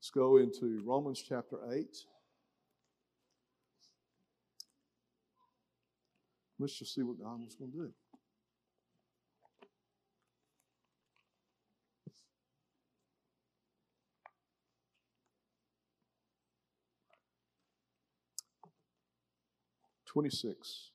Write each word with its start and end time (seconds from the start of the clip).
Let's 0.00 0.10
go 0.12 0.38
into 0.38 0.82
Romans 0.86 1.22
chapter 1.28 1.58
8. 1.70 1.86
Let's 6.58 6.78
just 6.78 6.94
see 6.94 7.02
what 7.02 7.18
God 7.18 7.38
was 7.44 7.54
going 7.54 7.70
to 7.72 7.76
do. 7.76 7.90
Twenty-six. 20.06 20.92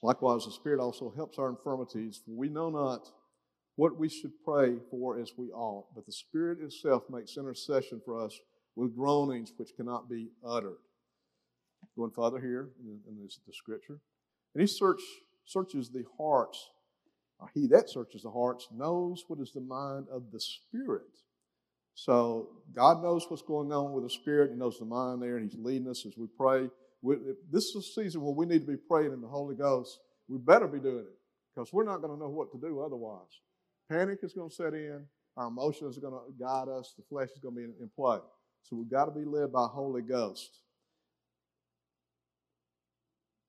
Likewise, 0.00 0.44
the 0.44 0.52
Spirit 0.52 0.80
also 0.80 1.12
helps 1.14 1.38
our 1.38 1.50
infirmities, 1.50 2.20
for 2.24 2.30
we 2.30 2.48
know 2.48 2.70
not 2.70 3.10
what 3.80 3.98
we 3.98 4.10
should 4.10 4.32
pray 4.44 4.76
for 4.90 5.18
as 5.18 5.32
we 5.38 5.46
ought, 5.52 5.86
but 5.94 6.04
the 6.04 6.12
Spirit 6.12 6.58
itself 6.60 7.04
makes 7.08 7.38
intercession 7.38 7.98
for 8.04 8.22
us 8.22 8.38
with 8.76 8.94
groanings 8.94 9.54
which 9.56 9.74
cannot 9.74 10.06
be 10.06 10.28
uttered. 10.46 10.82
Going 11.96 12.10
further 12.10 12.38
here 12.38 12.68
in, 12.78 13.22
this, 13.22 13.40
the 13.46 13.54
scripture, 13.54 13.98
and 14.54 14.60
he 14.60 14.66
search, 14.66 15.00
searches 15.46 15.88
the 15.88 16.04
hearts. 16.18 16.68
Uh, 17.40 17.46
he 17.54 17.66
that 17.68 17.88
searches 17.88 18.20
the 18.20 18.30
hearts 18.30 18.68
knows 18.70 19.24
what 19.28 19.40
is 19.40 19.52
the 19.52 19.62
mind 19.62 20.08
of 20.12 20.24
the 20.30 20.40
Spirit. 20.40 21.16
So 21.94 22.50
God 22.74 23.02
knows 23.02 23.24
what's 23.30 23.40
going 23.40 23.72
on 23.72 23.92
with 23.92 24.04
the 24.04 24.10
Spirit. 24.10 24.50
He 24.50 24.58
knows 24.58 24.78
the 24.78 24.84
mind 24.84 25.22
there, 25.22 25.38
and 25.38 25.50
He's 25.50 25.58
leading 25.58 25.88
us 25.88 26.04
as 26.04 26.18
we 26.18 26.26
pray. 26.36 26.68
We, 27.00 27.16
this 27.50 27.64
is 27.64 27.76
a 27.76 28.02
season 28.02 28.20
where 28.20 28.34
we 28.34 28.44
need 28.44 28.60
to 28.60 28.72
be 28.72 28.76
praying 28.76 29.14
in 29.14 29.22
the 29.22 29.28
Holy 29.28 29.54
Ghost. 29.54 30.00
We 30.28 30.36
better 30.36 30.66
be 30.66 30.80
doing 30.80 31.06
it 31.06 31.18
because 31.54 31.72
we're 31.72 31.84
not 31.84 32.02
going 32.02 32.12
to 32.12 32.22
know 32.22 32.28
what 32.28 32.52
to 32.52 32.58
do 32.58 32.82
otherwise. 32.82 33.40
Panic 33.90 34.20
is 34.22 34.32
going 34.32 34.48
to 34.48 34.54
set 34.54 34.72
in. 34.72 35.04
Our 35.36 35.48
emotions 35.48 35.98
are 35.98 36.00
going 36.00 36.14
to 36.14 36.32
guide 36.38 36.68
us. 36.68 36.94
The 36.96 37.02
flesh 37.08 37.30
is 37.30 37.38
going 37.40 37.54
to 37.56 37.60
be 37.60 37.64
in, 37.64 37.90
play. 37.96 38.18
So 38.62 38.76
we've 38.76 38.90
got 38.90 39.06
to 39.06 39.10
be 39.10 39.24
led 39.24 39.52
by 39.52 39.66
Holy 39.66 40.02
Ghost. 40.02 40.58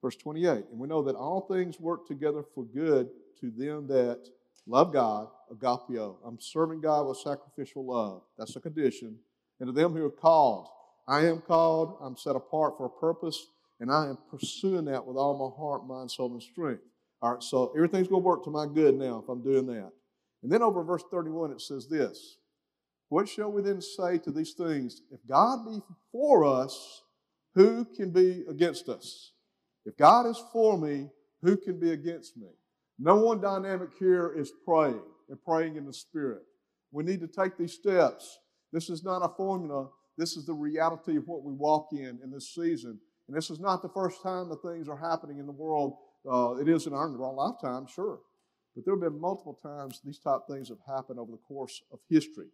Verse 0.01 0.15
28, 0.15 0.65
and 0.71 0.79
we 0.79 0.87
know 0.87 1.03
that 1.03 1.15
all 1.15 1.41
things 1.41 1.79
work 1.79 2.07
together 2.07 2.43
for 2.55 2.63
good 2.63 3.09
to 3.39 3.51
them 3.51 3.85
that 3.87 4.19
love 4.65 4.91
God, 4.91 5.27
agapio. 5.53 6.15
I'm 6.25 6.39
serving 6.39 6.81
God 6.81 7.07
with 7.07 7.17
sacrificial 7.17 7.85
love. 7.85 8.23
That's 8.35 8.55
a 8.55 8.59
condition. 8.59 9.17
And 9.59 9.67
to 9.67 9.73
them 9.73 9.93
who 9.93 10.03
are 10.03 10.09
called, 10.09 10.69
I 11.07 11.27
am 11.27 11.41
called, 11.41 11.97
I'm 12.01 12.17
set 12.17 12.35
apart 12.35 12.77
for 12.77 12.87
a 12.87 12.89
purpose, 12.89 13.45
and 13.79 13.91
I 13.91 14.05
am 14.07 14.17
pursuing 14.31 14.85
that 14.85 15.05
with 15.05 15.17
all 15.17 15.37
my 15.37 15.55
heart, 15.55 15.85
mind, 15.85 16.09
soul, 16.09 16.31
and 16.31 16.41
strength. 16.41 16.81
All 17.21 17.33
right, 17.33 17.43
so 17.43 17.71
everything's 17.75 18.07
going 18.07 18.23
to 18.23 18.27
work 18.27 18.43
to 18.45 18.49
my 18.49 18.65
good 18.65 18.95
now 18.95 19.21
if 19.23 19.29
I'm 19.29 19.43
doing 19.43 19.67
that. 19.67 19.91
And 20.43 20.51
then 20.51 20.61
over 20.61 20.83
verse 20.83 21.03
31, 21.11 21.51
it 21.51 21.61
says 21.61 21.87
this 21.87 22.37
What 23.09 23.27
shall 23.27 23.51
we 23.51 23.61
then 23.61 23.81
say 23.81 24.17
to 24.19 24.31
these 24.31 24.53
things? 24.53 25.01
If 25.11 25.19
God 25.27 25.65
be 25.65 25.81
for 26.11 26.45
us, 26.45 27.03
who 27.53 27.85
can 27.85 28.11
be 28.11 28.43
against 28.49 28.89
us? 28.89 29.33
If 29.85 29.97
God 29.97 30.25
is 30.27 30.41
for 30.51 30.77
me, 30.77 31.09
who 31.41 31.57
can 31.57 31.79
be 31.79 31.91
against 31.91 32.37
me? 32.37 32.47
No 32.99 33.15
one 33.15 33.41
dynamic 33.41 33.89
here 33.97 34.33
is 34.37 34.51
praying 34.65 35.01
and 35.29 35.43
praying 35.43 35.75
in 35.75 35.85
the 35.85 35.93
Spirit. 35.93 36.43
We 36.91 37.03
need 37.03 37.19
to 37.21 37.27
take 37.27 37.57
these 37.57 37.73
steps. 37.73 38.39
This 38.71 38.89
is 38.89 39.03
not 39.03 39.19
a 39.19 39.35
formula. 39.35 39.89
This 40.17 40.37
is 40.37 40.45
the 40.45 40.53
reality 40.53 41.17
of 41.17 41.27
what 41.27 41.43
we 41.43 41.53
walk 41.53 41.89
in 41.93 42.19
in 42.23 42.31
this 42.31 42.53
season. 42.53 42.99
And 43.27 43.35
this 43.35 43.49
is 43.49 43.59
not 43.59 43.81
the 43.81 43.89
first 43.89 44.21
time 44.21 44.49
that 44.49 44.61
things 44.61 44.87
are 44.87 44.97
happening 44.97 45.39
in 45.39 45.45
the 45.45 45.51
world. 45.51 45.97
Uh, 46.29 46.55
it 46.61 46.67
is 46.67 46.85
in 46.85 46.93
our, 46.93 47.07
our 47.07 47.33
lifetime, 47.33 47.87
sure. 47.87 48.19
But 48.75 48.85
there 48.85 48.93
have 48.93 49.01
been 49.01 49.19
multiple 49.19 49.57
times 49.61 49.99
these 50.03 50.19
type 50.19 50.41
things 50.49 50.69
have 50.69 50.79
happened 50.87 51.19
over 51.19 51.31
the 51.31 51.37
course 51.37 51.81
of 51.91 51.99
history. 52.09 52.47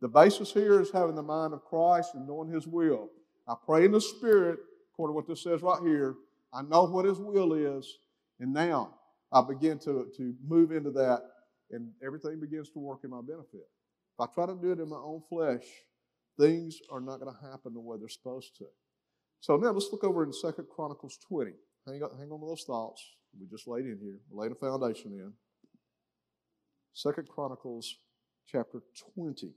The 0.00 0.08
basis 0.08 0.52
here 0.52 0.80
is 0.80 0.90
having 0.90 1.16
the 1.16 1.22
mind 1.22 1.52
of 1.52 1.64
Christ 1.64 2.14
and 2.14 2.26
knowing 2.26 2.50
His 2.50 2.66
will. 2.66 3.10
I 3.46 3.54
pray 3.66 3.84
in 3.84 3.92
the 3.92 4.00
Spirit, 4.00 4.58
according 4.92 5.12
to 5.12 5.16
what 5.16 5.26
this 5.26 5.42
says 5.42 5.62
right 5.62 5.80
here. 5.82 6.14
I 6.52 6.62
know 6.62 6.84
what 6.84 7.04
His 7.04 7.18
will 7.18 7.52
is, 7.52 7.98
and 8.40 8.52
now 8.52 8.94
I 9.32 9.42
begin 9.42 9.78
to, 9.80 10.06
to 10.16 10.34
move 10.46 10.72
into 10.72 10.90
that, 10.92 11.22
and 11.70 11.90
everything 12.04 12.40
begins 12.40 12.70
to 12.70 12.78
work 12.78 13.00
in 13.04 13.10
my 13.10 13.20
benefit. 13.20 13.66
If 14.18 14.20
I 14.20 14.26
try 14.32 14.46
to 14.46 14.54
do 14.60 14.72
it 14.72 14.80
in 14.80 14.88
my 14.88 14.96
own 14.96 15.22
flesh, 15.28 15.64
things 16.38 16.78
are 16.90 17.00
not 17.00 17.20
going 17.20 17.34
to 17.34 17.50
happen 17.50 17.74
the 17.74 17.80
way 17.80 17.96
they're 17.98 18.08
supposed 18.08 18.56
to. 18.58 18.66
So 19.40 19.56
now 19.56 19.70
let's 19.70 19.88
look 19.92 20.04
over 20.04 20.24
in 20.24 20.32
Second 20.32 20.66
Chronicles 20.74 21.18
20. 21.28 21.52
Hang 21.86 22.02
on, 22.02 22.10
hang 22.18 22.30
on 22.30 22.40
to 22.40 22.46
those 22.46 22.64
thoughts. 22.64 23.02
We 23.38 23.46
just 23.46 23.68
laid 23.68 23.84
in 23.84 23.98
here. 24.00 24.18
We're 24.30 24.42
laying 24.42 24.52
a 24.52 24.54
foundation 24.56 25.12
in. 25.12 25.32
Second 26.98 27.28
Chronicles 27.28 27.98
chapter 28.48 28.80
20. 29.14 29.52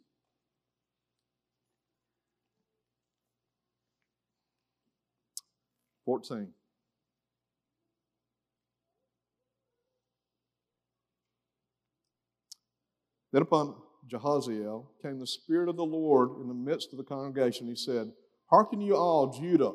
Fourteen. 6.06 6.50
Then 13.34 13.42
upon 13.42 13.74
Jehaziel 14.08 14.86
came 15.02 15.18
the 15.18 15.26
Spirit 15.26 15.68
of 15.68 15.78
the 15.78 15.84
Lord 15.84 16.40
in 16.40 16.48
the 16.48 16.54
midst 16.54 16.90
of 16.92 17.00
the 17.00 17.04
congregation. 17.04 17.66
He 17.66 17.76
said, 17.76 18.12
Hearken 18.52 18.82
you 18.82 18.96
all, 18.96 19.32
Judah. 19.32 19.72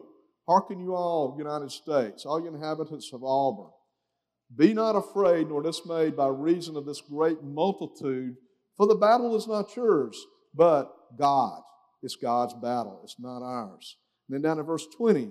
Hearken 0.47 0.79
you 0.79 0.95
all, 0.95 1.35
United 1.37 1.73
States, 1.73 2.25
all 2.27 2.41
you 2.41 2.47
inhabitants 2.47 3.11
of 3.13 3.25
Auburn. 3.25 3.73
Be 4.55 4.73
not 4.73 4.97
afraid 4.97 5.49
nor 5.49 5.63
dismayed 5.63 6.17
by 6.17 6.29
reason 6.29 6.77
of 6.77 6.87
this 6.87 7.01
great 7.01 7.43
multitude, 7.43 8.37
for 8.77 8.87
the 8.87 8.95
battle 8.95 9.35
is 9.37 9.49
not 9.49 9.75
yours, 9.75 10.17
but 10.55 10.93
God. 11.19 11.63
It's 12.03 12.17
God's 12.17 12.55
battle, 12.55 13.01
it's 13.03 13.17
not 13.19 13.43
ours. 13.43 13.97
And 14.29 14.35
then 14.35 14.43
down 14.43 14.59
in 14.59 14.67
verse 14.67 14.87
20, 14.97 15.31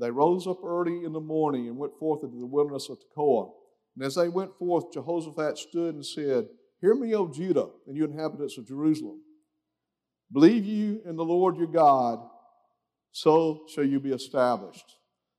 they 0.00 0.10
rose 0.10 0.46
up 0.46 0.62
early 0.64 1.04
in 1.04 1.12
the 1.12 1.20
morning 1.20 1.66
and 1.68 1.76
went 1.76 1.98
forth 1.98 2.22
into 2.22 2.38
the 2.38 2.46
wilderness 2.46 2.88
of 2.88 2.98
Tekoa. 2.98 3.50
And 3.96 4.06
as 4.06 4.14
they 4.14 4.28
went 4.28 4.56
forth, 4.58 4.92
Jehoshaphat 4.92 5.58
stood 5.58 5.94
and 5.94 6.06
said, 6.06 6.46
Hear 6.80 6.94
me, 6.94 7.14
O 7.14 7.26
Judah, 7.26 7.68
and 7.86 7.96
you 7.96 8.04
inhabitants 8.04 8.56
of 8.56 8.68
Jerusalem. 8.68 9.20
Believe 10.32 10.64
you 10.64 11.00
in 11.04 11.16
the 11.16 11.24
Lord 11.24 11.56
your 11.56 11.66
God, 11.66 12.20
so 13.10 13.64
shall 13.74 13.84
you 13.84 13.98
be 13.98 14.12
established. 14.12 14.97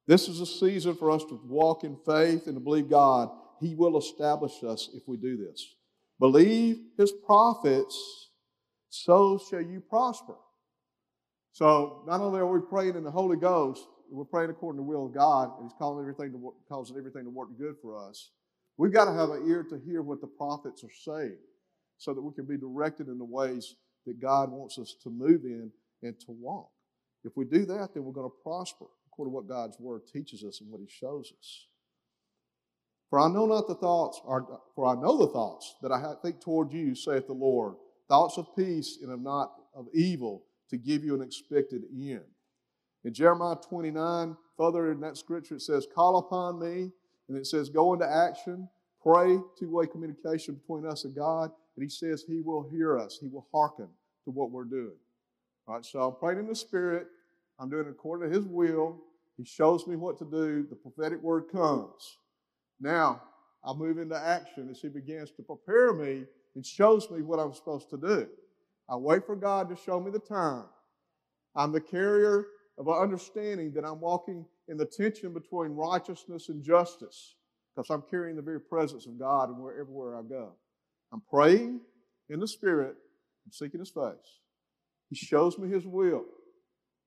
This 0.10 0.28
is 0.28 0.42
a 0.42 0.46
season 0.48 0.96
for 0.96 1.12
us 1.12 1.24
to 1.26 1.40
walk 1.46 1.84
in 1.84 1.96
faith 1.96 2.48
and 2.48 2.56
to 2.56 2.60
believe 2.60 2.90
God. 2.90 3.30
He 3.62 3.76
will 3.76 3.96
establish 3.96 4.64
us 4.64 4.90
if 4.96 5.08
we 5.08 5.18
do 5.18 5.38
this. 5.38 5.76
Believe 6.20 6.80
his 6.98 7.12
prophets, 7.12 8.32
so 8.90 9.40
shall 9.52 9.62
you 9.62 9.80
prosper. 9.88 10.34
So 11.52 12.02
not 12.08 12.22
only 12.22 12.40
are 12.40 12.52
we 12.52 12.60
praying 12.60 12.96
in 12.96 13.04
the 13.04 13.12
Holy 13.12 13.38
Ghost, 13.38 13.88
we're 14.10 14.26
praying 14.26 14.50
according 14.50 14.80
to 14.80 14.84
the 14.84 14.90
will 14.90 15.06
of 15.06 15.14
God, 15.14 15.52
and 15.60 15.70
He's 15.70 15.78
calling 15.78 16.02
everything 16.02 16.32
to 16.32 16.54
causing 16.68 16.98
everything 16.98 17.26
to 17.26 17.30
work 17.30 17.50
good 17.60 17.76
for 17.80 17.96
us. 17.96 18.32
We've 18.78 18.92
got 18.92 19.06
to 19.06 19.14
have 19.14 19.30
an 19.30 19.48
ear 19.48 19.62
to 19.70 19.78
hear 19.78 20.02
what 20.02 20.22
the 20.22 20.28
prophets 20.28 20.84
are 20.84 20.90
saying, 21.06 21.38
so 22.00 22.16
that 22.16 22.22
we 22.22 22.34
can 22.34 22.46
be 22.46 22.58
directed 22.58 23.10
in 23.10 23.20
the 23.20 23.26
ways 23.26 23.76
that 24.08 24.20
God 24.20 24.50
wants 24.50 24.80
us 24.80 24.96
to 25.04 25.12
move 25.12 25.44
in 25.44 25.72
and 26.02 26.20
to 26.22 26.32
walk. 26.32 26.72
If 27.24 27.38
we 27.38 27.46
do 27.46 27.64
that, 27.68 27.94
then 27.94 28.04
we're 28.06 28.14
going 28.14 28.28
to 28.28 28.44
prosper 28.44 28.88
according 29.20 29.32
to 29.32 29.36
what 29.36 29.48
God's 29.48 29.80
Word 29.80 30.02
teaches 30.08 30.44
us 30.44 30.62
and 30.62 30.72
what 30.72 30.82
He 30.82 30.88
shows 30.88 31.34
us. 31.38 31.68
For 33.10 33.20
I 33.20 33.28
know 33.28 33.46
not 33.46 33.68
the 33.68 33.76
thoughts, 33.76 34.22
or, 34.24 34.62
for 34.76 34.86
I 34.86 34.96
know 34.96 35.18
the 35.18 35.28
thoughts 35.28 35.76
that 35.82 35.92
I 35.92 36.14
think 36.22 36.40
toward 36.40 36.72
you, 36.72 36.96
saith 36.96 37.28
the 37.28 37.34
Lord, 37.34 37.76
thoughts 38.08 38.38
of 38.38 38.56
peace 38.56 39.00
and 39.02 39.12
of 39.12 39.20
not 39.22 39.52
of 39.76 39.88
evil, 39.94 40.44
to 40.70 40.78
give 40.78 41.04
you 41.04 41.16
an 41.16 41.22
expected 41.22 41.84
end. 41.92 42.22
In 43.04 43.14
Jeremiah 43.14 43.56
29, 43.68 44.38
further 44.56 44.92
in 44.92 45.00
that 45.02 45.18
scripture, 45.18 45.56
it 45.56 45.62
says, 45.62 45.88
Call 45.94 46.18
upon 46.18 46.60
me, 46.60 46.92
and 47.28 47.38
it 47.38 47.48
says, 47.48 47.70
Go 47.70 47.94
into 47.94 48.10
action, 48.10 48.70
pray, 49.02 49.38
two 49.58 49.72
way 49.72 49.88
communication 49.88 50.56
between 50.56 50.86
us 50.86 51.04
and 51.06 51.16
God, 51.16 51.52
and 51.76 51.84
He 51.84 51.90
says 51.90 52.24
He 52.26 52.42
will 52.42 52.70
hear 52.70 52.98
us, 52.98 53.18
He 53.20 53.28
will 53.28 53.48
hearken 53.52 53.88
to 54.26 54.32
what 54.32 54.52
we're 54.52 54.66
doing. 54.66 54.98
All 55.68 55.76
right, 55.76 55.86
so 55.86 56.02
I'm 56.04 56.16
praying 56.16 56.40
in 56.40 56.48
the 56.48 56.56
Spirit, 56.56 57.08
I'm 57.60 57.70
doing 57.70 57.88
it 57.88 57.92
according 57.92 58.30
to 58.30 58.36
His 58.36 58.46
will, 58.46 59.02
he 59.40 59.46
shows 59.46 59.88
me 59.88 59.96
what 59.96 60.18
to 60.18 60.26
do. 60.26 60.68
The 60.70 60.76
prophetic 60.76 61.24
word 61.24 61.46
comes. 61.50 62.18
Now, 62.82 63.22
I 63.64 63.72
move 63.72 63.98
into 63.98 64.18
action 64.18 64.68
as 64.70 64.82
He 64.82 64.90
begins 64.90 65.32
to 65.32 65.44
prepare 65.44 65.94
me 65.94 66.26
and 66.56 66.66
shows 66.66 67.10
me 67.10 67.22
what 67.22 67.40
I'm 67.40 67.54
supposed 67.54 67.90
to 67.92 67.98
do. 67.98 68.28
I 68.90 68.98
wait 68.98 69.26
for 69.26 69.38
God 69.38 69.70
to 69.70 69.78
show 69.78 69.98
me 70.02 70.12
the 70.12 70.20
time. 70.20 70.66
I'm 71.56 71.72
the 71.72 71.80
carrier 71.80 72.48
of 72.78 72.90
an 72.90 72.96
understanding 72.96 73.72
that 73.76 73.86
I'm 73.86 74.02
walking 74.02 74.46
in 74.68 74.76
the 74.76 74.86
tension 74.86 75.32
between 75.32 75.72
righteousness 75.72 76.50
and 76.50 76.62
justice 76.62 77.36
because 77.74 77.90
I'm 77.90 78.04
carrying 78.10 78.36
the 78.36 78.42
very 78.42 78.60
presence 78.60 79.06
of 79.06 79.18
God 79.18 79.48
and 79.48 79.58
wherever 79.58 80.18
I 80.18 80.22
go. 80.24 80.52
I'm 81.14 81.22
praying 81.32 81.80
in 82.30 82.42
the 82.42 82.48
Spirit, 82.48 82.96
I'm 83.46 83.54
seeking 83.54 83.80
His 83.80 83.90
face. 83.90 84.42
He 85.10 85.16
shows 85.16 85.58
me 85.58 85.70
His 85.70 85.86
will. 85.86 86.26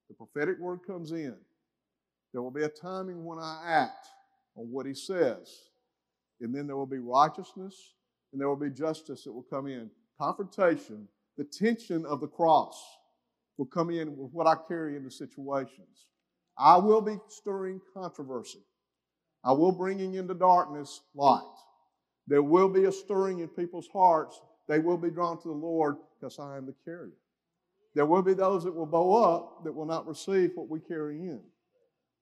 The 0.09 0.15
prophetic 0.15 0.59
word 0.59 0.81
comes 0.87 1.13
in. 1.13 1.37
There 2.33 2.43
will 2.43 2.51
be 2.51 2.65
a 2.65 2.69
timing 2.69 3.25
when 3.25 3.39
I 3.39 3.63
act 3.67 4.07
on 4.57 4.71
what 4.71 4.87
he 4.87 4.95
says. 4.95 5.49
And 6.41 6.55
then 6.55 6.67
there 6.67 6.77
will 6.77 6.87
be 6.87 6.99
righteousness, 6.99 7.95
and 8.33 8.41
there 8.41 8.49
will 8.49 8.57
be 8.57 8.71
justice 8.71 9.25
that 9.25 9.33
will 9.33 9.43
come 9.45 9.67
in. 9.67 9.91
Confrontation, 10.21 11.07
the 11.37 11.45
tension 11.45 12.05
of 12.07 12.21
the 12.21 12.27
cross 12.27 12.83
will 13.59 13.67
come 13.67 13.91
in 13.91 14.17
with 14.17 14.33
what 14.33 14.47
I 14.47 14.57
carry 14.67 14.97
into 14.97 15.11
situations. 15.11 16.07
I 16.59 16.77
will 16.77 17.01
be 17.01 17.17
stirring 17.29 17.81
controversy. 17.95 18.61
I 19.45 19.53
will 19.53 19.73
bringing 19.73 20.15
into 20.15 20.35
darkness 20.35 21.01
light. 21.15 21.43
There 22.27 22.43
will 22.43 22.69
be 22.69 22.85
a 22.85 22.93
stirring 22.93 23.41
in 23.41 23.49
people's 23.49 23.89
hearts. 23.93 24.41
They 24.69 24.79
will 24.79 24.97
be 24.97 25.11
drawn 25.11 25.41
to 25.43 25.49
the 25.49 25.55
Lord 25.55 25.97
because 26.19 26.39
I 26.39 26.57
am 26.57 26.67
the 26.67 26.75
carrier. 26.85 27.13
There 27.95 28.07
will 28.07 28.23
be 28.23 28.35
those 28.35 28.65
that 28.65 28.75
will 28.75 28.87
bow 28.87 29.23
up 29.23 29.65
that 29.65 29.73
will 29.73 29.87
not 29.87 30.07
receive 30.07 30.53
what 30.55 30.69
we 30.69 30.81
carry 30.81 31.17
in. 31.17 31.41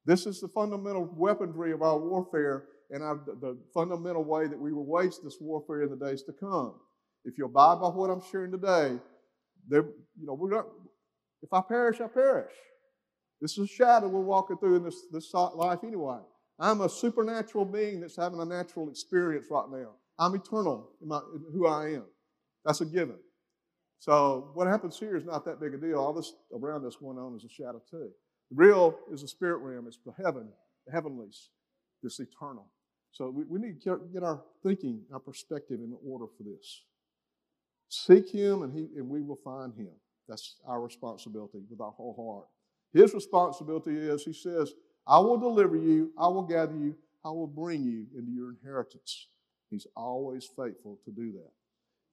This 0.07 0.27
is 0.27 0.41
the 0.41 0.49
fundamental 0.49 1.09
weaponry 1.15 1.73
of 1.73 1.83
our 1.83 1.99
warfare 1.99 2.65
and 2.91 3.03
our, 3.03 3.21
the 3.41 3.59
fundamental 3.73 4.25
way 4.25 4.47
that 4.47 4.59
we 4.59 4.73
will 4.73 4.87
wage 4.87 5.15
this 5.23 5.37
warfare 5.41 5.83
in 5.83 5.91
the 5.91 6.05
days 6.05 6.23
to 6.25 6.33
come. 6.33 6.75
If 7.25 7.37
you 7.39 7.45
abide 7.45 7.81
by 7.81 7.89
what 7.89 8.11
I'm 8.11 8.23
sharing 8.31 8.51
today, 8.51 8.99
there, 9.69 9.83
you 10.19 10.27
know, 10.27 10.35
we're 10.35 10.51
not, 10.51 10.67
if 11.43 11.53
I 11.53 11.61
perish, 11.61 12.01
I 12.01 12.09
perish. 12.09 12.53
This 13.41 13.53
is 13.53 13.65
a 13.65 13.67
shadow 13.67 14.09
we're 14.09 14.21
walking 14.21 14.57
through 14.59 14.77
in 14.77 14.85
this, 14.85 14.97
this 15.13 15.33
life 15.33 15.81
anyway. 15.85 16.19
I'm 16.59 16.81
a 16.83 16.89
supernatural 16.89 17.65
being 17.65 18.01
that's 18.01 18.17
having 18.17 18.41
a 18.41 18.45
natural 18.45 18.91
experience 18.91 19.47
right 19.51 19.67
now. 19.71 19.93
I'm 20.19 20.35
eternal 20.35 20.91
in, 21.01 21.09
my, 21.09 21.21
in 21.35 21.45
who 21.53 21.67
I 21.67 21.93
am. 21.95 22.05
That's 22.65 22.83
a 22.83 22.85
given. 22.85 23.17
So 23.99 24.51
what 24.55 24.67
happens 24.67 24.99
here 24.99 25.17
is 25.17 25.25
not 25.25 25.45
that 25.47 25.61
big 25.61 25.75
a 25.75 25.79
deal. 25.79 25.99
All 25.99 26.13
this 26.13 26.33
around 26.55 26.87
us 26.87 26.97
going 26.97 27.19
on 27.19 27.37
is 27.37 27.45
a 27.45 27.49
shadow 27.49 27.81
too. 27.91 28.11
The 28.51 28.57
real 28.57 28.99
is 29.13 29.23
the 29.23 29.29
spirit 29.29 29.59
realm. 29.59 29.87
It's 29.87 29.99
the 30.05 30.13
heaven, 30.23 30.49
the 30.87 30.93
heavenlies, 30.93 31.51
this 32.03 32.21
eternal. 32.21 32.67
So 33.13 33.31
we, 33.31 33.45
we 33.45 33.59
need 33.59 33.81
to 33.83 34.01
get 34.13 34.23
our 34.23 34.43
thinking, 34.63 35.03
our 35.13 35.19
perspective 35.21 35.81
in 35.81 35.97
order 36.07 36.27
for 36.27 36.43
this. 36.43 36.85
Seek 37.89 38.31
Him, 38.31 38.63
and, 38.63 38.73
he, 38.73 38.89
and 38.97 39.09
we 39.09 39.23
will 39.23 39.41
find 39.45 39.75
Him. 39.75 39.91
That's 40.29 40.57
our 40.67 40.81
responsibility 40.81 41.59
with 41.69 41.81
our 41.81 41.91
whole 41.91 42.15
heart. 42.17 42.47
His 42.93 43.15
responsibility 43.15 43.97
is, 43.97 44.25
He 44.25 44.33
says, 44.33 44.73
I 45.07 45.19
will 45.19 45.39
deliver 45.39 45.77
you, 45.77 46.13
I 46.17 46.29
will 46.29 46.43
gather 46.43 46.77
you, 46.77 46.95
I 47.25 47.31
will 47.31 47.49
bring 47.49 47.83
you 47.83 48.07
into 48.17 48.31
your 48.31 48.51
inheritance. 48.51 49.29
He's 49.71 49.87
always 49.97 50.45
faithful 50.45 50.99
to 51.05 51.11
do 51.11 51.33
that. 51.33 51.51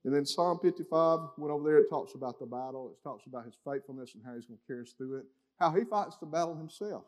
And 0.08 0.16
then 0.16 0.26
Psalm 0.26 0.58
55, 0.64 1.20
went 1.38 1.52
over 1.52 1.70
there, 1.70 1.80
it 1.80 1.90
talks 1.90 2.14
about 2.16 2.40
the 2.40 2.46
battle, 2.46 2.96
it 2.98 3.04
talks 3.04 3.26
about 3.28 3.44
his 3.44 3.58
faithfulness 3.66 4.16
and 4.16 4.24
how 4.26 4.36
he's 4.36 4.46
going 4.46 4.58
to 4.58 4.66
carry 4.66 4.84
us 4.84 4.94
through 4.98 5.18
it, 5.18 5.26
how 5.60 5.70
he 5.72 5.84
fights 5.84 6.16
the 6.16 6.26
battle 6.26 6.56
himself. 6.56 7.04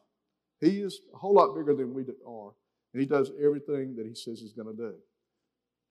He 0.60 0.82
is 0.82 1.00
a 1.14 1.18
whole 1.18 1.34
lot 1.34 1.56
bigger 1.56 1.74
than 1.74 1.94
we 1.94 2.04
are, 2.28 2.52
and 2.92 3.00
he 3.00 3.06
does 3.06 3.32
everything 3.42 3.96
that 3.96 4.06
he 4.06 4.14
says 4.14 4.42
he's 4.42 4.52
going 4.52 4.68
to 4.68 4.76
do. 4.76 4.96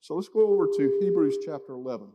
So 0.00 0.16
let's 0.16 0.28
go 0.28 0.52
over 0.52 0.66
to 0.66 0.98
Hebrews 1.00 1.38
chapter 1.46 1.72
11. 1.72 2.08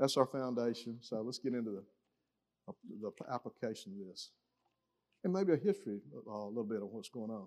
That's 0.00 0.16
our 0.16 0.26
foundation. 0.26 0.98
So 1.00 1.22
let's 1.22 1.38
get 1.38 1.54
into 1.54 1.70
the, 1.70 2.74
the 3.00 3.12
application 3.32 3.92
of 4.00 4.08
this. 4.08 4.32
And 5.22 5.32
maybe 5.32 5.52
a 5.52 5.56
history, 5.56 6.00
uh, 6.26 6.32
a 6.32 6.48
little 6.48 6.64
bit 6.64 6.82
of 6.82 6.88
what's 6.88 7.08
going 7.08 7.30
on. 7.30 7.46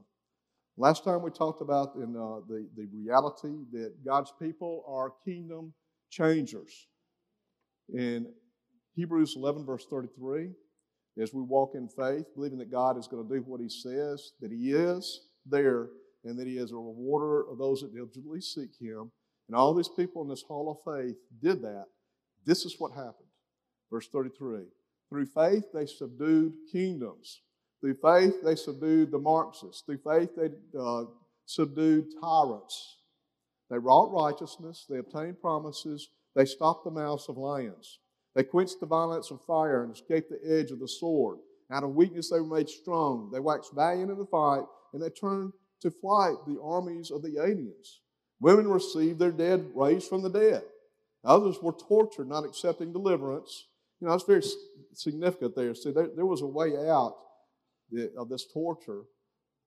Last 0.77 1.03
time 1.03 1.21
we 1.21 1.31
talked 1.31 1.61
about 1.61 1.95
in 1.95 2.15
uh, 2.15 2.41
the, 2.47 2.67
the 2.75 2.87
reality 2.93 3.65
that 3.73 3.93
God's 4.05 4.31
people 4.39 4.83
are 4.87 5.13
kingdom 5.25 5.73
changers. 6.09 6.87
In 7.93 8.27
Hebrews 8.95 9.35
11, 9.35 9.65
verse 9.65 9.85
33, 9.89 10.49
as 11.21 11.33
we 11.33 11.41
walk 11.41 11.71
in 11.75 11.89
faith, 11.89 12.25
believing 12.35 12.59
that 12.59 12.71
God 12.71 12.97
is 12.97 13.07
going 13.07 13.27
to 13.27 13.33
do 13.33 13.41
what 13.41 13.59
He 13.59 13.69
says, 13.69 14.31
that 14.39 14.51
He 14.51 14.71
is 14.71 15.27
there, 15.45 15.89
and 16.23 16.39
that 16.39 16.47
He 16.47 16.57
is 16.57 16.71
a 16.71 16.75
rewarder 16.75 17.49
of 17.49 17.57
those 17.57 17.81
that 17.81 17.93
diligently 17.93 18.39
seek 18.39 18.71
Him. 18.79 19.11
And 19.49 19.57
all 19.57 19.73
these 19.73 19.89
people 19.89 20.21
in 20.21 20.29
this 20.29 20.43
hall 20.43 20.71
of 20.71 20.95
faith 20.95 21.17
did 21.41 21.61
that. 21.63 21.85
This 22.45 22.63
is 22.63 22.75
what 22.79 22.93
happened. 22.93 23.27
Verse 23.91 24.07
33 24.07 24.63
Through 25.09 25.25
faith, 25.25 25.65
they 25.73 25.85
subdued 25.85 26.53
kingdoms. 26.71 27.41
Through 27.81 27.95
faith, 27.95 28.35
they 28.43 28.55
subdued 28.55 29.11
the 29.11 29.19
Marxists. 29.19 29.81
Through 29.81 29.97
faith, 29.97 30.29
they 30.37 30.49
uh, 30.79 31.05
subdued 31.45 32.05
tyrants. 32.21 32.97
They 33.69 33.79
wrought 33.79 34.13
righteousness. 34.13 34.85
They 34.87 34.99
obtained 34.99 35.41
promises. 35.41 36.09
They 36.35 36.45
stopped 36.45 36.85
the 36.85 36.91
mouths 36.91 37.27
of 37.27 37.37
lions. 37.37 37.99
They 38.35 38.43
quenched 38.43 38.79
the 38.79 38.85
violence 38.85 39.31
of 39.31 39.43
fire 39.45 39.83
and 39.83 39.93
escaped 39.93 40.29
the 40.29 40.59
edge 40.59 40.71
of 40.71 40.79
the 40.79 40.87
sword. 40.87 41.39
Out 41.71 41.83
of 41.83 41.95
weakness, 41.95 42.29
they 42.29 42.39
were 42.39 42.55
made 42.55 42.69
strong. 42.69 43.29
They 43.33 43.39
waxed 43.39 43.73
valiant 43.73 44.11
in 44.11 44.17
the 44.17 44.25
fight, 44.25 44.63
and 44.93 45.01
they 45.01 45.09
turned 45.09 45.53
to 45.81 45.89
flight 45.89 46.35
the 46.45 46.61
armies 46.61 47.11
of 47.11 47.23
the 47.23 47.37
aliens. 47.41 48.01
Women 48.39 48.67
received 48.67 49.19
their 49.19 49.31
dead 49.31 49.71
raised 49.73 50.07
from 50.07 50.21
the 50.21 50.29
dead. 50.29 50.63
Others 51.23 51.57
were 51.61 51.73
tortured, 51.73 52.27
not 52.27 52.45
accepting 52.45 52.93
deliverance. 52.93 53.67
You 53.99 54.07
know, 54.07 54.13
that's 54.13 54.23
very 54.23 54.43
significant 54.93 55.55
there. 55.55 55.73
See, 55.75 55.91
there, 55.91 56.09
there 56.15 56.25
was 56.25 56.41
a 56.41 56.47
way 56.47 56.75
out 56.89 57.15
of 58.17 58.29
this 58.29 58.45
torture 58.51 59.03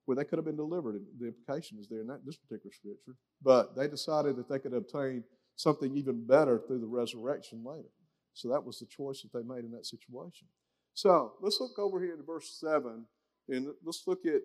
where 0.05 0.15
they 0.15 0.23
could 0.23 0.37
have 0.37 0.45
been 0.45 0.55
delivered. 0.55 1.01
The 1.19 1.27
implication 1.27 1.77
is 1.79 1.87
there 1.89 2.01
in 2.01 2.07
that, 2.07 2.25
this 2.25 2.37
particular 2.37 2.73
scripture. 2.73 3.15
But 3.41 3.75
they 3.75 3.87
decided 3.87 4.35
that 4.37 4.49
they 4.49 4.59
could 4.59 4.73
obtain 4.73 5.23
something 5.55 5.95
even 5.95 6.25
better 6.25 6.61
through 6.67 6.79
the 6.79 6.87
resurrection 6.87 7.63
later. 7.65 7.89
So 8.33 8.49
that 8.49 8.63
was 8.63 8.79
the 8.79 8.85
choice 8.85 9.21
that 9.21 9.33
they 9.33 9.43
made 9.43 9.63
in 9.63 9.71
that 9.71 9.85
situation. 9.85 10.47
So 10.93 11.33
let's 11.41 11.59
look 11.59 11.79
over 11.79 12.01
here 12.01 12.15
to 12.15 12.23
verse 12.23 12.57
7 12.59 13.05
and 13.49 13.67
let's 13.83 14.03
look 14.07 14.25
at 14.25 14.41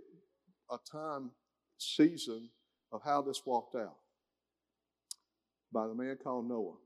a 0.71 0.77
time 0.91 1.31
season 1.79 2.51
of 2.93 3.03
how 3.05 3.23
this 3.23 3.43
walked 3.45 3.75
out 3.75 3.97
by 5.73 5.87
the 5.87 5.95
man 5.95 6.17
called 6.23 6.49
Noah. 6.49 6.77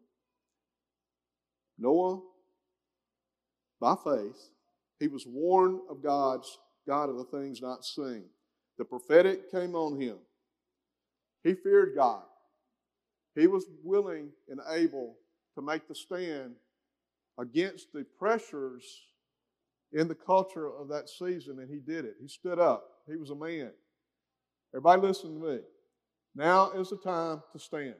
Noah, 1.79 2.20
by 3.81 3.96
faith, 4.02 4.50
he 5.00 5.08
was 5.08 5.26
warned 5.26 5.81
of 5.91 6.02
God's 6.02 6.58
God 6.86 7.10
of 7.10 7.16
the 7.16 7.25
things 7.25 7.60
not 7.60 7.84
seen. 7.84 8.25
The 8.78 8.84
prophetic 8.84 9.50
came 9.50 9.75
on 9.75 10.00
him. 10.00 10.16
He 11.42 11.54
feared 11.54 11.94
God. 11.94 12.22
He 13.34 13.46
was 13.46 13.66
willing 13.82 14.31
and 14.48 14.60
able 14.70 15.16
to 15.54 15.62
make 15.62 15.88
the 15.88 15.94
stand 15.94 16.54
against 17.38 17.92
the 17.92 18.04
pressures 18.19 18.84
in 19.92 20.08
the 20.08 20.14
culture 20.14 20.66
of 20.66 20.88
that 20.88 21.08
season, 21.08 21.58
and 21.60 21.69
he 21.69 21.78
did 21.78 22.04
it. 22.04 22.16
He 22.20 22.28
stood 22.28 22.58
up. 22.58 22.84
He 23.08 23.16
was 23.16 23.31
a 23.31 23.34
man. 23.34 23.70
Everybody 24.72 25.02
listen 25.02 25.40
to 25.40 25.46
me. 25.46 25.58
Now 26.34 26.72
is 26.72 26.90
the 26.90 26.96
time 26.96 27.42
to 27.52 27.58
stand. 27.58 27.94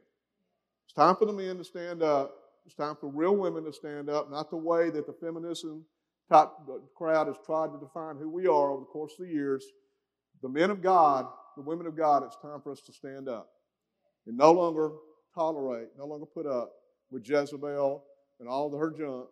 It's 0.87 0.95
time 0.95 1.17
for 1.17 1.27
the 1.27 1.33
men 1.33 1.59
to 1.59 1.65
stand 1.65 2.03
up 2.03 2.35
it's 2.65 2.75
time 2.75 2.97
for 2.99 3.09
real 3.09 3.37
women 3.37 3.65
to 3.65 3.73
stand 3.73 4.09
up, 4.09 4.31
not 4.31 4.51
the 4.51 4.57
way 4.57 4.91
that 4.91 5.07
the 5.07 5.13
feminism 5.13 5.85
type 6.31 6.49
crowd 6.97 7.27
has 7.27 7.37
tried 7.45 7.69
to 7.69 7.79
define 7.79 8.17
who 8.17 8.31
we 8.31 8.47
are 8.47 8.71
over 8.71 8.81
the 8.81 8.87
course 8.87 9.13
of 9.19 9.27
the 9.27 9.33
years. 9.33 9.65
The 10.43 10.49
men 10.49 10.71
of 10.71 10.83
God, 10.83 11.27
the 11.57 11.63
women 11.63 11.87
of 11.87 11.97
God, 11.97 12.23
it's 12.25 12.37
time 12.43 12.61
for 12.63 12.73
us 12.73 12.81
to 12.83 12.93
stand 12.93 13.29
up 13.29 13.49
and 14.27 14.37
no 14.37 14.53
longer 14.53 14.91
tolerate, 15.35 15.89
no 15.99 16.07
longer 16.07 16.27
put 16.27 16.47
up 16.47 16.73
with 17.11 17.29
Jezebel 17.29 18.05
and 18.41 18.49
all 18.49 18.77
her 18.77 18.91
junk, 18.91 19.27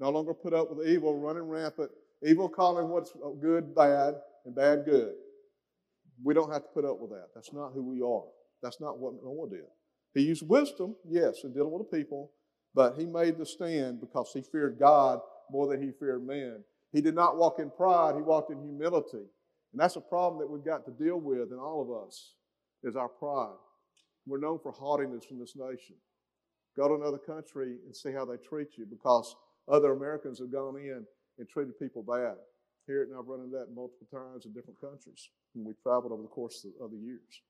no 0.00 0.10
longer 0.10 0.34
put 0.34 0.54
up 0.54 0.74
with 0.74 0.86
evil 0.86 1.18
running 1.18 1.42
rampant, 1.42 1.90
evil 2.22 2.48
calling 2.48 2.88
what's 2.88 3.12
good 3.40 3.74
bad 3.74 4.14
and 4.44 4.54
bad 4.54 4.84
good. 4.84 5.14
We 6.22 6.34
don't 6.34 6.52
have 6.52 6.62
to 6.62 6.68
put 6.74 6.84
up 6.84 6.98
with 6.98 7.10
that. 7.10 7.28
That's 7.34 7.52
not 7.52 7.72
who 7.72 7.82
we 7.82 8.00
are. 8.00 8.24
That's 8.62 8.80
not 8.80 8.98
what 8.98 9.14
Noah 9.22 9.48
did. 9.50 9.66
He 10.14 10.22
used 10.22 10.48
wisdom, 10.48 10.96
yes, 11.08 11.44
in 11.44 11.52
dealing 11.52 11.70
with 11.70 11.88
the 11.88 11.96
people, 11.96 12.32
but 12.74 12.96
he 12.96 13.06
made 13.06 13.38
the 13.38 13.46
stand 13.46 14.00
because 14.00 14.32
he 14.34 14.42
feared 14.42 14.78
God 14.78 15.20
more 15.50 15.66
than 15.66 15.82
he 15.82 15.90
feared 15.92 16.26
man. 16.26 16.62
He 16.92 17.00
did 17.00 17.14
not 17.14 17.36
walk 17.36 17.58
in 17.58 17.70
pride, 17.70 18.14
he 18.14 18.22
walked 18.22 18.50
in 18.50 18.60
humility. 18.60 19.26
And 19.72 19.80
that's 19.80 19.96
a 19.96 20.00
problem 20.00 20.40
that 20.40 20.50
we've 20.50 20.64
got 20.64 20.84
to 20.86 20.92
deal 20.92 21.18
with 21.20 21.52
in 21.52 21.58
all 21.58 21.82
of 21.82 22.06
us, 22.06 22.34
is 22.82 22.96
our 22.96 23.08
pride. 23.08 23.56
We're 24.26 24.38
known 24.38 24.58
for 24.62 24.72
haughtiness 24.72 25.26
in 25.30 25.38
this 25.38 25.54
nation. 25.56 25.96
Go 26.76 26.88
to 26.88 26.94
another 26.94 27.18
country 27.18 27.76
and 27.84 27.94
see 27.94 28.12
how 28.12 28.24
they 28.24 28.36
treat 28.36 28.78
you 28.78 28.86
because 28.86 29.36
other 29.70 29.92
Americans 29.92 30.38
have 30.38 30.52
gone 30.52 30.76
in 30.76 31.04
and 31.38 31.48
treated 31.48 31.78
people 31.78 32.02
bad. 32.02 32.36
Here, 32.86 33.02
and 33.02 33.12
I've 33.18 33.26
run 33.26 33.40
into 33.40 33.56
that 33.58 33.74
multiple 33.74 34.06
times 34.10 34.46
in 34.46 34.52
different 34.52 34.80
countries 34.80 35.28
when 35.52 35.66
we 35.66 35.74
traveled 35.82 36.12
over 36.12 36.22
the 36.22 36.28
course 36.28 36.64
of 36.80 36.90
the 36.90 36.96
years. 36.96 37.42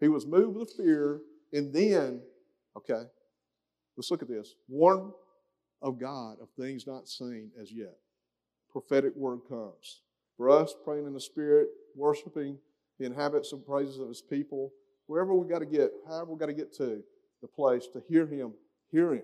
He 0.00 0.08
was 0.08 0.26
moved 0.26 0.56
with 0.56 0.72
fear, 0.76 1.20
and 1.52 1.72
then, 1.72 2.20
okay, 2.76 3.04
Let's 3.96 4.10
look 4.10 4.22
at 4.22 4.28
this. 4.28 4.54
Warn 4.68 5.12
of 5.82 5.98
God 5.98 6.38
of 6.40 6.48
things 6.58 6.86
not 6.86 7.08
seen 7.08 7.50
as 7.60 7.72
yet. 7.72 7.96
Prophetic 8.70 9.14
word 9.16 9.40
comes. 9.48 10.00
For 10.36 10.50
us, 10.50 10.74
praying 10.84 11.06
in 11.06 11.14
the 11.14 11.20
Spirit, 11.20 11.68
worshiping 11.94 12.58
the 12.98 13.06
inhabits 13.06 13.52
and 13.52 13.64
praises 13.64 13.98
of 13.98 14.08
His 14.08 14.22
people, 14.22 14.72
wherever 15.06 15.34
we 15.34 15.48
got 15.48 15.60
to 15.60 15.66
get, 15.66 15.90
however 16.06 16.32
we 16.32 16.38
got 16.38 16.46
to 16.46 16.52
get 16.52 16.74
to 16.76 17.02
the 17.40 17.48
place 17.48 17.86
to 17.92 18.02
hear 18.08 18.26
Him, 18.26 18.52
hear 18.90 19.14
Him. 19.14 19.22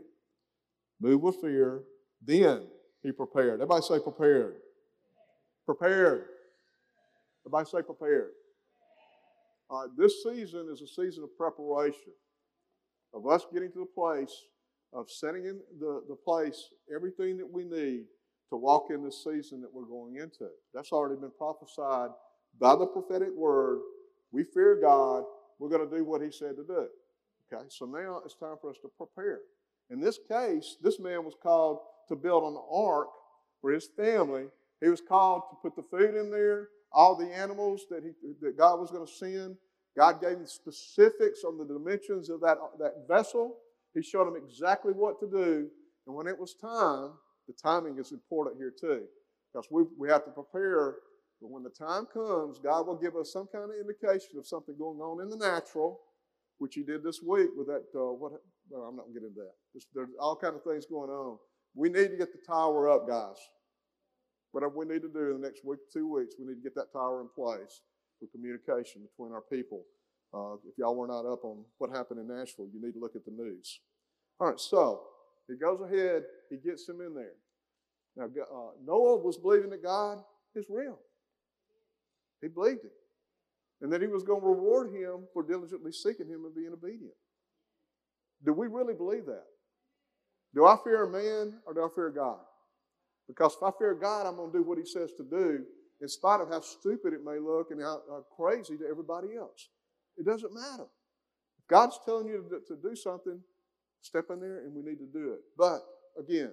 Move 1.00 1.21
with 1.23 1.37
fear, 1.37 1.82
then 2.25 2.66
He 3.02 3.12
prepared. 3.12 3.54
Everybody 3.54 3.82
say 3.82 3.99
prepared. 3.99 4.56
Prepared. 5.66 6.26
Everybody 7.44 7.68
say 7.68 7.82
prepared. 7.82 8.30
Uh, 9.71 9.88
this 9.97 10.23
season 10.23 10.68
is 10.71 10.82
a 10.82 10.87
season 10.87 11.25
of 11.25 11.37
preparation, 11.37 12.12
of 13.14 13.26
us 13.26 13.47
getting 13.52 13.73
to 13.73 13.80
the 13.80 13.87
place 13.87 14.35
of 14.93 15.11
setting 15.11 15.47
in 15.47 15.61
the, 15.81 16.03
the 16.09 16.15
place 16.15 16.69
everything 16.95 17.37
that 17.39 17.51
we 17.51 17.65
need 17.65 18.05
to 18.51 18.57
walk 18.57 18.89
in 18.91 19.03
the 19.03 19.11
season 19.11 19.61
that 19.63 19.73
we're 19.73 19.85
going 19.85 20.17
into. 20.17 20.49
That's 20.75 20.93
already 20.93 21.21
been 21.21 21.33
prophesied 21.37 22.11
by 22.61 22.77
the 22.77 22.87
prophetic 22.87 23.31
word. 23.35 23.81
We 24.31 24.45
fear 24.45 24.79
God. 24.81 25.25
We're 25.59 25.71
going 25.71 25.89
to 25.89 25.97
do 25.97 26.05
what 26.05 26.21
He 26.21 26.31
said 26.31 26.57
to 26.57 26.65
do. 26.65 26.87
Okay, 27.53 27.65
so 27.69 27.87
now 27.87 28.21
it's 28.25 28.35
time 28.35 28.57
for 28.61 28.71
us 28.71 28.77
to 28.83 28.91
prepare. 28.97 29.41
In 29.91 30.01
this 30.01 30.19
case, 30.29 30.77
this 30.83 30.99
man 30.99 31.25
was 31.25 31.35
called 31.43 31.81
to 32.09 32.17
build 32.17 32.45
an 32.45 32.59
ark 32.71 33.09
for 33.61 33.73
his 33.73 33.89
family. 33.97 34.45
He 34.81 34.89
was 34.89 35.01
called 35.01 35.43
to 35.51 35.57
put 35.63 35.77
the 35.77 35.83
food 35.91 36.15
in 36.15 36.31
there, 36.31 36.69
all 36.93 37.15
the 37.17 37.33
animals 37.33 37.83
that, 37.91 38.03
he, 38.03 38.11
that 38.41 38.57
God 38.57 38.81
was 38.81 38.91
going 38.91 39.07
to 39.07 39.13
send. 39.13 39.57
God 39.97 40.21
gave 40.21 40.39
him 40.39 40.47
specifics 40.47 41.45
on 41.45 41.59
the 41.59 41.65
dimensions 41.65 42.31
of 42.31 42.41
that, 42.41 42.59
that 42.79 43.07
vessel. 43.07 43.57
He 43.95 44.03
showed 44.03 44.27
them 44.27 44.37
exactly 44.37 44.93
what 44.93 45.21
to 45.21 45.27
do. 45.27 45.69
And 46.07 46.17
when 46.17 46.27
it 46.27 46.39
was 46.39 46.55
time, 46.55 47.13
the 47.47 47.55
timing 47.55 47.99
is 47.99 48.13
important 48.13 48.57
here 48.57 48.73
too, 48.79 49.03
because 49.53 49.69
we, 49.71 49.85
we 49.99 50.09
have 50.09 50.25
to 50.25 50.31
prepare. 50.31 50.97
But 51.41 51.51
when 51.51 51.63
the 51.63 51.71
time 51.71 52.07
comes, 52.07 52.59
God 52.59 52.87
will 52.87 52.97
give 52.97 53.17
us 53.17 53.33
some 53.33 53.49
kind 53.53 53.65
of 53.65 53.77
indication 53.81 54.39
of 54.39 54.47
something 54.47 54.77
going 54.79 55.01
on 55.01 55.21
in 55.23 55.29
the 55.29 55.37
natural, 55.37 56.01
which 56.59 56.75
He 56.75 56.83
did 56.83 57.03
this 57.03 57.21
week 57.21 57.51
with 57.57 57.67
that. 57.67 57.85
Uh, 57.95 58.13
what? 58.13 58.33
Well, 58.71 58.89
I'm 58.89 58.97
not 58.97 59.07
going 59.07 59.15
to 59.15 59.21
get 59.21 59.27
into 59.27 59.41
that. 59.41 59.55
There's, 59.75 59.87
there's 59.95 60.09
all 60.21 60.37
kind 60.37 60.55
of 60.55 60.63
things 60.63 60.87
going 60.87 61.11
on. 61.11 61.37
We 61.75 61.89
need 61.89 62.11
to 62.11 62.17
get 62.17 62.33
the 62.33 62.39
tower 62.47 62.89
up, 62.89 63.09
guys. 63.09 63.37
Whatever 64.53 64.77
we 64.77 64.87
need 64.87 65.03
to 65.03 65.09
do 65.09 65.35
in 65.35 65.41
the 65.41 65.47
next 65.47 65.65
week, 65.65 65.81
two 65.93 66.07
weeks, 66.07 66.37
we 66.39 66.47
need 66.47 66.57
to 66.57 66.63
get 66.63 66.75
that 66.77 66.93
tower 66.93 67.21
in 67.21 67.29
place 67.35 67.83
for 68.21 68.29
communication 68.31 69.03
between 69.03 69.33
our 69.33 69.41
people. 69.41 69.83
Uh, 70.35 70.55
if 70.67 70.79
y'all 70.79 70.97
were 70.97 71.07
not 71.07 71.27
up 71.27 71.45
on 71.45 71.65
what 71.79 71.91
happened 71.91 72.21
in 72.21 72.29
Nashville, 72.37 72.69
you 72.73 72.81
need 72.81 72.93
to 72.93 73.01
look 73.01 73.17
at 73.17 73.25
the 73.25 73.31
news. 73.31 73.81
All 74.41 74.49
right, 74.49 74.59
so 74.59 75.03
he 75.49 75.57
goes 75.57 75.81
ahead, 75.81 76.23
he 76.51 76.57
gets 76.57 76.89
him 76.89 77.01
in 77.01 77.15
there. 77.15 77.35
Now, 78.17 78.25
uh, 78.25 78.71
Noah 78.85 79.19
was 79.19 79.37
believing 79.37 79.71
that 79.71 79.83
God 79.83 80.19
is 80.55 80.67
real. 80.69 80.99
He 82.41 82.49
believed 82.49 82.85
it. 82.85 82.93
And 83.81 83.93
that 83.93 84.01
he 84.01 84.07
was 84.07 84.23
going 84.23 84.41
to 84.41 84.47
reward 84.47 84.95
him 84.95 85.27
for 85.33 85.43
diligently 85.43 85.93
seeking 85.93 86.29
him 86.29 86.45
and 86.45 86.55
being 86.55 86.73
obedient. 86.73 87.15
Do 88.45 88.53
we 88.53 88.69
really 88.69 88.95
believe 88.95 89.27
that? 89.27 89.45
Do 90.55 90.67
I 90.67 90.77
fear 90.85 91.05
a 91.05 91.11
man 91.11 91.59
or 91.67 91.75
do 91.75 91.85
I 91.85 91.89
fear 91.95 92.11
God? 92.11 92.39
Because 93.27 93.55
if 93.57 93.62
I 93.62 93.71
fear 93.79 93.95
God, 93.95 94.27
I'm 94.27 94.37
going 94.37 94.53
to 94.53 94.59
do 94.59 94.65
what 94.65 94.79
he 94.79 94.85
says 94.85 95.12
to 95.17 95.25
do, 95.25 95.65
in 96.01 96.09
spite 96.09 96.41
of 96.41 96.49
how 96.49 96.61
stupid 96.61 97.12
it 97.12 97.25
may 97.25 97.39
look 97.39 97.71
and 97.71 97.81
how, 97.81 98.03
how 98.09 98.25
crazy 98.37 98.77
to 98.77 98.85
everybody 98.91 99.37
else. 99.37 99.69
It 100.16 100.26
doesn't 100.26 100.54
matter. 100.54 100.87
If 101.59 101.66
God's 101.69 101.99
telling 102.04 102.26
you 102.26 102.45
to, 102.50 102.75
to 102.75 102.81
do 102.83 102.95
something, 102.97 103.40
step 104.00 104.26
in 104.31 104.40
there 104.40 104.59
and 104.64 104.75
we 104.75 104.83
need 104.83 104.99
to 104.99 105.07
do 105.07 105.33
it. 105.33 105.40
But 105.57 105.81
again, 106.19 106.52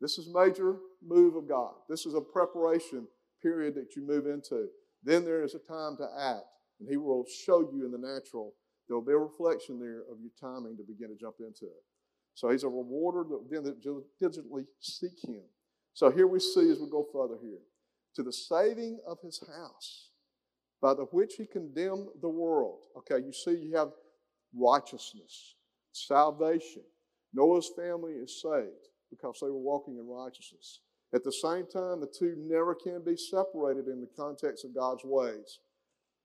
this 0.00 0.18
is 0.18 0.28
major 0.32 0.76
move 1.06 1.36
of 1.36 1.48
God. 1.48 1.72
This 1.88 2.06
is 2.06 2.14
a 2.14 2.20
preparation 2.20 3.06
period 3.42 3.74
that 3.74 3.96
you 3.96 4.06
move 4.06 4.26
into. 4.26 4.66
Then 5.02 5.24
there 5.24 5.42
is 5.42 5.54
a 5.54 5.58
time 5.58 5.96
to 5.98 6.08
act, 6.18 6.44
and 6.78 6.88
He 6.88 6.96
will 6.96 7.24
show 7.44 7.60
you 7.60 7.84
in 7.84 7.92
the 7.92 7.98
natural. 7.98 8.54
There 8.86 8.96
will 8.96 9.04
be 9.04 9.12
a 9.12 9.18
reflection 9.18 9.78
there 9.78 10.00
of 10.10 10.18
your 10.20 10.32
timing 10.40 10.76
to 10.76 10.82
begin 10.82 11.08
to 11.08 11.16
jump 11.18 11.36
into 11.40 11.66
it. 11.66 11.84
So 12.34 12.50
He's 12.50 12.64
a 12.64 12.68
rewarder 12.68 13.24
that 13.28 13.48
diligently 14.20 14.64
seek 14.80 15.22
Him. 15.22 15.42
So 15.94 16.10
here 16.10 16.26
we 16.26 16.40
see 16.40 16.70
as 16.70 16.78
we 16.80 16.88
go 16.90 17.06
further 17.12 17.36
here, 17.42 17.60
to 18.16 18.22
the 18.22 18.32
saving 18.32 19.00
of 19.06 19.18
His 19.22 19.42
house, 19.56 20.09
by 20.80 20.94
the 20.94 21.04
which 21.12 21.34
He 21.36 21.46
condemned 21.46 22.08
the 22.20 22.28
world. 22.28 22.78
Okay, 22.98 23.24
you 23.24 23.32
see, 23.32 23.56
you 23.56 23.76
have 23.76 23.90
righteousness, 24.54 25.54
salvation. 25.92 26.82
Noah's 27.32 27.70
family 27.76 28.12
is 28.12 28.40
saved 28.42 28.88
because 29.10 29.38
they 29.40 29.48
were 29.48 29.58
walking 29.58 29.96
in 29.98 30.08
righteousness. 30.08 30.80
At 31.14 31.24
the 31.24 31.32
same 31.32 31.66
time, 31.66 32.00
the 32.00 32.12
two 32.18 32.34
never 32.38 32.74
can 32.74 33.02
be 33.04 33.16
separated 33.16 33.86
in 33.88 34.00
the 34.00 34.08
context 34.16 34.64
of 34.64 34.74
God's 34.74 35.04
ways, 35.04 35.58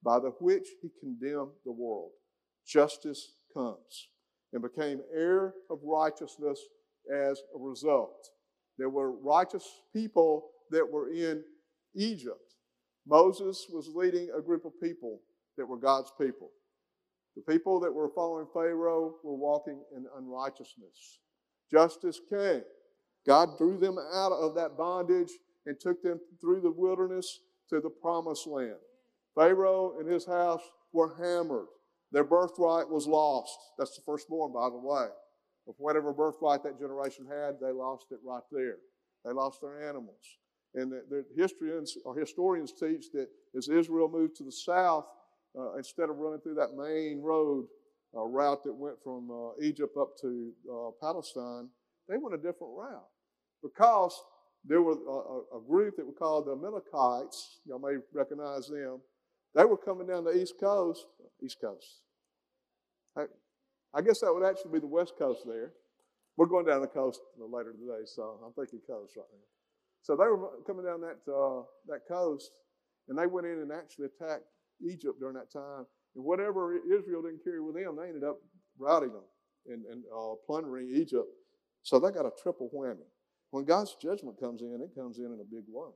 by 0.02 0.18
the 0.18 0.30
which 0.40 0.68
he 0.80 0.90
condemned 1.00 1.52
the 1.64 1.72
world. 1.72 2.12
Justice 2.66 3.32
comes 3.52 4.08
and 4.52 4.62
became 4.62 5.00
heir 5.14 5.54
of 5.70 5.80
righteousness 5.82 6.60
as 7.12 7.40
a 7.54 7.58
result. 7.58 8.28
There 8.78 8.90
were 8.90 9.12
righteous 9.12 9.66
people 9.92 10.50
that 10.70 10.88
were 10.90 11.10
in 11.10 11.42
Egypt. 11.94 12.45
Moses 13.06 13.66
was 13.72 13.88
leading 13.94 14.30
a 14.36 14.42
group 14.42 14.64
of 14.64 14.80
people 14.82 15.20
that 15.56 15.66
were 15.66 15.78
God's 15.78 16.12
people. 16.20 16.50
The 17.36 17.52
people 17.52 17.78
that 17.80 17.92
were 17.92 18.10
following 18.14 18.46
Pharaoh 18.52 19.16
were 19.22 19.36
walking 19.36 19.80
in 19.94 20.06
unrighteousness. 20.16 21.20
Justice 21.70 22.20
came. 22.30 22.62
God 23.26 23.58
drew 23.58 23.76
them 23.78 23.98
out 23.98 24.32
of 24.32 24.54
that 24.54 24.76
bondage 24.76 25.30
and 25.66 25.78
took 25.78 26.02
them 26.02 26.20
through 26.40 26.60
the 26.60 26.70
wilderness 26.70 27.40
to 27.70 27.80
the 27.80 27.90
promised 27.90 28.46
land. 28.46 28.76
Pharaoh 29.34 29.98
and 29.98 30.10
his 30.10 30.24
house 30.24 30.62
were 30.92 31.14
hammered. 31.16 31.66
Their 32.12 32.24
birthright 32.24 32.88
was 32.88 33.06
lost. 33.06 33.58
That's 33.78 33.96
the 33.96 34.02
firstborn, 34.06 34.52
by 34.52 34.70
the 34.70 34.78
way. 34.78 35.08
Of 35.68 35.74
whatever 35.78 36.12
birthright 36.12 36.62
that 36.62 36.78
generation 36.78 37.26
had, 37.26 37.56
they 37.60 37.72
lost 37.72 38.06
it 38.12 38.20
right 38.24 38.44
there. 38.52 38.76
They 39.24 39.32
lost 39.32 39.60
their 39.60 39.88
animals. 39.88 40.38
And 40.76 40.92
the, 40.92 41.24
historians 41.34 41.96
or 42.04 42.14
historians 42.14 42.72
teach 42.72 43.10
that 43.12 43.28
as 43.56 43.68
Israel 43.68 44.10
moved 44.10 44.36
to 44.36 44.44
the 44.44 44.52
south, 44.52 45.06
uh, 45.58 45.74
instead 45.76 46.10
of 46.10 46.18
running 46.18 46.40
through 46.40 46.56
that 46.56 46.76
main 46.76 47.22
road 47.22 47.66
uh, 48.14 48.22
route 48.24 48.62
that 48.62 48.74
went 48.74 48.96
from 49.02 49.30
uh, 49.30 49.64
Egypt 49.64 49.96
up 49.98 50.10
to 50.20 50.52
uh, 50.70 50.90
Palestine, 51.00 51.70
they 52.08 52.18
went 52.18 52.34
a 52.34 52.38
different 52.38 52.74
route 52.76 53.08
because 53.62 54.22
there 54.66 54.82
was 54.82 54.98
a, 54.98 55.56
a, 55.56 55.60
group 55.66 55.96
that 55.96 56.06
were 56.06 56.12
called 56.12 56.46
the 56.46 56.52
Amalekites. 56.52 57.60
Y'all 57.64 57.78
may 57.78 57.96
recognize 58.12 58.68
them. 58.68 59.00
They 59.54 59.64
were 59.64 59.78
coming 59.78 60.06
down 60.06 60.24
the 60.24 60.36
east 60.36 60.54
coast, 60.60 61.06
east 61.42 61.56
coast. 61.58 62.02
I, 63.16 63.22
I 63.94 64.02
guess 64.02 64.20
that 64.20 64.34
would 64.34 64.44
actually 64.44 64.72
be 64.72 64.80
the 64.80 64.86
west 64.86 65.14
coast 65.18 65.40
there. 65.46 65.72
We're 66.36 66.46
going 66.46 66.66
down 66.66 66.82
the 66.82 66.86
coast 66.86 67.20
later 67.38 67.72
today, 67.72 68.04
so 68.04 68.38
I'm 68.44 68.52
thinking 68.52 68.80
coast 68.86 69.16
right 69.16 69.24
now. 69.32 69.55
So 70.06 70.14
they 70.14 70.22
were 70.22 70.62
coming 70.64 70.84
down 70.84 71.00
that 71.00 71.18
uh, 71.26 71.62
that 71.88 72.06
coast, 72.06 72.52
and 73.08 73.18
they 73.18 73.26
went 73.26 73.48
in 73.48 73.58
and 73.58 73.72
actually 73.72 74.06
attacked 74.06 74.44
Egypt 74.80 75.18
during 75.18 75.34
that 75.34 75.52
time. 75.52 75.84
And 76.14 76.24
whatever 76.24 76.76
Israel 76.76 77.22
didn't 77.22 77.42
carry 77.42 77.60
with 77.60 77.74
them, 77.74 77.96
they 77.96 78.06
ended 78.06 78.22
up 78.22 78.38
routing 78.78 79.12
them 79.12 79.24
and, 79.66 79.84
and 79.86 80.04
uh, 80.16 80.34
plundering 80.46 80.92
Egypt. 80.94 81.26
So 81.82 81.98
they 81.98 82.12
got 82.12 82.24
a 82.24 82.30
triple 82.40 82.70
whammy. 82.72 83.10
When 83.50 83.64
God's 83.64 83.96
judgment 84.00 84.38
comes 84.38 84.62
in, 84.62 84.78
it 84.80 84.94
comes 84.96 85.18
in 85.18 85.24
in 85.26 85.40
a 85.40 85.50
big 85.50 85.64
way. 85.66 85.90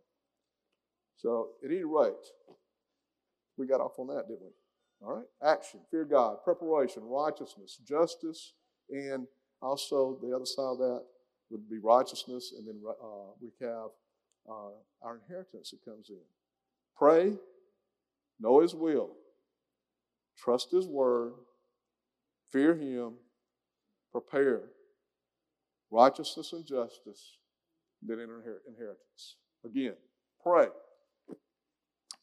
So, 1.16 1.50
at 1.64 1.70
any 1.70 1.84
rate, 1.84 2.14
we 3.56 3.68
got 3.68 3.80
off 3.80 3.98
on 3.98 4.08
that, 4.08 4.26
didn't 4.26 4.42
we? 4.42 5.06
All 5.06 5.14
right? 5.14 5.26
Action, 5.54 5.80
fear 5.88 6.04
God, 6.04 6.38
preparation, 6.42 7.04
righteousness, 7.04 7.78
justice, 7.86 8.54
and 8.90 9.28
also 9.62 10.18
the 10.20 10.34
other 10.34 10.46
side 10.46 10.62
of 10.62 10.78
that 10.78 11.04
would 11.50 11.68
be 11.68 11.78
righteousness, 11.78 12.52
and 12.56 12.66
then 12.66 12.80
uh, 12.88 13.32
we 13.40 13.50
have 13.60 13.90
uh, 14.48 14.70
our 15.02 15.20
inheritance 15.22 15.70
that 15.70 15.84
comes 15.84 16.10
in. 16.10 16.16
Pray, 16.96 17.34
know 18.38 18.60
His 18.60 18.74
will, 18.74 19.10
trust 20.38 20.70
His 20.70 20.86
word, 20.86 21.32
fear 22.50 22.74
Him, 22.74 23.14
prepare, 24.12 24.62
righteousness 25.90 26.52
and 26.52 26.64
justice, 26.64 27.38
then 28.02 28.18
inheritance. 28.20 29.36
Again, 29.64 29.94
pray. 30.42 30.68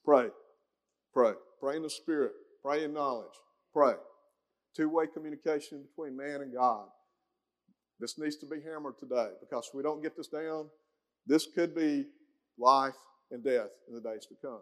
Pray. 0.04 0.30
Pray. 1.14 1.34
Pray 1.60 1.76
in 1.76 1.84
the 1.84 1.90
Spirit. 1.90 2.32
Pray 2.64 2.86
in 2.86 2.94
knowledge. 2.94 3.34
Pray. 3.74 3.94
Two 4.74 4.90
way 4.90 5.06
communication 5.08 5.84
between 5.84 6.16
man 6.16 6.42
and 6.42 6.54
God. 6.54 6.88
This 8.00 8.18
needs 8.18 8.36
to 8.38 8.46
be 8.46 8.58
hammered 8.62 8.98
today 9.00 9.30
because 9.40 9.68
if 9.68 9.76
we 9.76 9.84
don't 9.84 10.04
get 10.04 10.16
this 10.16 10.28
down, 10.28 10.70
this 11.26 11.48
could 11.54 11.76
be 11.76 12.06
life 12.60 12.96
and 13.32 13.44
death 13.44 13.70
in 13.88 13.96
the 13.96 14.02
days 14.02 14.26
to 14.28 14.36
come. 14.42 14.62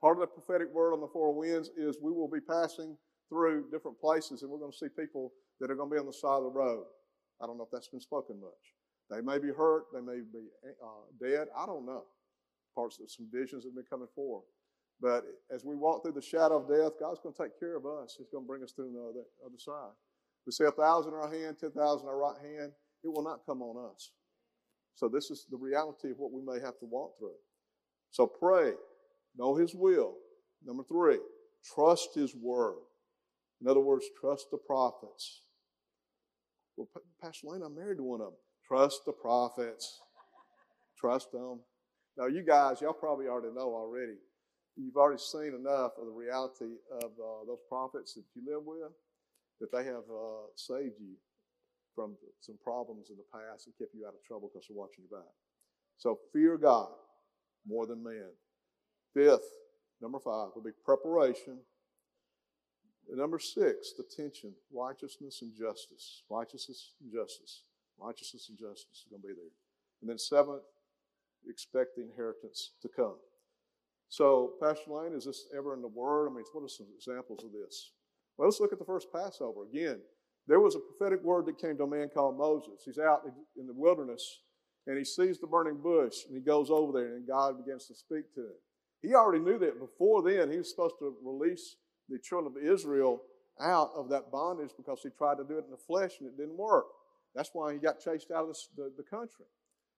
Part 0.00 0.16
of 0.16 0.20
the 0.20 0.26
prophetic 0.26 0.72
word 0.72 0.94
on 0.94 1.00
the 1.00 1.08
four 1.12 1.34
winds 1.34 1.70
is 1.76 1.96
we 2.00 2.12
will 2.12 2.30
be 2.30 2.40
passing 2.40 2.96
through 3.28 3.70
different 3.70 4.00
places 4.00 4.42
and 4.42 4.50
we're 4.50 4.58
going 4.58 4.72
to 4.72 4.78
see 4.78 4.88
people 4.96 5.32
that 5.60 5.70
are 5.70 5.74
going 5.74 5.90
to 5.90 5.94
be 5.94 6.00
on 6.00 6.06
the 6.06 6.12
side 6.12 6.38
of 6.38 6.44
the 6.44 6.50
road. 6.50 6.84
I 7.42 7.46
don't 7.46 7.58
know 7.58 7.64
if 7.64 7.70
that's 7.72 7.88
been 7.88 8.00
spoken 8.00 8.40
much. 8.40 8.74
They 9.10 9.20
may 9.20 9.38
be 9.38 9.48
hurt, 9.48 9.84
they 9.92 10.00
may 10.00 10.20
be 10.20 10.46
uh, 10.64 11.08
dead. 11.20 11.48
I 11.56 11.66
don't 11.66 11.86
know. 11.86 12.04
Parts 12.74 13.00
of 13.00 13.10
some 13.10 13.28
visions 13.32 13.64
have 13.64 13.74
been 13.74 13.88
coming 13.90 14.08
forward. 14.14 14.44
But 15.00 15.24
as 15.54 15.64
we 15.64 15.74
walk 15.74 16.02
through 16.02 16.12
the 16.12 16.22
shadow 16.22 16.58
of 16.58 16.68
death, 16.68 16.98
God's 17.00 17.20
going 17.20 17.34
to 17.34 17.42
take 17.42 17.58
care 17.58 17.76
of 17.76 17.86
us. 17.86 18.16
He's 18.18 18.28
going 18.30 18.44
to 18.44 18.48
bring 18.48 18.62
us 18.62 18.72
through 18.72 18.92
the 18.92 19.00
other, 19.00 19.26
other 19.46 19.58
side. 19.58 19.94
We 20.48 20.52
say 20.52 20.64
a 20.64 20.70
thousand 20.70 21.12
in 21.12 21.18
our 21.18 21.30
hand, 21.30 21.58
ten 21.60 21.72
thousand 21.72 22.06
in 22.06 22.08
our 22.08 22.18
right 22.18 22.40
hand. 22.40 22.72
It 23.04 23.08
will 23.08 23.22
not 23.22 23.44
come 23.44 23.60
on 23.60 23.92
us. 23.92 24.12
So 24.94 25.06
this 25.06 25.30
is 25.30 25.44
the 25.50 25.58
reality 25.58 26.10
of 26.10 26.18
what 26.18 26.32
we 26.32 26.40
may 26.40 26.58
have 26.64 26.78
to 26.78 26.86
walk 26.86 27.18
through. 27.18 27.36
So 28.12 28.26
pray, 28.26 28.72
know 29.36 29.56
His 29.56 29.74
will. 29.74 30.14
Number 30.64 30.84
three, 30.84 31.18
trust 31.74 32.14
His 32.14 32.34
word. 32.34 32.78
In 33.60 33.68
other 33.68 33.80
words, 33.80 34.06
trust 34.18 34.46
the 34.50 34.56
prophets. 34.56 35.42
Well, 36.78 36.88
Pastor 37.20 37.48
Lane, 37.48 37.60
I'm 37.62 37.74
married 37.74 37.98
to 37.98 38.02
one 38.04 38.22
of 38.22 38.28
them. 38.28 38.36
Trust 38.66 39.02
the 39.04 39.12
prophets. 39.12 40.00
Trust 40.98 41.30
them. 41.30 41.60
Now, 42.16 42.24
you 42.26 42.42
guys, 42.42 42.80
y'all 42.80 42.94
probably 42.94 43.26
already 43.26 43.54
know 43.54 43.74
already. 43.74 44.16
You've 44.76 44.96
already 44.96 45.20
seen 45.20 45.52
enough 45.54 45.92
of 46.00 46.06
the 46.06 46.12
reality 46.12 46.72
of 47.02 47.10
uh, 47.20 47.44
those 47.46 47.60
prophets 47.68 48.14
that 48.14 48.24
you 48.34 48.50
live 48.50 48.64
with 48.64 48.92
that 49.60 49.72
they 49.72 49.84
have 49.84 50.06
uh, 50.10 50.46
saved 50.54 51.00
you 51.00 51.16
from 51.94 52.16
some 52.40 52.56
problems 52.62 53.10
in 53.10 53.16
the 53.16 53.26
past 53.32 53.66
and 53.66 53.76
kept 53.76 53.94
you 53.94 54.06
out 54.06 54.14
of 54.14 54.22
trouble 54.24 54.50
because 54.52 54.68
they're 54.68 54.76
watching 54.76 55.04
your 55.10 55.20
back. 55.20 55.30
So 55.96 56.18
fear 56.32 56.56
God 56.56 56.90
more 57.66 57.86
than 57.86 58.02
man. 58.02 58.30
Fifth, 59.14 59.50
number 60.00 60.20
five, 60.20 60.50
will 60.54 60.62
be 60.62 60.70
preparation. 60.84 61.58
And 63.08 63.18
number 63.18 63.38
six, 63.38 63.94
the 63.96 64.04
tension, 64.04 64.52
righteousness 64.72 65.42
and 65.42 65.52
justice. 65.56 66.22
Righteousness 66.30 66.94
and 67.00 67.12
justice. 67.12 67.62
Righteousness 67.98 68.48
and 68.48 68.58
justice 68.58 68.86
is 68.92 69.06
going 69.10 69.22
to 69.22 69.28
be 69.28 69.34
there. 69.34 69.50
And 70.00 70.08
then 70.08 70.18
seventh, 70.18 70.62
expect 71.48 71.96
the 71.96 72.02
inheritance 72.02 72.72
to 72.82 72.88
come. 72.88 73.16
So, 74.08 74.52
Pastor 74.62 74.90
Lane, 74.90 75.14
is 75.14 75.24
this 75.24 75.46
ever 75.56 75.74
in 75.74 75.82
the 75.82 75.88
Word? 75.88 76.28
I 76.28 76.34
mean, 76.34 76.44
what 76.52 76.64
are 76.64 76.68
some 76.68 76.86
examples 76.94 77.44
of 77.44 77.50
this? 77.52 77.92
Well, 78.38 78.48
let's 78.48 78.60
look 78.60 78.72
at 78.72 78.78
the 78.78 78.84
first 78.84 79.12
Passover. 79.12 79.64
Again, 79.64 79.98
there 80.46 80.60
was 80.60 80.76
a 80.76 80.78
prophetic 80.78 81.22
word 81.24 81.46
that 81.46 81.58
came 81.58 81.76
to 81.76 81.82
a 81.82 81.88
man 81.88 82.08
called 82.08 82.38
Moses. 82.38 82.82
He's 82.84 82.98
out 82.98 83.22
in 83.58 83.66
the 83.66 83.74
wilderness 83.74 84.40
and 84.86 84.96
he 84.96 85.04
sees 85.04 85.38
the 85.38 85.46
burning 85.46 85.76
bush 85.82 86.24
and 86.26 86.34
he 86.34 86.40
goes 86.40 86.70
over 86.70 86.92
there 86.92 87.16
and 87.16 87.26
God 87.26 87.58
begins 87.62 87.86
to 87.88 87.94
speak 87.94 88.32
to 88.34 88.40
him. 88.40 88.56
He 89.02 89.14
already 89.14 89.44
knew 89.44 89.58
that 89.58 89.78
before 89.78 90.22
then 90.22 90.50
he 90.50 90.56
was 90.56 90.70
supposed 90.70 90.94
to 91.00 91.14
release 91.22 91.76
the 92.08 92.18
children 92.18 92.54
of 92.56 92.62
Israel 92.62 93.20
out 93.60 93.90
of 93.94 94.08
that 94.08 94.30
bondage 94.30 94.70
because 94.76 95.00
he 95.02 95.10
tried 95.10 95.36
to 95.36 95.44
do 95.44 95.58
it 95.58 95.64
in 95.64 95.70
the 95.70 95.76
flesh 95.76 96.12
and 96.20 96.28
it 96.28 96.36
didn't 96.36 96.56
work. 96.56 96.86
That's 97.34 97.50
why 97.52 97.72
he 97.72 97.78
got 97.78 98.00
chased 98.00 98.30
out 98.30 98.48
of 98.48 98.56
the, 98.76 98.90
the, 98.96 99.02
country. 99.02 99.44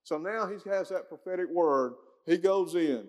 So 0.02 0.18
now 0.18 0.46
he 0.46 0.56
has 0.68 0.88
that 0.88 1.08
prophetic 1.08 1.48
word. 1.50 1.92
He 2.26 2.38
goes 2.38 2.74
in. 2.74 3.06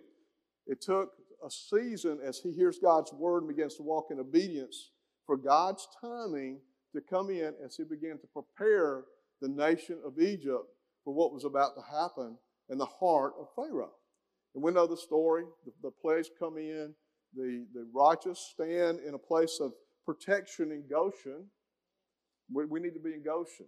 It 0.68 0.82
took 0.82 1.12
a 1.44 1.50
season 1.50 2.20
as 2.24 2.40
he 2.40 2.52
hears 2.52 2.78
God's 2.78 3.12
word 3.14 3.44
and 3.44 3.48
begins 3.48 3.76
to 3.78 3.84
walk 3.84 4.08
in 4.12 4.20
obedience 4.20 4.91
for 5.26 5.38
God's 5.38 5.88
timing 6.00 6.60
to 6.94 7.02
come 7.02 7.30
in 7.30 7.54
as 7.64 7.76
he 7.76 7.84
began 7.84 8.18
to 8.20 8.28
prepare 8.28 9.04
the 9.42 9.48
nation 9.48 10.00
of 10.06 10.20
Egypt 10.20 10.66
for 11.04 11.14
what 11.14 11.34
was 11.34 11.46
about 11.46 11.76
to 11.76 11.82
happen 11.82 12.38
in 12.70 12.78
the 12.78 12.86
heart 12.86 13.34
of 13.40 13.48
Pharaoh. 13.56 13.92
And 14.54 14.64
we 14.64 14.72
know 14.72 14.88
the 14.88 14.98
story. 14.98 15.44
The, 15.66 15.72
the 15.84 15.92
plagues 15.92 16.30
come 16.38 16.58
in. 16.58 16.94
The, 17.36 17.66
the 17.74 17.88
righteous 17.94 18.52
stand 18.54 19.00
in 19.00 19.14
a 19.14 19.18
place 19.18 19.60
of 19.62 19.72
protection 20.06 20.72
in 20.72 20.84
Goshen. 20.90 21.46
We, 22.54 22.66
we 22.66 22.80
need 22.80 22.94
to 22.94 23.00
be 23.00 23.14
in 23.14 23.24
Goshen. 23.24 23.68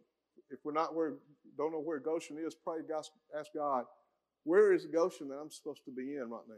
If 0.50 0.60
we're 0.64 0.74
not 0.74 0.94
where, 0.94 1.14
don't 1.58 1.72
know 1.72 1.80
where 1.80 2.00
Goshen 2.00 2.38
is, 2.38 2.56
pray, 2.56 2.80
God, 2.88 3.06
ask 3.38 3.52
God, 3.56 3.86
where 4.44 4.74
is 4.74 4.86
Goshen 4.86 5.30
that 5.30 5.36
I'm 5.36 5.50
supposed 5.50 5.86
to 5.86 5.92
be 5.92 6.16
in 6.16 6.30
right 6.30 6.42
now? 6.48 6.56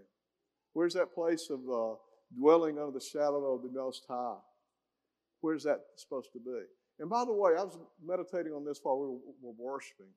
Where's 0.74 0.96
that 0.96 1.14
place 1.14 1.50
of 1.52 1.60
uh, 1.72 1.96
dwelling 2.36 2.80
under 2.80 2.92
the 2.92 3.06
shadow 3.06 3.54
of 3.54 3.62
the 3.62 3.70
Most 3.70 4.06
High? 4.10 4.38
Where's 5.46 5.62
that 5.66 5.82
supposed 5.96 6.34
to 6.34 6.40
be? 6.40 6.66
And 6.98 7.08
by 7.08 7.24
the 7.24 7.32
way, 7.32 7.52
I 7.52 7.64
was 7.64 7.78
meditating 8.04 8.52
on 8.52 8.66
this 8.66 8.80
while 8.82 8.98
we 8.98 9.06
were, 9.44 9.54
worshiping. 9.60 10.10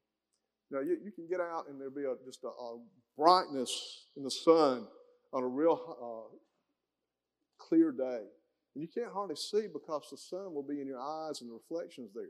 Now, 0.70 0.80
you, 0.80 0.96
you, 1.04 1.12
can 1.12 1.28
get 1.28 1.38
out 1.38 1.68
and 1.68 1.78
there'll 1.78 1.92
be 1.92 2.04
a, 2.04 2.14
just 2.24 2.44
a, 2.44 2.48
a, 2.48 2.78
brightness 3.14 4.06
in 4.16 4.22
the 4.22 4.30
sun 4.30 4.86
on 5.34 5.42
a 5.42 5.46
real 5.46 5.76
uh, 6.00 6.34
clear 7.58 7.92
day. 7.92 8.24
And 8.74 8.80
you 8.80 8.88
can't 8.88 9.12
hardly 9.12 9.36
see 9.36 9.66
because 9.70 10.08
the 10.10 10.16
sun 10.16 10.54
will 10.54 10.64
be 10.66 10.80
in 10.80 10.86
your 10.86 11.00
eyes 11.00 11.42
and 11.42 11.50
the 11.50 11.54
reflections 11.54 12.12
there. 12.14 12.24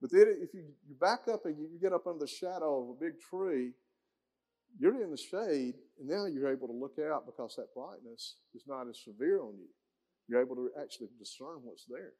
But 0.00 0.12
then 0.12 0.26
if 0.40 0.54
you, 0.54 0.62
you 0.88 0.94
back 1.00 1.26
up 1.32 1.46
and 1.46 1.58
you 1.58 1.80
get 1.82 1.92
up 1.92 2.06
under 2.06 2.20
the 2.20 2.28
shadow 2.28 2.82
of 2.82 2.90
a 2.90 3.00
big 3.00 3.18
tree, 3.18 3.72
you're 4.78 5.02
in 5.02 5.10
the 5.10 5.16
shade, 5.16 5.74
and 5.98 6.08
now 6.08 6.26
you're 6.26 6.52
able 6.52 6.68
to 6.68 6.74
look 6.74 6.94
out 7.10 7.26
because 7.26 7.56
that 7.56 7.74
brightness 7.74 8.36
is 8.54 8.62
not 8.68 8.88
as 8.88 9.02
severe 9.02 9.42
on 9.42 9.54
you. 9.58 9.66
You're 10.30 10.40
able 10.40 10.54
to 10.54 10.70
actually 10.80 11.08
discern 11.18 11.58
what's 11.64 11.84
there. 11.90 12.12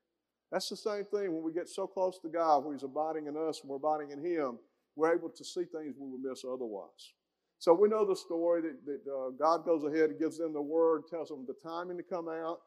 That's 0.50 0.68
the 0.68 0.76
same 0.76 1.04
thing 1.04 1.32
when 1.32 1.44
we 1.44 1.52
get 1.52 1.68
so 1.68 1.86
close 1.86 2.18
to 2.22 2.28
God, 2.28 2.64
where 2.64 2.74
He's 2.74 2.82
abiding 2.82 3.28
in 3.28 3.36
us 3.36 3.60
and 3.60 3.70
we're 3.70 3.76
abiding 3.76 4.10
in 4.10 4.18
Him, 4.18 4.58
we're 4.96 5.14
able 5.14 5.30
to 5.30 5.44
see 5.44 5.62
things 5.62 5.94
we 5.96 6.10
would 6.10 6.20
miss 6.20 6.42
otherwise. 6.44 7.14
So 7.60 7.72
we 7.72 7.88
know 7.88 8.04
the 8.04 8.16
story 8.16 8.62
that, 8.62 8.84
that 8.84 9.02
uh, 9.06 9.30
God 9.38 9.64
goes 9.64 9.84
ahead 9.84 10.10
and 10.10 10.18
gives 10.18 10.38
them 10.38 10.52
the 10.52 10.60
word, 10.60 11.02
tells 11.08 11.28
them 11.28 11.46
the 11.46 11.54
timing 11.62 11.98
to 11.98 12.02
come 12.02 12.28
out. 12.28 12.58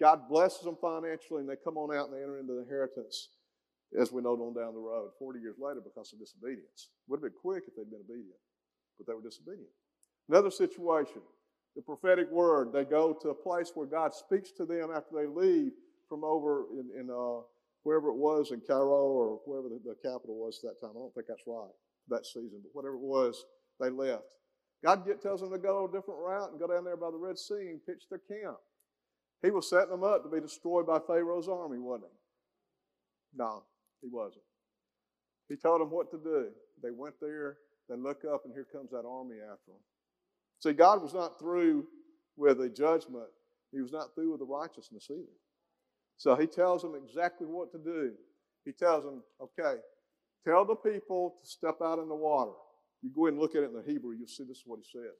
God 0.00 0.28
blesses 0.30 0.62
them 0.62 0.78
financially, 0.80 1.40
and 1.40 1.48
they 1.48 1.56
come 1.62 1.76
on 1.76 1.94
out 1.94 2.08
and 2.08 2.16
they 2.16 2.22
enter 2.22 2.38
into 2.38 2.54
the 2.54 2.62
inheritance, 2.62 3.28
as 4.00 4.12
we 4.12 4.22
know 4.22 4.32
on 4.32 4.54
down 4.54 4.72
the 4.72 4.80
road, 4.80 5.10
40 5.18 5.40
years 5.40 5.56
later 5.60 5.80
because 5.84 6.12
of 6.12 6.18
disobedience. 6.18 6.88
Would 7.08 7.18
have 7.18 7.22
been 7.22 7.40
quick 7.40 7.64
if 7.66 7.76
they'd 7.76 7.90
been 7.90 8.00
obedient, 8.00 8.40
but 8.96 9.06
they 9.06 9.12
were 9.12 9.22
disobedient. 9.22 9.68
Another 10.28 10.50
situation, 10.50 11.20
the 11.76 11.82
prophetic 11.82 12.30
word. 12.30 12.72
They 12.72 12.84
go 12.84 13.16
to 13.22 13.28
a 13.30 13.34
place 13.34 13.72
where 13.74 13.86
God 13.86 14.14
speaks 14.14 14.50
to 14.52 14.64
them 14.64 14.90
after 14.94 15.14
they 15.14 15.26
leave 15.26 15.72
from 16.08 16.24
over 16.24 16.64
in, 16.72 17.00
in 17.00 17.10
uh, 17.10 17.42
wherever 17.84 18.08
it 18.08 18.16
was 18.16 18.50
in 18.50 18.60
Cairo 18.60 19.06
or 19.06 19.40
wherever 19.46 19.68
the, 19.68 19.80
the 19.84 19.96
capital 20.02 20.36
was 20.36 20.60
at 20.64 20.70
that 20.70 20.86
time. 20.86 20.96
I 20.96 21.00
don't 21.00 21.14
think 21.14 21.26
that's 21.28 21.46
right 21.46 21.70
that 22.08 22.26
season, 22.26 22.60
but 22.62 22.70
whatever 22.72 22.94
it 22.94 23.00
was, 23.00 23.44
they 23.78 23.88
left. 23.88 24.34
God 24.84 25.06
get, 25.06 25.22
tells 25.22 25.40
them 25.40 25.52
to 25.52 25.58
go 25.58 25.84
a 25.84 25.92
different 25.92 26.20
route 26.20 26.50
and 26.50 26.58
go 26.58 26.66
down 26.66 26.84
there 26.84 26.96
by 26.96 27.10
the 27.10 27.16
Red 27.16 27.38
Sea 27.38 27.70
and 27.70 27.84
pitch 27.86 28.04
their 28.10 28.20
camp. 28.20 28.56
He 29.42 29.50
was 29.50 29.70
setting 29.70 29.90
them 29.90 30.04
up 30.04 30.22
to 30.24 30.30
be 30.30 30.40
destroyed 30.40 30.86
by 30.86 30.98
Pharaoh's 31.06 31.48
army, 31.48 31.78
wasn't 31.78 32.10
he? 32.10 33.38
No, 33.38 33.62
he 34.02 34.08
wasn't. 34.10 34.44
He 35.48 35.56
told 35.56 35.80
them 35.80 35.90
what 35.90 36.10
to 36.10 36.18
do. 36.18 36.48
They 36.82 36.90
went 36.90 37.14
there, 37.20 37.58
they 37.88 37.96
look 37.96 38.22
up, 38.24 38.42
and 38.44 38.52
here 38.52 38.66
comes 38.72 38.90
that 38.90 39.04
army 39.08 39.36
after 39.36 39.72
them. 39.72 39.82
See, 40.60 40.72
God 40.72 41.02
was 41.02 41.14
not 41.14 41.38
through 41.38 41.86
with 42.36 42.60
a 42.60 42.68
judgment, 42.68 43.28
He 43.72 43.80
was 43.80 43.92
not 43.92 44.14
through 44.14 44.30
with 44.32 44.40
the 44.40 44.46
righteousness 44.46 45.08
either. 45.10 45.38
So 46.16 46.36
He 46.36 46.46
tells 46.46 46.82
them 46.82 46.94
exactly 46.94 47.46
what 47.46 47.72
to 47.72 47.78
do. 47.78 48.12
He 48.64 48.72
tells 48.72 49.04
them, 49.04 49.22
okay, 49.40 49.80
tell 50.46 50.64
the 50.64 50.74
people 50.74 51.36
to 51.42 51.48
step 51.48 51.76
out 51.82 51.98
in 51.98 52.08
the 52.08 52.14
water. 52.14 52.52
You 53.02 53.10
go 53.14 53.26
ahead 53.26 53.32
and 53.32 53.40
look 53.40 53.54
at 53.54 53.62
it 53.62 53.70
in 53.70 53.74
the 53.74 53.90
Hebrew, 53.90 54.14
you'll 54.14 54.28
see 54.28 54.44
this 54.44 54.58
is 54.58 54.62
what 54.66 54.80
He 54.82 54.98
says. 54.98 55.16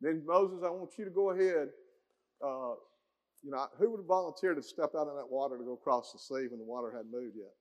Then 0.00 0.22
Moses, 0.26 0.60
I 0.64 0.70
want 0.70 0.90
you 0.98 1.04
to 1.04 1.10
go 1.10 1.30
ahead. 1.30 1.68
Uh, 2.44 2.74
you 3.42 3.50
know, 3.50 3.66
who 3.78 3.90
would 3.90 4.04
volunteer 4.06 4.54
to 4.54 4.62
step 4.62 4.90
out 4.98 5.06
in 5.06 5.16
that 5.16 5.30
water 5.30 5.56
to 5.58 5.64
go 5.64 5.74
across 5.74 6.12
the 6.12 6.18
sea 6.18 6.48
when 6.48 6.58
the 6.58 6.64
water 6.64 6.90
hadn't 6.90 7.12
moved 7.12 7.36
yet? 7.36 7.52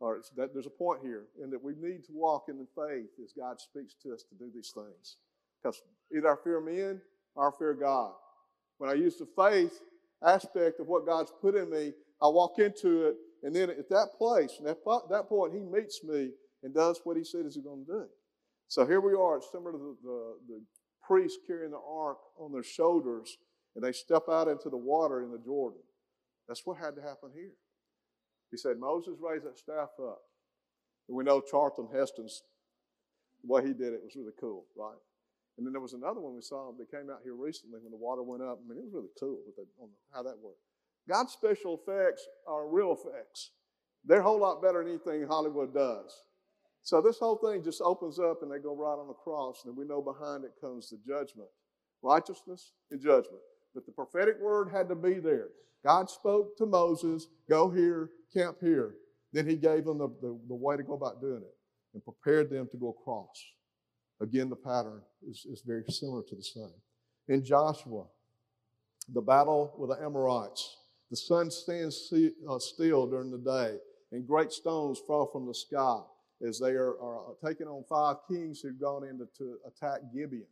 All 0.00 0.12
right, 0.12 0.22
there's 0.54 0.66
a 0.66 0.70
point 0.70 1.00
here 1.02 1.24
in 1.42 1.50
that 1.50 1.62
we 1.62 1.74
need 1.74 2.04
to 2.04 2.12
walk 2.12 2.44
in 2.48 2.56
the 2.56 2.66
faith 2.74 3.10
as 3.22 3.32
God 3.32 3.60
speaks 3.60 3.94
to 4.02 4.14
us 4.14 4.22
to 4.24 4.34
do 4.34 4.50
these 4.54 4.72
things. 4.74 5.16
Because 5.62 5.80
either 6.14 6.30
I 6.30 6.36
fear 6.42 6.60
men 6.60 7.00
or 7.34 7.48
I 7.48 7.58
fear 7.58 7.74
God. 7.74 8.12
When 8.78 8.90
I 8.90 8.94
use 8.94 9.16
the 9.16 9.28
faith 9.36 9.78
aspect 10.24 10.80
of 10.80 10.86
what 10.86 11.06
God's 11.06 11.32
put 11.40 11.54
in 11.54 11.70
me, 11.70 11.92
I 12.22 12.28
walk 12.28 12.58
into 12.58 13.06
it, 13.06 13.16
and 13.42 13.54
then 13.54 13.70
at 13.70 13.88
that 13.90 14.08
place, 14.18 14.56
and 14.58 14.68
at 14.68 14.78
that 15.10 15.28
point, 15.28 15.54
He 15.54 15.60
meets 15.60 16.02
me 16.04 16.30
and 16.62 16.74
does 16.74 17.00
what 17.04 17.16
He 17.16 17.24
said 17.24 17.42
He's 17.44 17.56
going 17.56 17.84
to 17.86 17.92
do. 17.92 18.04
So 18.68 18.86
here 18.86 19.00
we 19.00 19.14
are. 19.14 19.38
It's 19.38 19.50
similar 19.50 19.72
to 19.72 19.78
the, 19.78 19.96
the, 20.02 20.34
the 20.48 20.62
priests 21.02 21.38
carrying 21.46 21.72
the 21.72 21.78
ark 21.78 22.18
on 22.38 22.52
their 22.52 22.62
shoulders, 22.62 23.36
and 23.74 23.84
they 23.84 23.92
step 23.92 24.22
out 24.30 24.48
into 24.48 24.70
the 24.70 24.76
water 24.76 25.22
in 25.22 25.30
the 25.30 25.38
Jordan. 25.38 25.80
That's 26.46 26.62
what 26.64 26.78
had 26.78 26.94
to 26.96 27.02
happen 27.02 27.30
here. 27.34 27.52
He 28.50 28.56
said, 28.56 28.78
Moses 28.78 29.14
raised 29.20 29.44
that 29.44 29.58
staff 29.58 29.90
up. 30.02 30.20
And 31.08 31.16
we 31.16 31.24
know 31.24 31.40
Charlton 31.40 31.88
Heston's, 31.92 32.42
the 33.42 33.52
way 33.52 33.66
he 33.66 33.72
did 33.72 33.92
it 33.92 34.00
was 34.02 34.14
really 34.16 34.32
cool, 34.40 34.66
right? 34.76 34.98
And 35.58 35.66
then 35.66 35.72
there 35.72 35.80
was 35.80 35.92
another 35.92 36.20
one 36.20 36.34
we 36.34 36.42
saw 36.42 36.72
that 36.72 36.90
came 36.90 37.10
out 37.10 37.20
here 37.22 37.34
recently 37.34 37.80
when 37.82 37.90
the 37.90 37.98
water 37.98 38.22
went 38.22 38.42
up. 38.42 38.58
I 38.58 38.68
mean, 38.68 38.78
it 38.78 38.84
was 38.84 38.94
really 38.94 39.12
cool 39.18 39.40
with 39.46 39.56
the, 39.56 39.66
how 40.12 40.22
that 40.22 40.38
worked. 40.42 40.62
God's 41.08 41.32
special 41.32 41.78
effects 41.80 42.26
are 42.46 42.68
real 42.68 42.92
effects. 42.92 43.50
They're 44.04 44.20
a 44.20 44.22
whole 44.22 44.40
lot 44.40 44.62
better 44.62 44.82
than 44.82 44.92
anything 44.92 45.26
Hollywood 45.26 45.74
does. 45.74 46.24
So 46.82 47.02
this 47.02 47.18
whole 47.18 47.36
thing 47.36 47.62
just 47.62 47.82
opens 47.82 48.18
up 48.18 48.42
and 48.42 48.50
they 48.50 48.58
go 48.58 48.74
right 48.74 48.98
on 48.98 49.08
the 49.08 49.14
cross, 49.14 49.62
and 49.66 49.76
we 49.76 49.84
know 49.84 50.00
behind 50.00 50.44
it 50.44 50.52
comes 50.60 50.88
the 50.88 50.98
judgment, 51.06 51.48
righteousness 52.02 52.72
and 52.90 53.00
judgment. 53.00 53.42
But 53.74 53.84
the 53.86 53.92
prophetic 53.92 54.40
word 54.40 54.70
had 54.72 54.88
to 54.88 54.94
be 54.94 55.18
there. 55.18 55.48
God 55.84 56.10
spoke 56.10 56.56
to 56.58 56.66
Moses, 56.66 57.26
go 57.48 57.70
here, 57.70 58.10
camp 58.32 58.56
here. 58.60 58.94
Then 59.32 59.48
he 59.48 59.56
gave 59.56 59.84
them 59.84 59.98
the, 59.98 60.08
the, 60.20 60.38
the 60.48 60.54
way 60.54 60.76
to 60.76 60.82
go 60.82 60.94
about 60.94 61.20
doing 61.20 61.42
it 61.42 61.54
and 61.94 62.02
prepared 62.02 62.50
them 62.50 62.68
to 62.72 62.76
go 62.76 62.96
across. 62.98 63.42
Again, 64.20 64.50
the 64.50 64.56
pattern 64.56 65.00
is, 65.28 65.46
is 65.46 65.62
very 65.66 65.84
similar 65.88 66.22
to 66.22 66.34
the 66.34 66.42
same. 66.42 66.72
In 67.28 67.44
Joshua, 67.44 68.04
the 69.12 69.20
battle 69.20 69.74
with 69.78 69.90
the 69.90 70.04
Amorites, 70.04 70.76
the 71.10 71.16
sun 71.16 71.50
stands 71.50 72.12
uh, 72.48 72.58
still 72.58 73.06
during 73.06 73.30
the 73.30 73.38
day, 73.38 73.76
and 74.12 74.26
great 74.26 74.52
stones 74.52 75.00
fall 75.06 75.26
from 75.26 75.46
the 75.46 75.54
sky 75.54 76.00
as 76.46 76.58
they 76.58 76.70
are, 76.70 77.00
are 77.00 77.34
taking 77.44 77.66
on 77.66 77.84
five 77.88 78.16
kings 78.28 78.60
who've 78.60 78.80
gone 78.80 79.04
in 79.04 79.18
to, 79.18 79.28
to 79.38 79.56
attack 79.66 80.00
Gibeon. 80.14 80.46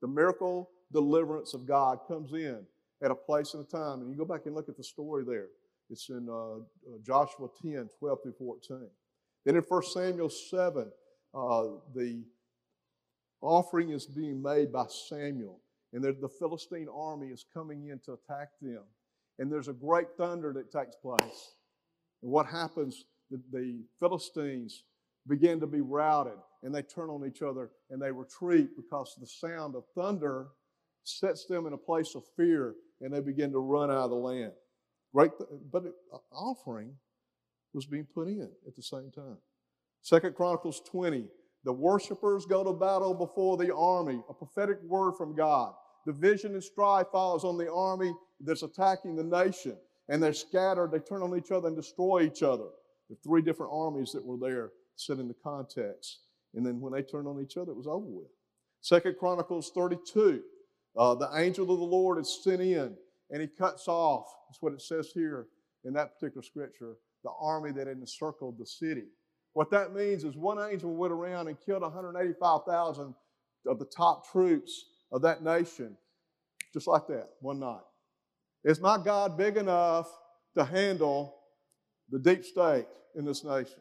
The 0.00 0.08
miracle 0.08 0.70
deliverance 0.92 1.54
of 1.54 1.66
God 1.66 1.98
comes 2.06 2.32
in 2.32 2.64
at 3.02 3.10
a 3.10 3.14
place 3.14 3.54
and 3.54 3.64
a 3.64 3.68
time. 3.68 4.00
And 4.00 4.10
you 4.10 4.16
go 4.16 4.24
back 4.24 4.46
and 4.46 4.54
look 4.54 4.68
at 4.68 4.76
the 4.76 4.84
story 4.84 5.24
there. 5.26 5.48
It's 5.90 6.08
in 6.08 6.28
uh, 6.28 6.56
uh 6.56 6.98
Joshua 7.04 7.48
10, 7.62 7.88
12 7.98 8.18
through 8.22 8.34
14. 8.38 8.86
Then 9.44 9.56
in 9.56 9.62
1 9.62 9.82
Samuel 9.84 10.28
7, 10.28 10.90
uh, 11.34 11.64
the 11.94 12.22
offering 13.40 13.90
is 13.90 14.06
being 14.06 14.42
made 14.42 14.72
by 14.72 14.86
Samuel, 14.88 15.60
and 15.92 16.02
the 16.02 16.28
Philistine 16.38 16.88
army 16.94 17.28
is 17.28 17.44
coming 17.52 17.88
in 17.88 17.98
to 18.00 18.12
attack 18.12 18.48
them. 18.60 18.82
And 19.38 19.50
there's 19.50 19.68
a 19.68 19.72
great 19.72 20.08
thunder 20.16 20.52
that 20.52 20.72
takes 20.72 20.96
place. 20.96 21.52
And 22.22 22.30
what 22.30 22.46
happens? 22.46 23.04
The, 23.30 23.40
the 23.52 23.84
Philistines 24.00 24.84
begin 25.28 25.60
to 25.60 25.66
be 25.66 25.80
routed, 25.80 26.38
and 26.62 26.74
they 26.74 26.82
turn 26.82 27.10
on 27.10 27.26
each 27.26 27.42
other 27.42 27.70
and 27.90 28.00
they 28.00 28.10
retreat 28.10 28.70
because 28.76 29.14
the 29.20 29.26
sound 29.26 29.76
of 29.76 29.84
thunder 29.94 30.48
sets 31.04 31.46
them 31.46 31.66
in 31.66 31.72
a 31.72 31.78
place 31.78 32.14
of 32.14 32.22
fear, 32.36 32.74
and 33.00 33.12
they 33.12 33.20
begin 33.20 33.52
to 33.52 33.58
run 33.58 33.90
out 33.90 34.04
of 34.04 34.10
the 34.10 34.16
land. 34.16 34.52
Great, 35.14 35.30
th- 35.38 35.48
but 35.72 35.84
an 35.84 35.92
offering 36.32 36.92
was 37.72 37.86
being 37.86 38.06
put 38.14 38.28
in 38.28 38.50
at 38.66 38.76
the 38.76 38.82
same 38.82 39.10
time. 39.10 39.38
Second 40.02 40.34
Chronicles 40.34 40.80
20, 40.90 41.26
the 41.64 41.72
worshipers 41.72 42.46
go 42.46 42.64
to 42.64 42.72
battle 42.72 43.14
before 43.14 43.56
the 43.56 43.74
army, 43.74 44.20
a 44.28 44.34
prophetic 44.34 44.82
word 44.82 45.14
from 45.16 45.34
God. 45.34 45.74
Division 46.06 46.54
and 46.54 46.62
strife 46.62 47.08
follows 47.12 47.44
on 47.44 47.58
the 47.58 47.70
army 47.70 48.12
that's 48.40 48.62
attacking 48.62 49.16
the 49.16 49.24
nation, 49.24 49.76
and 50.08 50.22
they're 50.22 50.32
scattered, 50.32 50.90
they 50.90 51.00
turn 51.00 51.22
on 51.22 51.36
each 51.36 51.50
other 51.50 51.68
and 51.68 51.76
destroy 51.76 52.22
each 52.22 52.42
other. 52.42 52.68
The 53.10 53.16
three 53.24 53.42
different 53.42 53.72
armies 53.74 54.12
that 54.12 54.24
were 54.24 54.38
there 54.38 54.70
set 54.96 55.18
in 55.18 55.28
the 55.28 55.34
context. 55.42 56.20
And 56.54 56.64
then 56.64 56.80
when 56.80 56.92
they 56.92 57.02
turned 57.02 57.28
on 57.28 57.40
each 57.40 57.56
other, 57.56 57.72
it 57.72 57.76
was 57.76 57.86
over 57.86 58.06
with. 58.06 58.28
Second 58.80 59.16
Chronicles 59.18 59.70
32, 59.74 60.40
uh, 60.96 61.14
the 61.14 61.30
angel 61.36 61.70
of 61.70 61.78
the 61.78 61.84
Lord 61.84 62.18
is 62.18 62.42
sent 62.42 62.60
in, 62.60 62.94
and 63.30 63.42
he 63.42 63.48
cuts 63.48 63.88
off, 63.88 64.26
that's 64.48 64.62
what 64.62 64.72
it 64.72 64.80
says 64.80 65.10
here 65.12 65.48
in 65.84 65.92
that 65.94 66.14
particular 66.14 66.42
scripture, 66.42 66.96
the 67.24 67.30
army 67.40 67.72
that 67.72 67.86
had 67.86 67.98
encircled 67.98 68.58
the 68.58 68.66
city. 68.66 69.04
What 69.54 69.70
that 69.70 69.92
means 69.92 70.24
is 70.24 70.36
one 70.36 70.58
angel 70.58 70.94
went 70.94 71.12
around 71.12 71.48
and 71.48 71.60
killed 71.60 71.82
185,000 71.82 73.14
of 73.66 73.78
the 73.78 73.84
top 73.84 74.30
troops 74.30 74.84
of 75.10 75.22
that 75.22 75.42
nation, 75.42 75.96
just 76.72 76.86
like 76.86 77.06
that, 77.08 77.30
one 77.40 77.58
night. 77.58 77.80
Is 78.64 78.80
my 78.80 78.98
God 78.98 79.36
big 79.36 79.56
enough 79.56 80.08
to 80.56 80.64
handle 80.64 81.34
the 82.10 82.18
deep 82.18 82.44
state 82.44 82.86
in 83.14 83.24
this 83.24 83.44
nation? 83.44 83.80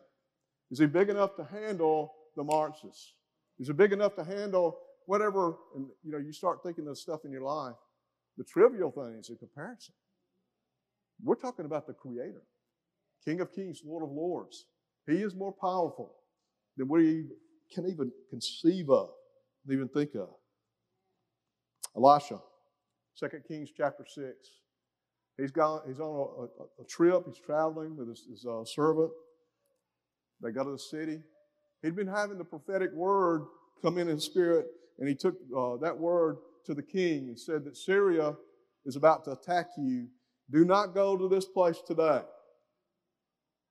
Is 0.72 0.80
he 0.80 0.86
big 0.86 1.10
enough 1.10 1.36
to 1.36 1.44
handle 1.44 2.14
the 2.36 2.44
Marxists? 2.44 3.14
Is 3.60 3.68
he 3.68 3.74
big 3.74 3.94
enough 3.94 4.16
to 4.16 4.24
handle 4.24 4.80
whatever? 5.06 5.56
And 5.76 5.88
you 6.04 6.12
know, 6.12 6.18
you 6.18 6.32
start 6.32 6.60
thinking 6.64 6.88
of 6.88 6.98
stuff 6.98 7.22
in 7.26 7.32
your 7.32 7.42
life, 7.42 7.76
the 8.38 8.44
trivial 8.44 8.92
things 8.92 9.30
in 9.30 9.38
comparison. 9.38 9.94
We're 11.24 11.36
talking 11.36 11.66
about 11.66 11.88
the 11.88 11.94
Creator, 11.94 12.44
King 13.26 13.42
of 13.42 13.54
Kings, 13.54 13.82
Lord 13.84 14.04
of 14.04 14.12
Lords. 14.12 14.66
He 15.08 15.18
is 15.24 15.34
more 15.34 15.54
powerful 15.54 16.14
than 16.76 16.90
we 16.90 17.26
can 17.74 17.88
even 17.88 18.12
conceive 18.30 18.90
of, 18.90 19.10
even 19.70 19.88
think 19.88 20.16
of. 20.16 20.30
Elisha, 21.96 22.40
2 23.20 23.28
Kings 23.48 23.70
chapter 23.76 24.06
6. 24.08 24.36
He's, 25.38 25.52
gone, 25.52 25.82
he's 25.88 26.00
on 26.00 26.08
a, 26.08 26.64
a, 26.64 26.84
a 26.84 26.86
trip, 26.88 27.24
he's 27.26 27.40
traveling 27.40 27.96
with 27.96 28.10
his, 28.10 28.26
his 28.30 28.46
uh, 28.46 28.66
servant. 28.66 29.12
They 30.42 30.52
go 30.52 30.64
to 30.64 30.72
the 30.72 30.80
city. 30.80 31.22
He'd 31.82 31.96
been 31.96 32.08
having 32.08 32.38
the 32.38 32.44
prophetic 32.44 32.92
word 32.94 33.46
come 33.82 33.98
in 33.98 34.08
his 34.08 34.24
spirit, 34.24 34.68
and 35.00 35.08
he 35.08 35.16
took 35.16 35.36
uh, 35.56 35.78
that 35.78 35.98
word 35.98 36.38
to 36.66 36.74
the 36.74 36.84
king 36.84 37.30
and 37.30 37.40
said 37.40 37.64
that 37.66 37.78
Syria 37.78 38.36
is 38.86 38.96
about 38.96 39.24
to 39.26 39.32
attack 39.32 39.68
you. 39.78 40.08
Do 40.52 40.66
not 40.66 40.94
go 40.94 41.18
to 41.18 41.28
this 41.28 41.46
place 41.46 41.82
today. 41.86 42.22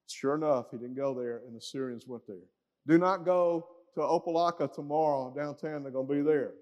Sure 0.08 0.36
enough, 0.36 0.66
he 0.70 0.78
didn't 0.78 0.96
go 0.96 1.14
there, 1.14 1.42
and 1.46 1.56
the 1.56 1.60
Syrians 1.60 2.06
went 2.06 2.26
there. 2.26 2.36
Do 2.86 2.98
not 2.98 3.24
go 3.24 3.66
to 3.94 4.00
Opelika 4.00 4.72
tomorrow 4.72 5.32
downtown. 5.36 5.82
They're 5.82 5.92
going 5.92 6.06
to 6.06 6.14
be 6.14 6.22
there. 6.22 6.52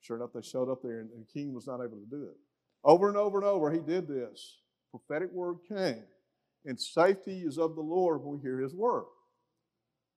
Sure 0.00 0.16
enough, 0.16 0.30
they 0.34 0.42
showed 0.42 0.70
up 0.70 0.82
there, 0.82 1.00
and 1.00 1.10
king 1.32 1.52
was 1.52 1.66
not 1.66 1.80
able 1.80 1.98
to 1.98 2.06
do 2.10 2.24
it. 2.24 2.36
Over 2.84 3.08
and 3.08 3.16
over 3.16 3.38
and 3.38 3.46
over, 3.46 3.70
he 3.72 3.80
did 3.80 4.06
this. 4.06 4.58
Prophetic 4.90 5.32
word 5.32 5.56
came, 5.68 6.04
and 6.64 6.80
safety 6.80 7.40
is 7.40 7.58
of 7.58 7.74
the 7.74 7.82
Lord 7.82 8.22
when 8.22 8.36
we 8.36 8.40
hear 8.40 8.60
his 8.60 8.74
word. 8.74 9.06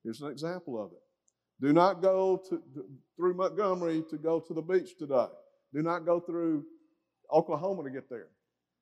Here's 0.03 0.21
an 0.21 0.31
example 0.31 0.83
of 0.83 0.91
it. 0.91 0.99
Do 1.65 1.73
not 1.73 2.01
go 2.01 2.41
to, 2.49 2.61
through 3.15 3.33
Montgomery 3.35 4.03
to 4.09 4.17
go 4.17 4.39
to 4.39 4.53
the 4.53 4.61
beach 4.61 4.97
today. 4.97 5.27
Do 5.73 5.81
not 5.81 6.05
go 6.05 6.19
through 6.19 6.63
Oklahoma 7.31 7.83
to 7.83 7.89
get 7.89 8.09
there. 8.09 8.27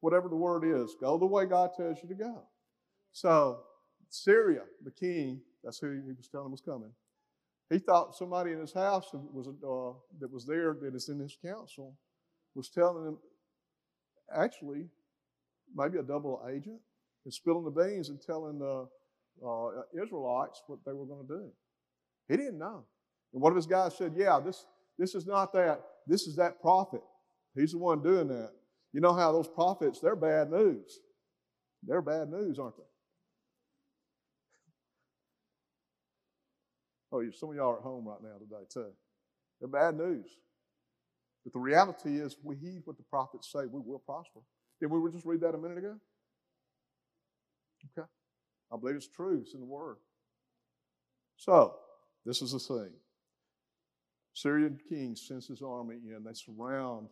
Whatever 0.02 0.30
the 0.30 0.36
word 0.36 0.64
is, 0.64 0.96
go 1.00 1.18
the 1.18 1.26
way 1.26 1.46
God 1.46 1.72
tells 1.76 1.98
you 2.02 2.10
to 2.10 2.16
go. 2.16 2.44
So, 3.12 3.62
Syria, 4.10 4.62
the 4.84 4.92
king, 4.92 5.42
that's 5.64 5.80
who 5.80 5.92
he 5.92 6.14
was 6.14 6.28
telling 6.28 6.52
was 6.52 6.62
coming. 6.62 6.92
He 7.70 7.78
thought 7.78 8.16
somebody 8.16 8.52
in 8.52 8.60
his 8.60 8.74
house 8.74 9.10
was 9.14 9.48
uh, 9.48 9.98
that 10.20 10.32
was 10.32 10.46
there 10.46 10.76
that 10.82 10.96
is 10.96 11.10
in 11.10 11.20
his 11.20 11.38
council 11.44 11.96
was 12.56 12.70
telling 12.70 13.06
him, 13.06 13.18
actually, 14.36 14.88
maybe 15.76 16.00
a 16.00 16.04
double 16.04 16.42
agent, 16.50 16.80
is 17.26 17.36
spilling 17.36 17.64
the 17.64 17.70
beans 17.70 18.10
and 18.10 18.20
telling 18.20 18.58
the 18.58 18.88
uh, 19.46 19.70
Israelites 20.02 20.64
what 20.68 20.80
they 20.86 20.94
were 20.94 21.06
going 21.06 21.28
to 21.28 21.34
do. 21.34 21.50
He 22.28 22.38
didn't 22.38 22.58
know. 22.58 22.86
And 23.34 23.42
one 23.42 23.52
of 23.52 23.56
his 23.56 23.68
guys 23.68 23.96
said, 23.96 24.14
Yeah, 24.16 24.40
this, 24.44 24.66
this 24.98 25.14
is 25.14 25.28
not 25.28 25.54
that. 25.54 25.82
This 26.08 26.24
is 26.24 26.36
that 26.38 26.62
prophet. 26.62 27.02
He's 27.56 27.72
the 27.74 27.78
one 27.78 28.02
doing 28.02 28.28
that. 28.30 28.52
You 28.94 29.02
know 29.02 29.14
how 29.14 29.32
those 29.32 29.48
prophets, 29.48 30.00
they're 30.00 30.16
bad 30.16 30.50
news. 30.50 31.00
They're 31.84 32.02
bad 32.02 32.30
news, 32.30 32.58
aren't 32.58 32.78
they? 32.78 32.89
Oh, 37.12 37.24
some 37.32 37.50
of 37.50 37.56
y'all 37.56 37.72
are 37.72 37.78
at 37.78 37.84
home 37.84 38.08
right 38.08 38.22
now 38.22 38.38
today, 38.38 38.64
too. 38.72 38.92
They're 39.60 39.68
bad 39.68 39.96
news. 39.98 40.38
But 41.44 41.54
the 41.54 41.60
reality 41.60 42.20
is, 42.20 42.38
we 42.44 42.56
heed 42.56 42.82
what 42.86 42.98
the 42.98 43.04
prophets 43.04 43.52
say, 43.52 43.62
we 43.66 43.82
will 43.82 44.00
prosper. 44.00 44.42
Did 44.80 44.92
we 44.92 45.12
just 45.12 45.26
read 45.26 45.42
that 45.42 45.56
a 45.56 45.58
minute 45.58 45.78
ago? 45.78 45.96
Okay. 47.98 48.08
I 48.72 48.78
believe 48.78 48.96
it's 48.96 49.08
true. 49.08 49.40
It's 49.42 49.54
in 49.54 49.60
the 49.60 49.66
Word. 49.66 49.98
So, 51.38 51.76
this 52.26 52.42
is 52.42 52.52
the 52.52 52.60
thing. 52.60 52.92
Syrian 54.34 54.80
king 54.88 55.16
sends 55.16 55.48
his 55.48 55.62
army 55.62 55.96
in. 55.96 56.24
They 56.24 56.34
surround 56.34 57.08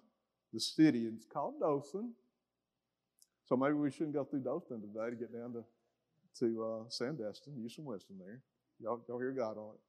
the 0.53 0.59
city. 0.59 1.05
It's 1.13 1.25
called 1.25 1.59
Dothan. 1.59 2.13
So 3.45 3.55
maybe 3.55 3.73
we 3.73 3.91
shouldn't 3.91 4.13
go 4.13 4.23
through 4.23 4.41
Dothan 4.41 4.81
today 4.81 5.09
to 5.09 5.15
get 5.15 5.33
down 5.33 5.53
to, 5.53 5.63
to 6.39 6.63
uh, 6.63 6.83
Sandestin. 6.89 7.57
Use 7.57 7.75
some 7.75 7.85
wisdom 7.85 8.17
there. 8.19 8.41
Y'all, 8.79 9.01
y'all 9.07 9.19
hear 9.19 9.31
God 9.31 9.57
on 9.57 9.73
it. 9.75 9.81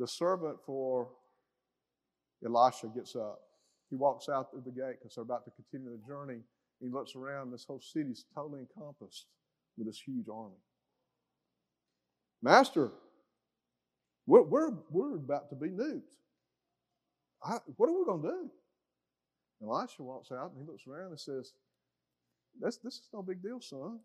The 0.00 0.08
servant 0.08 0.56
for 0.64 1.08
Elisha 2.42 2.86
gets 2.86 3.14
up. 3.14 3.38
He 3.90 3.96
walks 3.96 4.30
out 4.30 4.50
through 4.50 4.62
the 4.64 4.70
gate 4.70 4.96
because 4.98 5.14
they're 5.14 5.24
about 5.24 5.44
to 5.44 5.50
continue 5.50 5.90
the 5.90 6.08
journey. 6.08 6.40
He 6.80 6.88
looks 6.88 7.14
around, 7.14 7.50
this 7.50 7.66
whole 7.66 7.82
city 7.82 8.08
is 8.08 8.24
totally 8.34 8.60
encompassed 8.60 9.26
with 9.76 9.86
this 9.86 10.00
huge 10.00 10.24
army. 10.32 10.56
Master, 12.40 12.92
we're, 14.26 14.40
we're, 14.40 14.70
we're 14.90 15.16
about 15.16 15.50
to 15.50 15.54
be 15.54 15.68
nuked. 15.68 16.00
I, 17.44 17.58
what 17.76 17.90
are 17.90 17.98
we 17.98 18.04
going 18.06 18.22
to 18.22 18.28
do? 18.28 18.50
Elisha 19.62 20.02
walks 20.02 20.32
out 20.32 20.52
and 20.52 20.62
he 20.62 20.66
looks 20.66 20.86
around 20.86 21.10
and 21.10 21.20
says, 21.20 21.52
this, 22.58 22.78
this 22.78 22.94
is 22.94 23.08
no 23.12 23.20
big 23.20 23.42
deal, 23.42 23.60
son. 23.60 23.98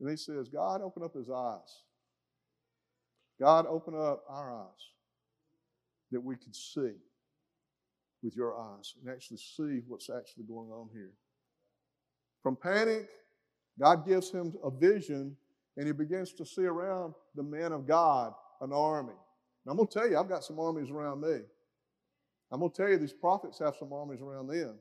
And 0.00 0.10
he 0.10 0.16
says, 0.16 0.48
God, 0.48 0.82
open 0.82 1.04
up 1.04 1.14
his 1.14 1.30
eyes. 1.30 1.84
God, 3.38 3.66
open 3.68 3.94
up 3.94 4.24
our 4.28 4.52
eyes 4.52 4.95
that 6.12 6.20
we 6.20 6.36
can 6.36 6.52
see 6.52 6.92
with 8.22 8.36
your 8.36 8.58
eyes 8.58 8.94
and 9.00 9.12
actually 9.12 9.36
see 9.36 9.82
what's 9.86 10.10
actually 10.10 10.44
going 10.44 10.70
on 10.70 10.88
here. 10.92 11.12
From 12.42 12.56
panic, 12.56 13.08
God 13.78 14.06
gives 14.06 14.30
him 14.30 14.54
a 14.64 14.70
vision 14.70 15.36
and 15.76 15.86
he 15.86 15.92
begins 15.92 16.32
to 16.34 16.46
see 16.46 16.64
around 16.64 17.14
the 17.34 17.42
man 17.42 17.72
of 17.72 17.86
God 17.86 18.32
an 18.60 18.72
army. 18.72 19.12
And 19.12 19.70
I'm 19.70 19.76
going 19.76 19.88
to 19.88 19.94
tell 19.94 20.08
you, 20.08 20.18
I've 20.18 20.28
got 20.28 20.44
some 20.44 20.58
armies 20.58 20.90
around 20.90 21.20
me. 21.20 21.40
I'm 22.50 22.60
going 22.60 22.70
to 22.70 22.76
tell 22.76 22.88
you, 22.88 22.98
these 22.98 23.12
prophets 23.12 23.58
have 23.58 23.74
some 23.76 23.92
armies 23.92 24.20
around 24.22 24.46
them. 24.46 24.76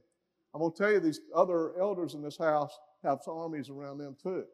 I'm 0.53 0.61
going 0.61 0.71
to 0.71 0.77
tell 0.77 0.91
you, 0.91 0.99
these 0.99 1.19
other 1.35 1.77
elders 1.79 2.13
in 2.13 2.21
this 2.21 2.37
house 2.37 2.71
have 3.03 3.19
some 3.23 3.35
armies 3.35 3.69
around 3.69 3.97
them 3.97 4.15
too. 4.21 4.45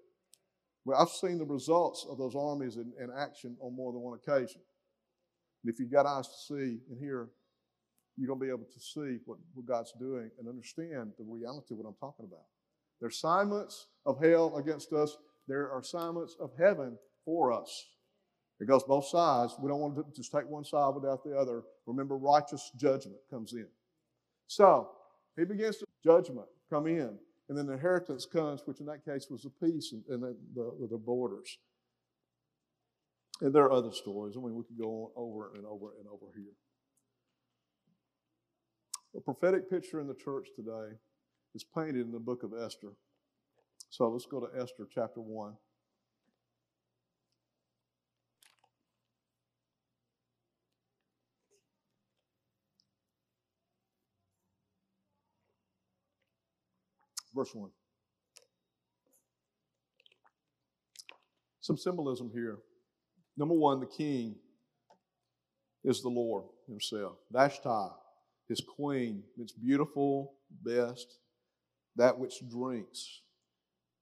Well, 0.84 1.00
I've 1.00 1.10
seen 1.10 1.38
the 1.38 1.46
results 1.46 2.08
of 2.10 2.18
those 2.18 2.36
armies 2.36 2.78
in, 2.78 2.92
in 3.00 3.10
action 3.16 3.56
on 3.60 3.76
more 3.76 3.92
than 3.92 4.02
one 4.02 4.18
occasion. 4.18 4.62
And 5.64 5.74
if 5.74 5.80
you've 5.80 5.92
got 5.92 6.06
eyes 6.06 6.28
to 6.28 6.38
see 6.54 6.80
and 6.90 7.00
hear, 7.00 7.30
you're 8.18 8.28
going 8.28 8.40
to 8.40 8.46
be 8.46 8.50
able 8.50 8.68
to 8.72 8.80
see 8.80 9.20
what, 9.26 9.38
what 9.54 9.66
God's 9.66 9.94
doing 10.00 10.30
and 10.40 10.48
understand 10.48 11.12
the 11.18 11.26
reality 11.26 11.74
of 11.74 11.78
what 11.78 11.88
I'm 11.88 11.96
talking 12.00 12.26
about. 12.26 12.46
There 13.00 13.08
are 13.08 13.10
assignments 13.10 13.88
of 14.06 14.24
hell 14.24 14.58
against 14.58 14.94
us. 14.94 15.18
There 15.48 15.72
are 15.72 15.80
assignments 15.80 16.36
of 16.40 16.52
heaven 16.58 16.98
for 17.26 17.52
us. 17.52 17.86
It 18.60 18.68
goes 18.68 18.84
both 18.84 19.08
sides. 19.08 19.56
We 19.60 19.70
don't 19.70 19.80
want 19.80 19.96
to 19.96 20.06
just 20.16 20.32
take 20.32 20.48
one 20.48 20.64
side 20.64 20.94
without 20.94 21.24
the 21.24 21.36
other. 21.36 21.64
Remember, 21.88 22.16
righteous 22.16 22.72
judgment 22.78 23.18
comes 23.30 23.54
in. 23.54 23.68
So 24.46 24.90
he 25.36 25.46
begins 25.46 25.78
to 25.78 25.86
judgment 26.04 26.48
come 26.70 26.88
in, 26.88 27.18
and 27.50 27.58
then 27.58 27.66
the 27.66 27.74
inheritance 27.74 28.26
comes, 28.26 28.62
which 28.66 28.80
in 28.80 28.86
that 28.86 29.04
case 29.04 29.28
was 29.30 29.42
the 29.42 29.50
peace 29.50 29.94
and, 29.94 30.04
and 30.10 30.22
the, 30.22 30.36
the, 30.54 30.88
the 30.92 30.98
borders. 30.98 31.58
And 33.42 33.54
there 33.54 33.64
are 33.64 33.72
other 33.72 33.92
stories. 33.92 34.36
I 34.38 34.40
mean, 34.40 34.56
we 34.56 34.64
could 34.64 34.78
go 34.78 34.86
on 34.86 35.12
over 35.16 35.56
and 35.56 35.66
over 35.66 35.88
and 35.98 36.08
over 36.08 36.28
here. 36.36 36.54
A 39.16 39.20
prophetic 39.20 39.70
picture 39.70 40.00
in 40.00 40.08
the 40.08 40.14
church 40.14 40.50
today 40.56 40.96
is 41.56 41.64
painted 41.64 42.06
in 42.06 42.12
the 42.12 42.20
book 42.20 42.44
of 42.44 42.54
Esther. 42.54 42.94
So 43.90 44.08
let's 44.10 44.28
go 44.28 44.40
to 44.40 44.48
Esther 44.56 44.88
chapter 44.94 45.20
1. 45.20 45.54
Verse 57.34 57.56
1. 57.56 57.70
Some 61.62 61.78
symbolism 61.78 62.30
here. 62.34 62.60
Number 63.42 63.56
one, 63.56 63.80
the 63.80 63.88
king 63.88 64.36
is 65.84 66.04
the 66.04 66.10
Lord 66.10 66.44
himself. 66.68 67.18
Vashti, 67.32 67.90
his 68.48 68.62
queen, 68.62 69.24
its 69.36 69.52
beautiful, 69.52 70.34
best, 70.64 71.18
that 71.96 72.20
which 72.20 72.48
drinks. 72.48 73.24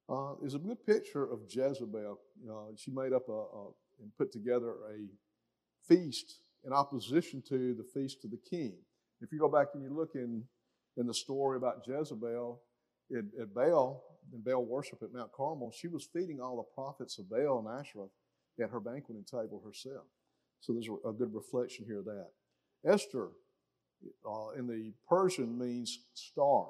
Uh, 0.10 0.34
is 0.44 0.56
a 0.56 0.60
good 0.60 0.86
picture 0.86 1.24
of 1.24 1.40
Jezebel. 1.48 2.20
Uh, 2.52 2.54
she 2.76 2.92
made 2.92 3.14
up 3.14 3.30
a, 3.30 3.32
a, 3.32 3.68
and 4.02 4.12
put 4.18 4.34
together 4.34 4.74
a 4.92 5.08
feast 5.88 6.42
in 6.66 6.74
opposition 6.74 7.42
to 7.48 7.74
the 7.76 7.86
feast 7.94 8.26
of 8.26 8.32
the 8.32 8.42
king. 8.50 8.74
If 9.22 9.32
you 9.32 9.40
go 9.40 9.48
back 9.48 9.68
and 9.74 9.82
you 9.82 9.96
look 9.96 10.16
in, 10.16 10.44
in 10.98 11.08
the 11.08 11.14
story 11.14 11.56
about 11.56 11.88
Jezebel 11.88 12.60
at, 13.18 13.24
at 13.42 13.54
Baal, 13.54 14.04
in 14.34 14.42
Baal 14.42 14.66
worship 14.66 15.02
at 15.02 15.14
Mount 15.14 15.32
Carmel, 15.32 15.72
she 15.72 15.88
was 15.88 16.10
feeding 16.12 16.42
all 16.42 16.58
the 16.58 16.76
prophets 16.76 17.18
of 17.20 17.30
Baal 17.30 17.60
and 17.66 17.80
Asherah 17.80 18.10
at 18.62 18.70
her 18.70 18.80
banqueting 18.80 19.24
table 19.24 19.62
herself. 19.66 20.06
So 20.62 20.74
there's 20.74 20.90
a, 21.06 21.12
good 21.12 21.34
reflection 21.34 21.86
here 21.86 22.00
of 22.00 22.06
that. 22.06 22.28
Esther 22.86 23.30
uh, 24.28 24.50
in 24.58 24.68
the 24.68 24.94
Persian 25.08 25.58
means 25.58 26.00
star. 26.14 26.68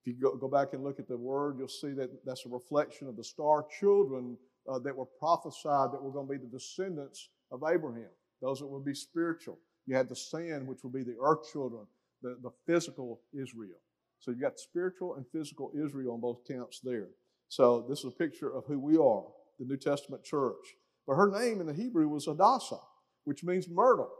If 0.00 0.06
you 0.06 0.20
go, 0.20 0.36
go 0.36 0.48
back 0.48 0.74
and 0.74 0.84
look 0.84 1.00
at 1.00 1.08
the 1.08 1.16
word, 1.16 1.56
you'll 1.58 1.68
see 1.68 1.92
that 1.92 2.24
that's 2.24 2.46
a 2.46 2.48
reflection 2.48 3.08
of 3.08 3.16
the 3.16 3.24
star 3.24 3.64
children 3.80 4.36
uh, 4.70 4.78
that 4.80 4.96
were 4.96 5.06
prophesied 5.06 5.92
that 5.92 6.02
were 6.02 6.12
going 6.12 6.26
to 6.26 6.32
be 6.32 6.38
the 6.38 6.50
descendants 6.50 7.28
of 7.50 7.62
Abraham, 7.68 8.10
those 8.40 8.60
that 8.60 8.66
would 8.66 8.84
be 8.84 8.94
spiritual. 8.94 9.58
You 9.86 9.96
had 9.96 10.08
the 10.08 10.16
sand, 10.16 10.66
which 10.66 10.82
would 10.82 10.92
be 10.92 11.02
the 11.02 11.16
earth 11.22 11.50
children, 11.52 11.86
the, 12.22 12.38
the 12.42 12.50
physical 12.66 13.20
Israel. 13.32 13.78
So 14.20 14.30
you've 14.30 14.40
got 14.40 14.58
spiritual 14.58 15.16
and 15.16 15.26
physical 15.32 15.70
Israel 15.74 16.14
on 16.14 16.20
both 16.20 16.46
counts 16.48 16.80
there. 16.80 17.08
So 17.48 17.84
this 17.88 18.00
is 18.00 18.06
a 18.06 18.10
picture 18.10 18.54
of 18.54 18.64
who 18.66 18.78
we 18.78 18.96
are, 18.96 19.24
the 19.58 19.66
New 19.66 19.76
Testament 19.76 20.24
church. 20.24 20.74
But 21.06 21.16
her 21.16 21.30
name 21.30 21.60
in 21.60 21.66
the 21.66 21.74
Hebrew 21.74 22.08
was 22.08 22.26
Hadassah, 22.26 22.80
which 23.24 23.44
means 23.44 23.68
myrtle. 23.68 24.10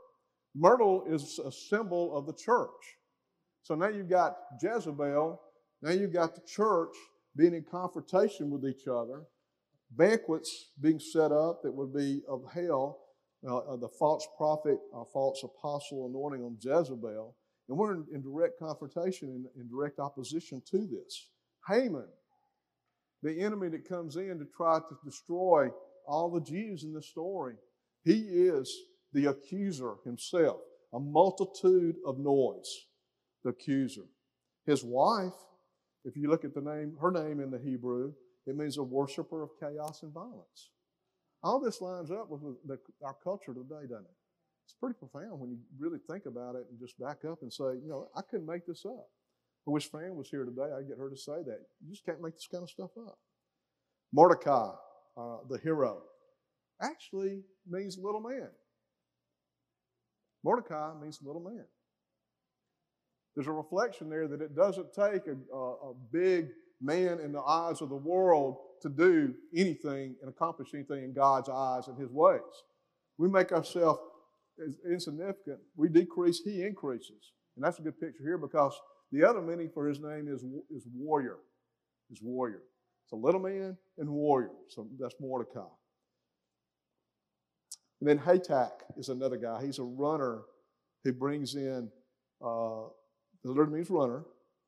Myrtle 0.55 1.05
is 1.09 1.41
a 1.45 1.51
symbol 1.51 2.17
of 2.17 2.27
the 2.27 2.33
church. 2.33 2.71
So 3.63 3.75
now 3.75 3.89
you've 3.89 4.11
got 4.11 4.37
Jezebel, 4.63 5.41
now 5.83 5.91
you've 5.91 6.13
got 6.13 6.35
the 6.35 6.43
church 6.47 6.95
being 7.37 7.55
in 7.55 7.65
confrontation 7.65 8.51
with 8.51 8.65
each 8.67 8.87
other, 8.87 9.25
banquets 9.91 10.71
being 10.81 11.01
set 11.01 11.33
up 11.33 11.63
that 11.63 11.73
would 11.73 11.93
be 11.93 12.23
of 12.29 12.43
hell, 12.53 13.01
uh, 13.49 13.77
the 13.77 13.89
false 13.89 14.27
prophet, 14.37 14.79
uh, 14.95 15.05
false 15.13 15.43
apostle 15.43 16.07
anointing 16.09 16.45
on 16.45 16.57
Jezebel. 16.61 17.35
And 17.69 17.79
we're 17.79 17.95
in, 17.95 18.05
in 18.13 18.23
direct 18.23 18.59
confrontation, 18.59 19.29
in, 19.29 19.61
in 19.61 19.69
direct 19.69 19.99
opposition 19.99 20.63
to 20.71 20.87
this. 20.87 21.29
Haman, 21.69 22.07
the 23.23 23.41
enemy 23.41 23.69
that 23.69 23.89
comes 23.89 24.17
in 24.17 24.39
to 24.39 24.47
try 24.57 24.79
to 24.79 24.99
destroy 25.05 25.69
all 26.07 26.31
the 26.31 26.41
Jews 26.41 26.85
in 26.85 26.93
this 26.93 27.09
story. 27.09 27.55
He 28.05 28.21
is 28.21 28.75
the 29.13 29.27
accuser 29.27 29.95
himself, 30.05 30.61
a 30.93 31.01
multitude 31.01 31.97
of 32.07 32.19
noise, 32.19 32.87
the 33.43 33.51
accuser. 33.51 34.05
His 34.67 34.85
wife, 34.85 35.33
if 36.05 36.17
you 36.17 36.29
look 36.29 36.45
at 36.45 36.55
the 36.55 36.61
name, 36.61 36.97
her 37.01 37.11
name 37.11 37.41
in 37.41 37.51
the 37.51 37.59
Hebrew, 37.59 38.13
it 38.47 38.57
means 38.57 38.77
a 38.77 38.83
worshiper 38.83 39.43
of 39.43 39.51
chaos 39.59 40.03
and 40.03 40.13
violence. 40.13 40.71
All 41.43 41.61
this 41.61 41.81
lines 41.81 42.11
up 42.11 42.29
with 42.31 42.41
the, 42.67 42.79
our 43.03 43.17
culture 43.23 43.55
today, 43.55 43.87
doesn't 43.89 44.05
it? 44.05 44.17
It's 44.67 44.75
pretty 44.81 44.97
profound 44.99 45.41
when 45.41 45.51
you 45.51 45.59
really 45.79 45.99
think 46.11 46.27
about 46.27 46.55
it 46.55 46.67
and 46.71 46.79
just 46.79 46.99
back 46.99 47.25
up 47.31 47.43
and 47.43 47.53
say, 47.53 47.65
you 47.83 47.89
know, 47.89 48.09
I 48.17 48.23
couldn't 48.23 48.47
make 48.47 48.67
this 48.67 48.85
up. 48.87 49.09
I 49.67 49.71
wish 49.71 49.91
Fran 49.91 50.15
was 50.15 50.29
here 50.29 50.45
today. 50.45 50.73
I'd 50.77 50.89
get 50.89 50.99
her 50.99 51.11
to 51.11 51.17
say 51.17 51.43
that. 51.45 51.61
You 51.83 51.91
just 51.91 52.05
can't 52.05 52.21
make 52.21 52.35
this 52.35 52.49
kind 52.51 52.63
of 52.63 52.71
stuff 52.71 52.91
up. 52.99 53.19
Mordecai, 54.13 54.73
uh, 55.17 55.39
the 55.49 55.59
hero, 55.59 56.03
actually 56.81 57.43
means 57.69 57.99
little 57.99 58.21
man. 58.21 58.49
Mordecai 60.43 60.93
means 61.01 61.21
little 61.23 61.43
man. 61.43 61.65
There's 63.35 63.47
a 63.47 63.53
reflection 63.53 64.09
there 64.09 64.29
that 64.29 64.41
it 64.41 64.55
doesn't 64.55 64.93
take 64.93 65.27
a, 65.27 65.37
a, 65.55 65.91
a 65.91 65.95
big 66.13 66.49
man 66.81 67.19
in 67.21 67.33
the 67.33 67.41
eyes 67.41 67.81
of 67.81 67.89
the 67.89 67.97
world 67.97 68.59
to 68.83 68.89
do 68.89 69.35
anything 69.57 70.15
and 70.21 70.29
accomplish 70.29 70.69
anything 70.75 71.05
in 71.05 71.15
God's 71.15 71.49
eyes 71.49 71.89
and 71.89 71.99
his 71.99 72.11
ways. 72.11 72.41
We 73.19 73.29
make 73.29 73.53
ourselves 73.53 74.01
insignificant. 74.85 75.59
We 75.77 75.89
decrease, 75.89 76.41
he 76.45 76.63
increases. 76.63 77.33
And 77.57 77.65
that's 77.65 77.79
a 77.79 77.83
good 77.83 77.99
picture 77.99 78.23
here 78.23 78.39
because 78.39 78.79
the 79.11 79.25
other 79.25 79.41
meaning 79.41 79.71
for 79.73 79.89
his 79.89 80.01
name 80.01 80.29
is, 80.29 80.43
is 80.71 80.87
warrior. 80.95 81.39
Is 82.11 82.21
warrior. 82.23 82.63
A 83.15 83.17
little 83.17 83.41
man 83.41 83.77
and 83.99 84.11
warrior. 84.11 84.51
So 84.69 84.89
that's 84.99 85.15
Mordecai. 85.21 85.61
And 88.01 88.09
then 88.09 88.19
Hatach 88.19 88.73
is 88.97 89.09
another 89.09 89.37
guy. 89.37 89.65
He's 89.65 89.79
a 89.79 89.85
runner 89.85 90.43
who 91.05 91.13
brings 91.13 91.55
in, 91.55 91.89
uh, 92.45 92.89
the 93.45 93.53
word 93.53 93.73
means 93.73 93.89
runner, 93.89 94.25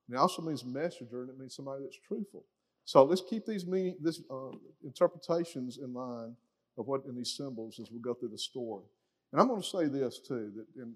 and 0.08 0.16
also 0.16 0.42
means 0.42 0.64
messenger, 0.64 1.22
and 1.22 1.30
it 1.30 1.38
means 1.38 1.56
somebody 1.56 1.82
that's 1.82 1.98
truthful. 2.06 2.44
So 2.84 3.02
let's 3.02 3.22
keep 3.28 3.44
these 3.44 3.66
meaning, 3.66 3.96
this, 4.00 4.22
uh, 4.30 4.52
interpretations 4.84 5.78
in 5.78 5.92
mind 5.92 6.36
of 6.78 6.86
what 6.86 7.04
in 7.08 7.16
these 7.16 7.36
symbols 7.36 7.80
as 7.80 7.90
we 7.90 7.98
go 7.98 8.14
through 8.14 8.28
the 8.28 8.38
story. 8.38 8.84
And 9.32 9.40
I'm 9.40 9.48
going 9.48 9.60
to 9.60 9.66
say 9.66 9.86
this 9.86 10.20
too 10.20 10.52
that 10.54 10.80
in, 10.80 10.94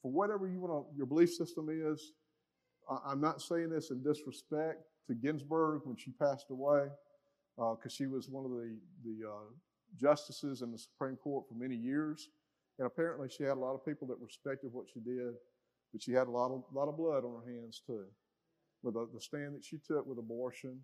for 0.00 0.12
whatever 0.12 0.46
you 0.46 0.60
want 0.60 0.86
to, 0.86 0.96
your 0.96 1.06
belief 1.06 1.32
system 1.32 1.68
is, 1.70 2.12
I, 2.88 3.12
am 3.12 3.20
not 3.20 3.40
saying 3.40 3.70
this 3.70 3.90
in 3.90 4.02
disrespect 4.02 4.82
to 5.08 5.14
Ginsburg 5.14 5.82
when 5.84 5.96
she 5.96 6.10
passed 6.10 6.46
away, 6.50 6.86
because 7.56 7.78
uh, 7.86 7.88
she 7.88 8.06
was 8.06 8.28
one 8.28 8.44
of 8.44 8.50
the, 8.50 8.76
the 9.04 9.28
uh, 9.28 9.50
justices 10.00 10.62
in 10.62 10.72
the 10.72 10.78
Supreme 10.78 11.16
Court 11.16 11.44
for 11.48 11.54
many 11.54 11.76
years. 11.76 12.28
And 12.78 12.86
apparently 12.86 13.28
she 13.28 13.44
had 13.44 13.52
a 13.52 13.60
lot 13.60 13.74
of 13.74 13.84
people 13.84 14.08
that 14.08 14.18
respected 14.20 14.72
what 14.72 14.86
she 14.92 15.00
did, 15.00 15.34
but 15.92 16.02
she 16.02 16.12
had 16.12 16.26
a 16.26 16.30
lot 16.30 16.50
of, 16.50 16.64
lot 16.72 16.88
of 16.88 16.96
blood 16.96 17.24
on 17.24 17.40
her 17.44 17.52
hands 17.52 17.80
too. 17.86 18.04
With 18.82 18.94
the, 18.94 19.08
the 19.14 19.20
stand 19.20 19.54
that 19.54 19.64
she 19.64 19.78
took 19.78 20.06
with 20.06 20.18
abortion 20.18 20.80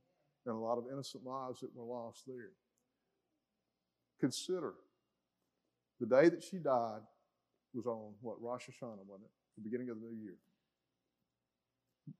and 0.46 0.54
a 0.54 0.58
lot 0.58 0.78
of 0.78 0.84
innocent 0.90 1.24
lives 1.24 1.60
that 1.60 1.74
were 1.74 1.84
lost 1.84 2.22
there. 2.26 2.52
Consider 4.20 4.74
the 5.98 6.06
day 6.06 6.28
that 6.28 6.42
she 6.42 6.58
died 6.58 7.00
was 7.74 7.86
on 7.86 8.14
what, 8.20 8.40
Rosh 8.40 8.68
Hashanah, 8.68 9.04
wasn't 9.06 9.26
it? 9.26 9.30
The 9.56 9.62
beginning 9.62 9.90
of 9.90 10.00
the 10.00 10.06
new 10.06 10.16
year. 10.22 10.36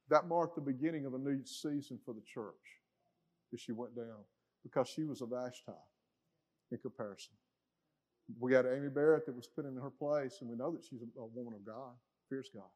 That 0.08 0.28
marked 0.28 0.54
the 0.54 0.60
beginning 0.60 1.06
of 1.06 1.14
a 1.14 1.18
new 1.18 1.44
season 1.44 1.98
for 2.04 2.14
the 2.14 2.22
church 2.22 2.54
as 3.52 3.60
she 3.60 3.72
went 3.72 3.94
down 3.96 4.24
because 4.62 4.88
she 4.88 5.04
was 5.04 5.22
a 5.22 5.26
Vashti 5.26 5.72
in 6.70 6.78
comparison. 6.78 7.34
We 8.38 8.52
got 8.52 8.66
Amy 8.66 8.88
Barrett 8.88 9.26
that 9.26 9.34
was 9.34 9.46
put 9.48 9.64
in 9.64 9.76
her 9.76 9.90
place, 9.90 10.38
and 10.40 10.48
we 10.48 10.56
know 10.56 10.70
that 10.70 10.84
she's 10.84 11.00
a, 11.02 11.24
woman 11.34 11.54
of 11.54 11.66
God, 11.66 11.94
fierce 12.28 12.48
God. 12.54 12.68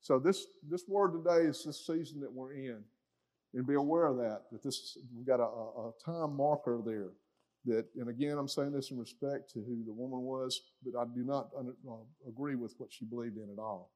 So 0.00 0.18
this 0.18 0.46
this 0.68 0.84
word 0.88 1.12
today 1.12 1.46
is 1.46 1.62
this 1.64 1.86
season 1.86 2.20
that 2.20 2.32
we're 2.32 2.54
in, 2.54 2.82
and 3.54 3.66
be 3.66 3.74
aware 3.74 4.06
of 4.06 4.16
that. 4.16 4.42
That 4.50 4.62
this 4.62 4.98
we've 5.14 5.26
got 5.26 5.38
a, 5.38 5.44
a 5.44 5.92
time 6.04 6.36
marker 6.36 6.80
there. 6.84 7.10
That 7.64 7.86
and 7.94 8.08
again, 8.08 8.38
I'm 8.38 8.48
saying 8.48 8.72
this 8.72 8.90
in 8.90 8.98
respect 8.98 9.52
to 9.52 9.60
who 9.60 9.84
the 9.84 9.92
woman 9.92 10.22
was, 10.22 10.60
but 10.84 10.98
I 10.98 11.04
do 11.14 11.22
not 11.22 11.50
uh, 11.56 11.92
agree 12.26 12.56
with 12.56 12.74
what 12.78 12.92
she 12.92 13.04
believed 13.04 13.36
in 13.36 13.48
at 13.52 13.60
all, 13.60 13.92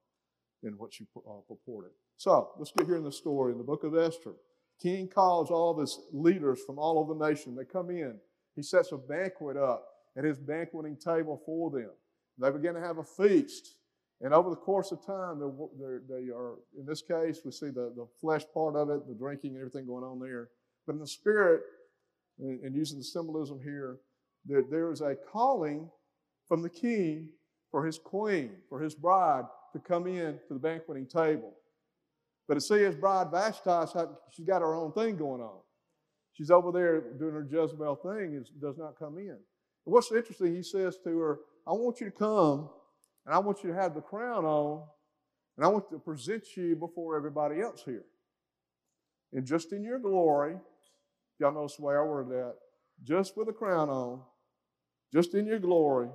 and 0.63 0.79
what 0.79 0.95
she 0.95 1.05
uh, 1.17 1.41
purported. 1.49 1.91
So 2.17 2.51
let's 2.59 2.73
get 2.73 2.87
here 2.87 2.97
in 2.97 3.05
the 3.05 3.13
story 3.13 3.53
in 3.53 3.59
the 3.59 3.65
book 3.65 3.85
of 3.85 3.97
Esther. 3.97 4.33
King 4.81 5.09
calls 5.09 5.51
all 5.51 5.71
of 5.71 5.79
his 5.79 5.99
leaders 6.13 6.61
from 6.67 6.79
all 6.79 6.99
over 6.99 7.15
the 7.15 7.29
nation. 7.29 7.55
They 7.55 7.65
come 7.65 7.91
in. 7.91 8.17
He 8.55 8.63
sets 8.63 8.93
a 8.93 8.97
banquet 8.97 9.57
up 9.57 9.85
at 10.17 10.25
his 10.25 10.39
banqueting 10.39 10.97
table 10.97 11.41
for 11.45 11.71
them. 11.71 11.91
They 12.39 12.51
begin 12.51 12.75
to 12.75 12.81
have 12.81 12.99
a 12.99 13.05
feast. 13.05 13.77
And 14.23 14.33
over 14.33 14.49
the 14.49 14.57
course 14.57 14.93
of 14.93 15.05
time, 15.05 15.39
they're, 15.39 15.53
they're, 15.79 16.03
they 16.09 16.31
are, 16.31 16.55
in 16.79 16.87
this 16.87 17.03
case, 17.03 17.41
we 17.45 17.51
see 17.51 17.67
the, 17.67 17.93
the 17.95 18.07
flesh 18.21 18.43
part 18.53 18.77
of 18.77 18.89
it, 18.89 19.07
the 19.07 19.15
drinking 19.15 19.53
and 19.53 19.61
everything 19.61 19.87
going 19.87 20.05
on 20.05 20.19
there. 20.19 20.49
But 20.87 20.95
in 20.95 21.01
the 21.01 21.07
spirit, 21.07 21.63
and, 22.39 22.61
and 22.61 22.75
using 22.75 22.99
the 22.99 23.05
symbolism 23.05 23.61
here, 23.63 23.99
there, 24.47 24.63
there 24.71 24.91
is 24.91 25.03
a 25.03 25.17
calling 25.31 25.91
from 26.49 26.63
the 26.63 26.71
king 26.71 27.29
for 27.71 27.85
his 27.85 27.99
queen, 27.99 28.53
for 28.69 28.81
his 28.81 28.95
bride 28.95 29.45
to 29.75 29.79
come 29.79 30.07
in 30.07 30.39
to 30.49 30.55
the 30.55 30.61
banqueting 30.61 31.07
table. 31.07 31.53
But 32.49 32.63
see 32.63 32.79
his 32.79 32.95
bride 32.95 33.31
Vashti, 33.31 33.71
she's 34.33 34.47
got 34.47 34.63
her 34.63 34.75
own 34.75 34.93
thing 34.93 35.17
going 35.17 35.41
on. 35.41 35.59
She's 36.33 36.51
over 36.51 36.71
there 36.71 37.01
doing 37.19 37.33
her 37.33 37.47
Jezebel 37.51 37.97
thing 37.97 38.37
and 38.37 38.47
does 38.61 38.77
not 38.79 38.99
come 38.99 39.19
in. 39.19 39.31
And 39.31 39.39
what's 39.85 40.13
interesting, 40.13 40.55
he 40.55 40.63
says 40.63 40.99
to 41.05 41.19
her, 41.19 41.39
I 41.67 41.73
want 41.73 42.01
you 42.01 42.07
to 42.07 42.13
come 42.13 42.69
and 43.25 43.35
I 43.35 43.39
want 43.39 43.65
you 43.65 43.71
to 43.71 43.77
have 43.77 43.95
the 43.95 44.01
crown 44.01 44.45
on 44.45 44.83
and 45.57 45.65
I 45.65 45.69
want 45.69 45.91
to 45.91 45.99
present 45.99 46.57
you 46.57 46.77
before 46.77 47.17
everybody 47.17 47.61
else 47.61 47.83
here. 47.85 48.05
And 49.33 49.47
just 49.47 49.73
in 49.73 49.83
your 49.83 49.99
glory, 49.99 50.57
y'all 51.39 51.69
way 51.79 51.95
I 51.95 52.03
word 52.03 52.29
that, 52.29 52.55
just 53.03 53.37
with 53.37 53.49
a 53.49 53.53
crown 53.53 53.89
on, 53.89 54.21
just 55.13 55.35
in 55.35 55.47
your 55.47 55.59
glory, 55.59 56.09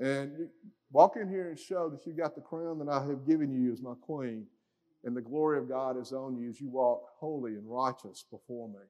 and 0.00 0.48
walk 0.90 1.16
in 1.16 1.28
here 1.28 1.50
and 1.50 1.58
show 1.58 1.88
that 1.90 2.06
you 2.06 2.12
got 2.12 2.34
the 2.34 2.40
crown 2.40 2.78
that 2.78 2.88
I 2.88 3.04
have 3.06 3.26
given 3.26 3.52
you 3.52 3.72
as 3.72 3.80
my 3.80 3.94
queen, 4.00 4.46
and 5.04 5.16
the 5.16 5.20
glory 5.20 5.58
of 5.58 5.68
God 5.68 6.00
is 6.00 6.12
on 6.12 6.36
you 6.36 6.48
as 6.48 6.60
you 6.60 6.68
walk 6.68 7.02
holy 7.18 7.52
and 7.52 7.64
righteous 7.66 8.24
before 8.30 8.68
me. 8.68 8.80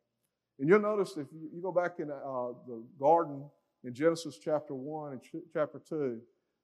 And 0.58 0.68
you'll 0.68 0.80
notice 0.80 1.16
if 1.16 1.26
you, 1.32 1.60
go 1.60 1.72
back 1.72 1.98
in 1.98 2.10
uh, 2.10 2.52
the 2.66 2.82
garden 2.98 3.44
in 3.82 3.92
Genesis 3.92 4.38
chapter 4.42 4.74
1 4.74 5.12
and 5.12 5.22
ch- 5.22 5.46
chapter 5.52 5.80
2, 5.88 6.20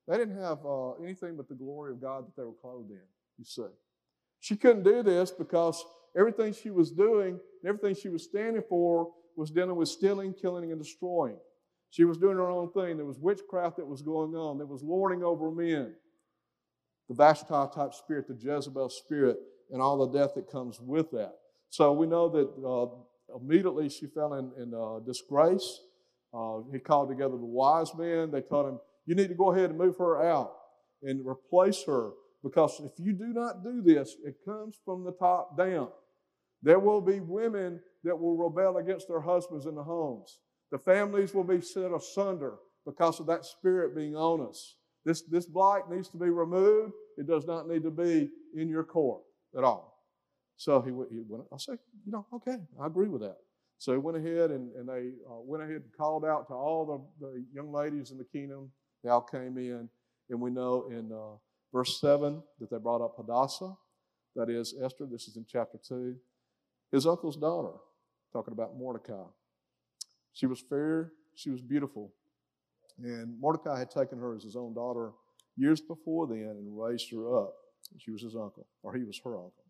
they 0.07 0.17
didn't 0.17 0.41
have 0.41 0.59
uh, 0.65 0.93
anything 1.03 1.37
but 1.37 1.49
the 1.49 1.55
glory 1.55 1.93
of 1.93 2.01
God 2.01 2.27
that 2.27 2.37
they 2.37 2.45
were 2.45 2.55
clothed 2.61 2.91
in, 2.91 3.03
you 3.39 3.45
see. 3.45 3.63
She 4.39 4.57
couldn't 4.57 4.85
do 4.85 5.03
this 5.03 5.31
because 5.31 5.85
everything 6.17 6.53
she 6.53 6.71
was 6.71 6.91
doing 6.91 7.39
and 7.63 7.69
everything 7.69 8.01
she 8.01 8.09
was 8.09 8.25
standing 8.25 8.63
for 8.69 9.11
was 9.37 9.51
dealing 9.51 9.77
with 9.77 9.89
stealing, 9.89 10.33
killing, 10.33 10.71
and 10.71 10.81
destroying. 10.81 11.37
She 11.91 12.05
was 12.05 12.19
doing 12.19 12.37
her 12.37 12.49
own 12.49 12.71
thing. 12.73 12.97
There 12.97 13.07
was 13.07 13.19
witchcraft 13.19 13.77
that 13.79 13.87
was 13.87 14.03
going 14.03 14.35
on. 14.37 14.59
There 14.59 14.67
was 14.67 14.83
lording 14.83 15.25
over 15.25 15.51
men. 15.51 15.95
The 17.11 17.17
Vashti 17.17 17.49
type 17.75 17.93
spirit, 17.93 18.29
the 18.29 18.39
Jezebel 18.39 18.89
spirit, 18.89 19.37
and 19.73 19.83
all 19.83 20.07
the 20.07 20.17
death 20.17 20.37
that 20.37 20.49
comes 20.49 20.79
with 20.81 21.11
that. 21.11 21.33
So 21.69 21.93
we 21.93 22.07
know 22.07 22.29
that 22.29 22.49
uh, 22.65 23.37
immediately 23.37 23.89
she 23.89 24.07
fell 24.07 24.35
in, 24.35 24.53
in 24.57 24.73
uh, 24.73 25.01
disgrace. 25.05 25.81
Uh, 26.33 26.61
he 26.73 26.79
called 26.79 27.09
together 27.09 27.37
the 27.37 27.45
wise 27.45 27.93
men. 27.97 28.31
They 28.31 28.43
told 28.43 28.69
him, 28.69 28.79
You 29.07 29.17
need 29.17 29.27
to 29.27 29.35
go 29.35 29.53
ahead 29.53 29.71
and 29.71 29.79
move 29.79 29.97
her 29.99 30.25
out 30.25 30.53
and 31.03 31.27
replace 31.27 31.83
her 31.85 32.13
because 32.45 32.81
if 32.81 32.93
you 33.05 33.13
do 33.13 33.33
not 33.33 33.65
do 33.65 33.83
this, 33.83 34.15
it 34.25 34.37
comes 34.45 34.77
from 34.85 35.03
the 35.03 35.13
top 35.13 35.59
down. 35.59 35.89
There 36.63 36.79
will 36.79 37.01
be 37.01 37.19
women 37.19 37.81
that 38.05 38.17
will 38.17 38.37
rebel 38.37 38.77
against 38.77 39.09
their 39.09 39.21
husbands 39.21 39.67
in 39.67 39.75
the 39.75 39.83
homes. 39.83 40.39
The 40.71 40.79
families 40.79 41.35
will 41.35 41.43
be 41.43 41.61
set 41.61 41.91
asunder 41.91 42.55
because 42.87 43.19
of 43.19 43.27
that 43.27 43.45
spirit 43.45 43.97
being 43.97 44.15
on 44.15 44.47
us. 44.47 44.77
This, 45.05 45.23
this 45.23 45.47
blight 45.47 45.89
needs 45.91 46.09
to 46.11 46.17
be 46.17 46.31
removed. 46.31 46.93
It 47.17 47.27
does 47.27 47.47
not 47.47 47.69
need 47.69 47.83
to 47.85 47.91
be 47.91 48.31
in 48.55 48.69
your 48.69 48.85
court 48.85 49.23
at 49.57 49.65
all. 49.65 50.05
So 50.57 50.81
he, 50.83 50.91
he 51.15 51.23
went, 51.27 51.45
I 51.53 51.57
said, 51.57 51.79
you 52.05 52.13
know, 52.13 52.27
okay, 52.35 52.57
I 52.81 52.87
agree 52.87 53.09
with 53.09 53.23
that. 53.23 53.37
So 53.79 53.93
he 53.93 53.99
went 53.99 54.19
ahead 54.19 54.51
and, 54.51 54.71
and 54.75 54.87
they 54.87 55.13
uh, 55.27 55.41
went 55.41 55.63
ahead 55.63 55.77
and 55.77 55.97
called 55.97 56.25
out 56.25 56.49
to 56.49 56.55
all 56.55 57.09
the, 57.19 57.27
the 57.27 57.45
young 57.55 57.73
ladies 57.73 58.11
in 58.11 58.19
the 58.19 58.25
kingdom. 58.25 58.71
They 59.03 59.09
all 59.09 59.23
came 59.23 59.57
in. 59.57 59.89
And 60.29 60.41
we 60.41 60.51
know 60.51 60.89
in 60.91 61.11
uh, 61.11 61.37
verse 61.73 61.99
7 62.01 62.43
that 62.61 62.71
they 62.71 62.77
brought 62.77 63.03
up 63.03 63.15
Hadassah, 63.17 63.75
that 64.37 64.51
is 64.51 64.75
Esther. 64.83 65.07
This 65.11 65.29
is 65.29 65.37
in 65.37 65.47
chapter 65.51 65.79
2. 65.89 66.15
His 66.93 67.07
uncle's 67.07 67.37
daughter, 67.37 67.77
talking 68.33 68.53
about 68.53 68.77
Mordecai. 68.77 69.25
She 70.33 70.47
was 70.47 70.61
fair, 70.61 71.13
she 71.35 71.51
was 71.51 71.63
beautiful. 71.63 72.13
And 73.03 73.39
Mordecai 73.41 73.79
had 73.79 73.91
taken 73.91 74.19
her 74.19 74.37
as 74.37 74.43
his 74.43 74.57
own 74.57 74.75
daughter 74.75 75.13
years 75.57 75.81
before 75.81 76.27
then 76.27 76.57
and 76.59 76.79
raised 76.79 77.11
her 77.13 77.37
up. 77.37 77.55
She 77.99 78.11
was 78.11 78.23
his 78.23 78.37
uncle, 78.37 78.67
or 78.83 78.95
he 78.95 79.05
was 79.05 79.21
her 79.25 79.37
uncle. 79.37 79.65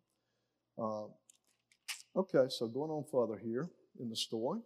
Uh, 0.78 2.18
okay, 2.18 2.48
so 2.48 2.66
going 2.66 2.90
on 2.90 3.04
further 3.10 3.38
here 3.38 3.70
in 3.98 4.08
the 4.10 4.16
story. 4.16 4.60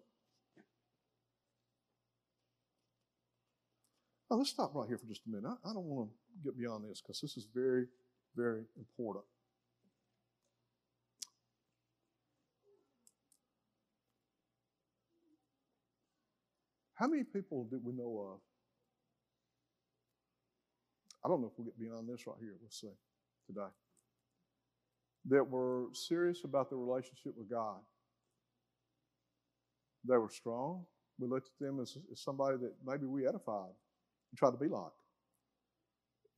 Now, 4.30 4.38
let's 4.38 4.50
stop 4.50 4.74
right 4.74 4.88
here 4.88 4.98
for 4.98 5.06
just 5.06 5.22
a 5.26 5.30
minute. 5.30 5.46
I, 5.46 5.70
I 5.70 5.72
don't 5.74 5.84
want 5.84 6.08
to 6.08 6.14
get 6.44 6.58
beyond 6.58 6.84
this 6.88 7.00
because 7.00 7.20
this 7.20 7.36
is 7.36 7.46
very, 7.54 7.86
very 8.34 8.64
important. 8.76 9.24
How 16.94 17.06
many 17.08 17.24
people 17.24 17.68
do 17.70 17.80
we 17.84 17.92
know 17.92 18.32
of? 18.34 18.53
I 21.24 21.28
don't 21.28 21.40
know 21.40 21.46
if 21.46 21.52
we'll 21.56 21.66
get 21.66 21.78
beyond 21.78 22.08
this 22.08 22.26
right 22.26 22.36
here. 22.40 22.54
We'll 22.60 22.70
see 22.70 22.88
today. 23.46 23.68
That 25.26 25.48
were 25.48 25.86
serious 25.92 26.44
about 26.44 26.68
their 26.68 26.78
relationship 26.78 27.32
with 27.36 27.50
God. 27.50 27.78
They 30.06 30.18
were 30.18 30.28
strong. 30.28 30.84
We 31.18 31.28
looked 31.28 31.48
at 31.48 31.64
them 31.64 31.80
as, 31.80 31.96
as 32.12 32.20
somebody 32.20 32.58
that 32.58 32.74
maybe 32.84 33.06
we 33.06 33.26
edified 33.26 33.70
and 34.30 34.38
tried 34.38 34.50
to 34.50 34.58
be 34.58 34.68
like. 34.68 34.92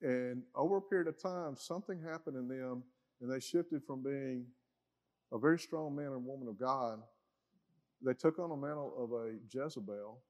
And 0.02 0.42
over 0.54 0.76
a 0.76 0.82
period 0.82 1.08
of 1.08 1.20
time, 1.20 1.56
something 1.56 2.00
happened 2.00 2.36
in 2.36 2.46
them, 2.46 2.84
and 3.20 3.32
they 3.32 3.40
shifted 3.40 3.82
from 3.84 4.02
being 4.02 4.44
a 5.32 5.38
very 5.38 5.58
strong 5.58 5.96
man 5.96 6.12
and 6.12 6.24
woman 6.24 6.46
of 6.46 6.58
God. 6.58 7.00
They 8.04 8.12
took 8.12 8.38
on 8.38 8.52
a 8.52 8.56
mantle 8.56 8.92
of 8.98 9.12
a 9.12 9.34
Jezebel 9.50 10.20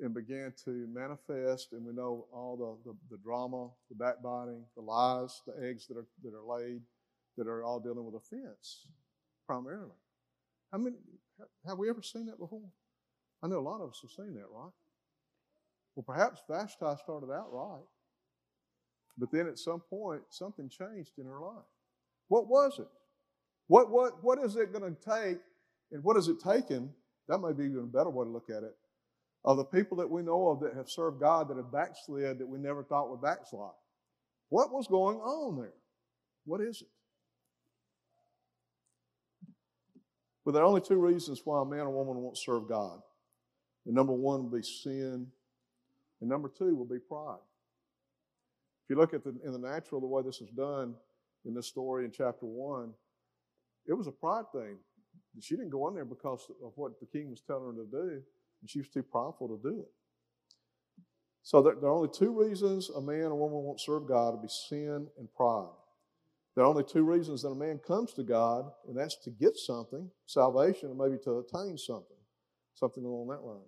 and 0.00 0.14
began 0.14 0.52
to 0.64 0.88
manifest, 0.92 1.72
and 1.72 1.84
we 1.84 1.92
know 1.92 2.26
all 2.32 2.56
the, 2.84 2.90
the, 2.90 2.96
the, 3.10 3.22
drama, 3.22 3.68
the 3.88 3.94
backbiting, 3.94 4.64
the 4.74 4.82
lies, 4.82 5.42
the 5.46 5.68
eggs 5.68 5.86
that 5.86 5.96
are, 5.96 6.06
that 6.22 6.34
are 6.34 6.58
laid, 6.58 6.80
that 7.36 7.46
are 7.46 7.62
all 7.64 7.80
dealing 7.80 8.04
with 8.04 8.14
offense 8.14 8.86
primarily. 9.46 9.90
How 10.72 10.78
many, 10.78 10.96
have 11.66 11.78
we 11.78 11.90
ever 11.90 12.02
seen 12.02 12.26
that 12.26 12.38
before? 12.38 12.68
I 13.42 13.48
know 13.48 13.58
a 13.58 13.60
lot 13.60 13.80
of 13.80 13.90
us 13.90 14.00
have 14.02 14.10
seen 14.10 14.34
that, 14.34 14.46
right? 14.50 14.72
Well, 15.94 16.04
perhaps 16.06 16.42
Vashti 16.48 16.96
started 17.02 17.32
out 17.32 17.52
right, 17.52 17.84
but 19.18 19.30
then 19.32 19.46
at 19.48 19.58
some 19.58 19.80
point, 19.80 20.22
something 20.30 20.68
changed 20.68 21.12
in 21.18 21.26
her 21.26 21.40
life. 21.40 21.64
What 22.28 22.48
was 22.48 22.78
it? 22.78 22.88
What, 23.66 23.90
what, 23.90 24.22
what 24.22 24.38
is 24.38 24.56
it 24.56 24.72
going 24.72 24.94
to 24.94 25.00
take, 25.00 25.38
and 25.92 26.02
what 26.02 26.16
has 26.16 26.28
it 26.28 26.40
taken? 26.40 26.90
That 27.28 27.38
may 27.38 27.52
be 27.52 27.64
even 27.64 27.84
a 27.84 27.86
better 27.86 28.10
way 28.10 28.24
to 28.24 28.30
look 28.30 28.50
at 28.50 28.62
it 28.62 28.74
of 29.44 29.56
the 29.56 29.64
people 29.64 29.96
that 29.98 30.10
we 30.10 30.22
know 30.22 30.48
of 30.48 30.60
that 30.60 30.74
have 30.74 30.90
served 30.90 31.20
God 31.20 31.48
that 31.48 31.56
have 31.56 31.72
backslid 31.72 32.38
that 32.38 32.48
we 32.48 32.58
never 32.58 32.82
thought 32.82 33.10
would 33.10 33.22
backslide. 33.22 33.70
What 34.48 34.72
was 34.72 34.86
going 34.86 35.16
on 35.18 35.56
there? 35.56 35.72
What 36.44 36.60
is 36.60 36.82
it? 36.82 36.88
Well, 40.44 40.52
there 40.52 40.62
are 40.62 40.66
only 40.66 40.80
two 40.80 40.96
reasons 40.96 41.42
why 41.44 41.62
a 41.62 41.64
man 41.64 41.80
or 41.80 41.90
woman 41.90 42.22
won't 42.22 42.36
serve 42.36 42.68
God. 42.68 43.00
The 43.86 43.92
number 43.92 44.12
one 44.12 44.42
will 44.42 44.58
be 44.58 44.62
sin, 44.62 45.26
and 46.20 46.28
number 46.28 46.48
two 46.48 46.74
will 46.74 46.86
be 46.86 46.98
pride. 46.98 47.38
If 48.84 48.90
you 48.90 48.96
look 48.96 49.14
at 49.14 49.22
the, 49.22 49.34
in 49.44 49.52
the 49.52 49.58
natural, 49.58 50.00
the 50.00 50.06
way 50.06 50.22
this 50.22 50.40
is 50.40 50.50
done 50.50 50.94
in 51.44 51.54
this 51.54 51.66
story 51.66 52.04
in 52.04 52.10
chapter 52.10 52.46
one, 52.46 52.92
it 53.86 53.94
was 53.94 54.06
a 54.06 54.12
pride 54.12 54.44
thing. 54.52 54.76
She 55.40 55.54
didn't 55.56 55.70
go 55.70 55.88
in 55.88 55.94
there 55.94 56.04
because 56.04 56.50
of 56.64 56.72
what 56.74 56.98
the 56.98 57.06
king 57.06 57.30
was 57.30 57.40
telling 57.40 57.76
her 57.76 57.84
to 57.84 57.90
do. 57.90 58.22
And 58.60 58.68
she 58.68 58.78
was 58.78 58.88
too 58.88 59.02
prideful 59.02 59.48
to 59.48 59.60
do 59.62 59.80
it. 59.80 59.90
So 61.42 61.62
there, 61.62 61.72
are 61.72 61.88
only 61.88 62.10
two 62.12 62.32
reasons 62.32 62.90
a 62.90 63.00
man 63.00 63.24
or 63.24 63.34
woman 63.34 63.62
won't 63.62 63.80
serve 63.80 64.06
God 64.06 64.32
to 64.32 64.36
be 64.36 64.48
sin 64.48 65.08
and 65.18 65.32
pride. 65.34 65.70
There 66.54 66.64
are 66.64 66.68
only 66.68 66.84
two 66.84 67.04
reasons 67.04 67.42
that 67.42 67.48
a 67.48 67.54
man 67.54 67.78
comes 67.78 68.12
to 68.14 68.22
God, 68.22 68.70
and 68.86 68.96
that's 68.96 69.16
to 69.24 69.30
get 69.30 69.56
something, 69.56 70.10
salvation, 70.26 70.90
and 70.90 70.98
maybe 70.98 71.16
to 71.24 71.38
attain 71.38 71.78
something, 71.78 72.16
something 72.74 73.04
along 73.04 73.28
that 73.28 73.44
line. 73.44 73.60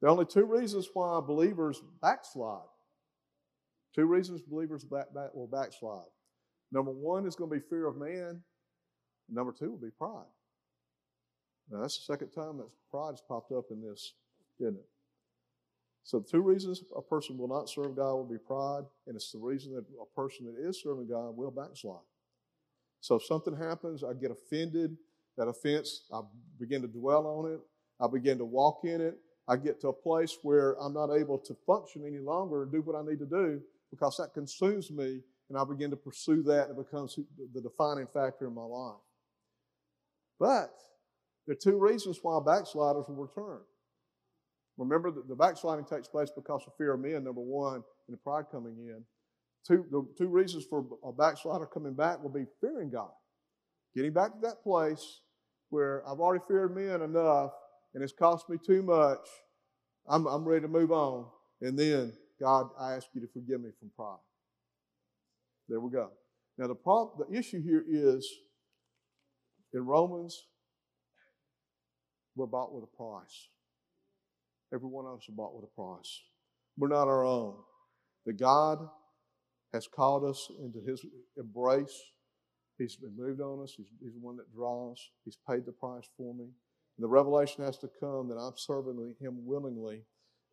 There 0.00 0.08
are 0.08 0.12
only 0.12 0.26
two 0.26 0.44
reasons 0.44 0.88
why 0.92 1.20
believers 1.20 1.82
backslide. 2.02 2.60
Two 3.94 4.04
reasons 4.04 4.42
believers 4.42 4.84
back, 4.84 5.12
back, 5.14 5.34
will 5.34 5.46
backslide. 5.46 6.04
Number 6.70 6.90
one 6.90 7.26
is 7.26 7.34
going 7.34 7.50
to 7.50 7.56
be 7.56 7.64
fear 7.68 7.86
of 7.86 7.96
man. 7.96 8.42
Number 9.28 9.52
two 9.52 9.70
will 9.70 9.78
be 9.78 9.90
pride. 9.90 10.26
Now, 11.70 11.80
that's 11.80 11.98
the 11.98 12.12
second 12.12 12.30
time 12.30 12.58
that 12.58 12.68
pride's 12.90 13.22
popped 13.26 13.52
up 13.52 13.66
in 13.70 13.82
this, 13.82 14.14
isn't 14.60 14.76
it? 14.76 14.86
So, 16.04 16.20
the 16.20 16.28
two 16.28 16.40
reasons 16.40 16.82
a 16.96 17.02
person 17.02 17.36
will 17.36 17.48
not 17.48 17.68
serve 17.68 17.96
God 17.96 18.14
will 18.14 18.24
be 18.24 18.38
pride, 18.38 18.84
and 19.06 19.16
it's 19.16 19.32
the 19.32 19.38
reason 19.38 19.74
that 19.74 19.84
a 20.00 20.14
person 20.14 20.46
that 20.46 20.68
is 20.68 20.80
serving 20.80 21.08
God 21.08 21.36
will 21.36 21.50
backslide. 21.50 22.04
So, 23.00 23.16
if 23.16 23.24
something 23.24 23.56
happens, 23.56 24.04
I 24.04 24.12
get 24.12 24.30
offended, 24.30 24.96
that 25.36 25.48
offense, 25.48 26.02
I 26.12 26.20
begin 26.58 26.82
to 26.82 26.88
dwell 26.88 27.26
on 27.26 27.52
it, 27.52 27.60
I 28.00 28.06
begin 28.08 28.38
to 28.38 28.44
walk 28.44 28.80
in 28.84 29.00
it, 29.00 29.16
I 29.48 29.56
get 29.56 29.80
to 29.80 29.88
a 29.88 29.92
place 29.92 30.38
where 30.42 30.80
I'm 30.80 30.94
not 30.94 31.12
able 31.12 31.38
to 31.38 31.56
function 31.66 32.04
any 32.06 32.18
longer 32.18 32.62
and 32.62 32.72
do 32.72 32.82
what 32.82 32.96
I 32.96 33.08
need 33.08 33.18
to 33.20 33.26
do 33.26 33.60
because 33.90 34.16
that 34.16 34.34
consumes 34.34 34.90
me, 34.90 35.20
and 35.48 35.58
I 35.58 35.64
begin 35.64 35.90
to 35.90 35.96
pursue 35.96 36.42
that, 36.44 36.68
and 36.68 36.78
it 36.78 36.84
becomes 36.84 37.18
the 37.54 37.60
defining 37.60 38.06
factor 38.06 38.46
in 38.46 38.54
my 38.54 38.64
life. 38.64 39.00
But 40.38 40.74
there 41.46 41.54
are 41.54 41.58
two 41.62 41.78
reasons 41.78 42.18
why 42.22 42.38
backsliders 42.44 43.04
will 43.08 43.16
return. 43.16 43.60
Remember 44.76 45.10
that 45.10 45.28
the 45.28 45.34
backsliding 45.34 45.86
takes 45.86 46.08
place 46.08 46.30
because 46.34 46.62
of 46.66 46.74
fear 46.76 46.94
of 46.94 47.00
men, 47.00 47.24
number 47.24 47.40
one, 47.40 47.76
and 47.76 48.14
the 48.14 48.18
pride 48.18 48.44
coming 48.50 48.76
in. 48.78 49.02
two, 49.66 49.86
the 49.90 50.06
two 50.18 50.28
reasons 50.28 50.64
for 50.68 50.84
a 51.04 51.12
backslider 51.12 51.66
coming 51.66 51.94
back 51.94 52.22
will 52.22 52.30
be 52.30 52.46
fearing 52.60 52.90
God. 52.90 53.10
Getting 53.94 54.12
back 54.12 54.32
to 54.32 54.40
that 54.42 54.62
place 54.62 55.20
where 55.70 56.06
I've 56.06 56.20
already 56.20 56.44
feared 56.46 56.74
men 56.76 57.00
enough 57.02 57.52
and 57.94 58.02
it's 58.02 58.12
cost 58.12 58.48
me 58.50 58.58
too 58.64 58.82
much. 58.82 59.26
I'm, 60.06 60.26
I'm 60.26 60.44
ready 60.44 60.62
to 60.62 60.68
move 60.68 60.92
on. 60.92 61.26
And 61.62 61.78
then, 61.78 62.12
God, 62.38 62.68
I 62.78 62.92
ask 62.92 63.06
you 63.14 63.22
to 63.22 63.28
forgive 63.32 63.62
me 63.62 63.70
from 63.78 63.90
pride. 63.96 64.18
There 65.68 65.80
we 65.80 65.90
go. 65.90 66.10
Now, 66.58 66.66
the, 66.66 66.74
problem, 66.74 67.26
the 67.28 67.38
issue 67.38 67.62
here 67.62 67.82
is 67.88 68.28
in 69.72 69.84
Romans, 69.84 70.44
we're 72.36 72.46
bought 72.46 72.72
with 72.72 72.84
a 72.84 72.96
price. 72.96 73.48
Every 74.72 74.88
one 74.88 75.06
of 75.06 75.18
us 75.18 75.28
are 75.28 75.32
bought 75.32 75.54
with 75.54 75.64
a 75.64 75.74
price. 75.74 76.20
We're 76.76 76.88
not 76.88 77.08
our 77.08 77.24
own. 77.24 77.54
That 78.26 78.38
God 78.38 78.78
has 79.72 79.86
called 79.86 80.24
us 80.24 80.50
into 80.60 80.80
His 80.80 81.04
embrace. 81.36 81.98
He's 82.78 82.96
been 82.96 83.16
moved 83.16 83.40
on 83.40 83.62
us. 83.62 83.74
He's, 83.76 83.86
he's 84.02 84.12
the 84.12 84.20
one 84.20 84.36
that 84.36 84.52
draws. 84.52 85.00
He's 85.24 85.38
paid 85.48 85.64
the 85.64 85.72
price 85.72 86.08
for 86.16 86.34
me. 86.34 86.44
And 86.44 87.04
the 87.04 87.08
revelation 87.08 87.64
has 87.64 87.78
to 87.78 87.88
come 88.00 88.28
that 88.28 88.36
I'm 88.36 88.56
serving 88.56 89.14
Him 89.20 89.46
willingly, 89.46 90.02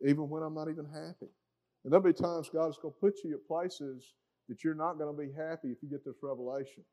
even 0.06 0.28
when 0.28 0.42
I'm 0.42 0.54
not 0.54 0.70
even 0.70 0.86
happy. 0.86 1.30
And 1.84 1.92
there'll 1.92 2.04
be 2.04 2.12
times 2.12 2.48
God 2.52 2.70
is 2.70 2.78
going 2.80 2.94
to 2.94 3.00
put 3.00 3.24
you 3.24 3.34
at 3.34 3.46
places 3.46 4.14
that 4.48 4.64
you're 4.64 4.74
not 4.74 4.98
going 4.98 5.14
to 5.14 5.22
be 5.22 5.32
happy 5.32 5.68
if 5.68 5.78
you 5.82 5.88
get 5.88 6.04
this 6.04 6.16
revelation. 6.22 6.84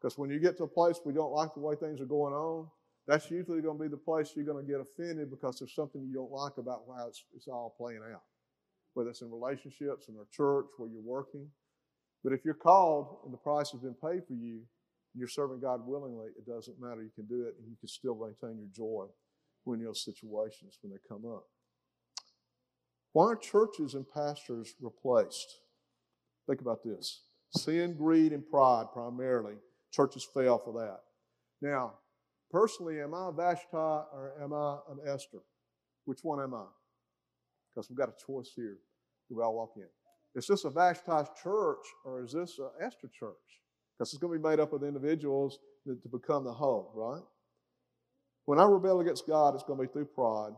Because 0.00 0.18
when 0.18 0.30
you 0.30 0.38
get 0.38 0.56
to 0.58 0.64
a 0.64 0.68
place 0.68 0.98
where 1.02 1.14
you 1.14 1.20
don't 1.20 1.32
like 1.32 1.54
the 1.54 1.60
way 1.60 1.74
things 1.74 2.00
are 2.00 2.06
going 2.06 2.34
on, 2.34 2.66
that's 3.06 3.30
usually 3.30 3.62
going 3.62 3.78
to 3.78 3.82
be 3.82 3.88
the 3.88 3.96
place 3.96 4.32
you're 4.34 4.44
going 4.44 4.64
to 4.64 4.70
get 4.70 4.80
offended 4.80 5.30
because 5.30 5.58
there's 5.58 5.74
something 5.74 6.02
you 6.02 6.14
don't 6.14 6.32
like 6.32 6.58
about 6.58 6.82
how 6.88 7.06
it's, 7.06 7.24
it's 7.34 7.48
all 7.48 7.74
playing 7.78 8.00
out. 8.12 8.22
Whether 8.94 9.10
it's 9.10 9.22
in 9.22 9.30
relationships, 9.30 10.08
in 10.08 10.14
a 10.16 10.26
church, 10.34 10.66
where 10.78 10.88
you're 10.88 11.00
working. 11.02 11.46
But 12.24 12.32
if 12.32 12.44
you're 12.44 12.54
called 12.54 13.18
and 13.24 13.32
the 13.32 13.38
price 13.38 13.70
has 13.70 13.80
been 13.80 13.94
paid 13.94 14.26
for 14.26 14.32
you, 14.32 14.54
and 14.56 15.20
you're 15.20 15.28
serving 15.28 15.60
God 15.60 15.86
willingly, 15.86 16.28
it 16.36 16.46
doesn't 16.46 16.80
matter. 16.80 17.02
You 17.02 17.10
can 17.14 17.26
do 17.26 17.42
it 17.46 17.54
and 17.58 17.68
you 17.68 17.76
can 17.78 17.88
still 17.88 18.16
maintain 18.16 18.58
your 18.58 18.68
joy 18.74 19.06
when 19.64 19.82
those 19.82 20.04
situations 20.04 20.78
when 20.82 20.92
they 20.92 20.98
come 21.08 21.24
up. 21.30 21.44
Why 23.12 23.26
are 23.26 23.36
churches 23.36 23.94
and 23.94 24.04
pastors 24.08 24.74
replaced? 24.80 25.60
Think 26.46 26.60
about 26.60 26.82
this. 26.84 27.22
Sin, 27.56 27.94
greed, 27.96 28.32
and 28.32 28.46
pride 28.46 28.86
primarily. 28.92 29.54
Churches 29.92 30.26
fail 30.34 30.58
for 30.58 30.74
that. 30.80 31.00
Now, 31.62 31.94
personally, 32.50 33.00
am 33.00 33.14
I 33.14 33.28
a 33.28 33.32
Vashti 33.32 33.66
or 33.72 34.34
am 34.42 34.52
I 34.52 34.78
an 34.90 34.98
Esther? 35.06 35.42
Which 36.04 36.20
one 36.22 36.40
am 36.40 36.54
I? 36.54 36.66
Because 37.70 37.90
we've 37.90 37.98
got 37.98 38.08
a 38.08 38.24
choice 38.26 38.52
here. 38.54 38.78
Do 39.28 39.36
we 39.36 39.42
all 39.42 39.54
walk 39.54 39.72
in? 39.76 39.88
Is 40.34 40.46
this 40.46 40.64
a 40.64 40.70
Vashti 40.70 41.30
church 41.42 41.84
or 42.04 42.22
is 42.22 42.32
this 42.32 42.58
an 42.58 42.70
Esther 42.80 43.08
church? 43.08 43.34
Because 43.98 44.12
it's 44.12 44.18
going 44.18 44.32
to 44.32 44.38
be 44.42 44.48
made 44.48 44.60
up 44.60 44.72
of 44.72 44.82
individuals 44.82 45.58
to 45.86 46.08
become 46.10 46.44
the 46.44 46.52
whole, 46.52 46.92
right? 46.94 47.22
When 48.44 48.60
I 48.60 48.64
rebel 48.64 49.00
against 49.00 49.26
God, 49.26 49.54
it's 49.54 49.64
going 49.64 49.78
to 49.78 49.86
be 49.86 49.92
through 49.92 50.06
pride, 50.06 50.52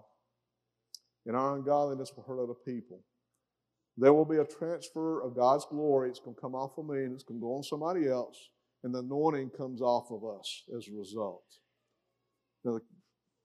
and 1.26 1.36
our 1.36 1.56
ungodliness 1.56 2.12
will 2.14 2.24
hurt 2.24 2.42
other 2.42 2.54
people. 2.54 3.00
There 3.96 4.12
will 4.12 4.24
be 4.24 4.36
a 4.36 4.44
transfer 4.44 5.22
of 5.22 5.34
God's 5.34 5.66
glory. 5.68 6.08
It's 6.08 6.20
going 6.20 6.36
to 6.36 6.40
come 6.40 6.54
off 6.54 6.78
of 6.78 6.86
me 6.86 6.98
and 6.98 7.12
it's 7.12 7.24
going 7.24 7.40
to 7.40 7.44
go 7.44 7.54
on 7.54 7.62
somebody 7.62 8.08
else 8.08 8.50
and 8.84 8.94
the 8.94 9.00
anointing 9.00 9.50
comes 9.56 9.80
off 9.80 10.10
of 10.10 10.22
us 10.24 10.62
as 10.76 10.88
a 10.88 10.96
result. 10.96 11.42
Now, 12.64 12.78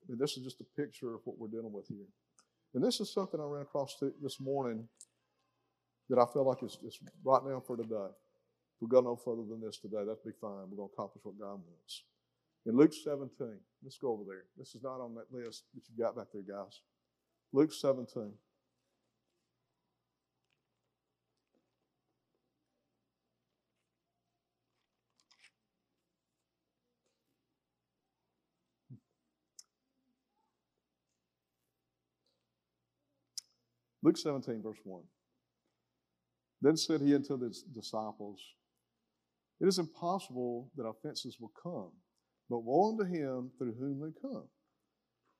this 0.08 0.38
is 0.38 0.44
just 0.44 0.62
a 0.62 0.82
picture 0.82 1.14
of 1.14 1.22
what 1.26 1.38
we're 1.38 1.48
dealing 1.48 1.72
with 1.72 1.88
here. 1.88 2.08
And 2.74 2.84
this 2.84 3.00
is 3.00 3.14
something 3.14 3.40
I 3.40 3.44
ran 3.44 3.62
across 3.62 3.96
this 4.22 4.40
morning 4.40 4.88
that 6.10 6.20
I 6.20 6.26
feel 6.34 6.46
like 6.46 6.64
is, 6.64 6.78
right 7.24 7.44
now 7.46 7.62
for 7.66 7.78
today. 7.78 8.10
If 8.76 8.82
we 8.82 8.88
go 8.88 9.02
no 9.02 9.16
further 9.16 9.44
than 9.48 9.62
this 9.62 9.78
today, 9.78 10.00
that'd 10.00 10.24
be 10.26 10.32
fine. 10.42 10.68
We're 10.70 10.78
going 10.78 10.90
to 10.90 10.94
accomplish 10.94 11.24
what 11.24 11.40
God 11.40 11.62
wants. 11.62 12.04
In 12.66 12.76
Luke 12.76 12.94
17, 12.94 13.30
let's 13.84 13.98
go 13.98 14.12
over 14.12 14.24
there. 14.26 14.46
This 14.58 14.74
is 14.74 14.84
not 14.84 15.00
on 15.00 15.14
that 15.16 15.32
list 15.32 15.66
that 15.76 15.84
you 15.88 16.04
got 16.04 16.16
back 16.16 16.28
there, 16.34 16.42
guys. 16.42 16.82
Luke 17.52 17.72
17. 17.72 18.32
Luke 34.04 34.18
17, 34.18 34.62
verse 34.62 34.80
1. 34.84 35.02
Then 36.62 36.76
said 36.76 37.02
he 37.02 37.16
unto 37.16 37.40
his 37.40 37.64
disciples, 37.74 38.42
It 39.62 39.68
is 39.68 39.80
impossible 39.80 40.70
that 40.76 40.84
offenses 40.84 41.38
will 41.40 41.54
come, 41.62 41.92
but 42.50 42.60
woe 42.60 42.92
unto 42.92 43.06
him 43.06 43.52
through 43.58 43.76
whom 43.80 44.02
they 44.02 44.12
come. 44.22 44.44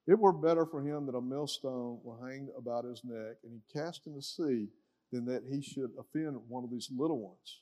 It 0.08 0.18
were 0.18 0.34
better 0.34 0.66
for 0.66 0.82
him 0.82 1.06
that 1.06 1.16
a 1.16 1.22
millstone 1.22 2.00
were 2.04 2.30
hanged 2.30 2.50
about 2.58 2.86
his 2.86 3.02
neck 3.04 3.38
and 3.44 3.54
he 3.54 3.80
cast 3.80 4.08
in 4.08 4.16
the 4.16 4.22
sea 4.22 4.70
than 5.12 5.26
that 5.26 5.44
he 5.50 5.62
should 5.62 5.92
offend 5.98 6.38
one 6.48 6.64
of 6.64 6.72
these 6.72 6.90
little 6.96 7.20
ones. 7.20 7.62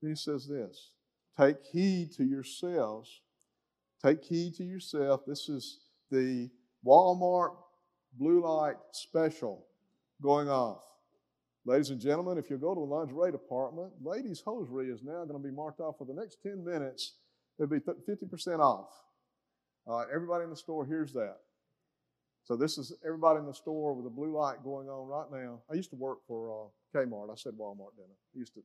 Then 0.00 0.10
he 0.10 0.16
says 0.16 0.48
this 0.48 0.90
Take 1.38 1.64
heed 1.72 2.12
to 2.16 2.24
yourselves. 2.24 3.22
Take 4.04 4.24
heed 4.24 4.54
to 4.56 4.64
yourself. 4.64 5.22
This 5.26 5.48
is 5.48 5.78
the 6.10 6.50
Walmart 6.84 7.54
blue 8.18 8.42
light 8.42 8.76
special 8.92 9.66
going 10.22 10.48
off. 10.48 10.82
Ladies 11.64 11.90
and 11.90 12.00
gentlemen, 12.00 12.38
if 12.38 12.50
you 12.50 12.56
go 12.56 12.74
to 12.74 12.80
the 12.80 12.86
lingerie 12.86 13.30
department, 13.30 13.92
ladies' 14.02 14.42
hosiery 14.44 14.88
is 14.88 15.02
now 15.02 15.24
going 15.24 15.40
to 15.40 15.48
be 15.48 15.54
marked 15.54 15.80
off 15.80 15.96
for 15.98 16.06
the 16.06 16.14
next 16.14 16.38
10 16.42 16.64
minutes. 16.64 17.14
It'll 17.58 17.68
be 17.68 17.78
50% 17.78 18.58
off. 18.58 18.88
Right, 19.86 20.06
everybody 20.12 20.44
in 20.44 20.50
the 20.50 20.56
store 20.56 20.86
hears 20.86 21.12
that. 21.12 21.36
So 22.44 22.56
this 22.56 22.78
is 22.78 22.92
everybody 23.04 23.38
in 23.38 23.46
the 23.46 23.54
store 23.54 23.94
with 23.94 24.06
a 24.06 24.10
blue 24.10 24.36
light 24.36 24.64
going 24.64 24.88
on 24.88 25.06
right 25.06 25.44
now. 25.44 25.60
I 25.70 25.74
used 25.74 25.90
to 25.90 25.96
work 25.96 26.18
for 26.26 26.50
uh, 26.50 26.98
Kmart. 26.98 27.30
I 27.30 27.36
said 27.36 27.52
Walmart, 27.52 27.94
didn't 27.96 28.10
I? 28.10 28.36
I 28.36 28.38
used 28.38 28.54
to, 28.54 28.62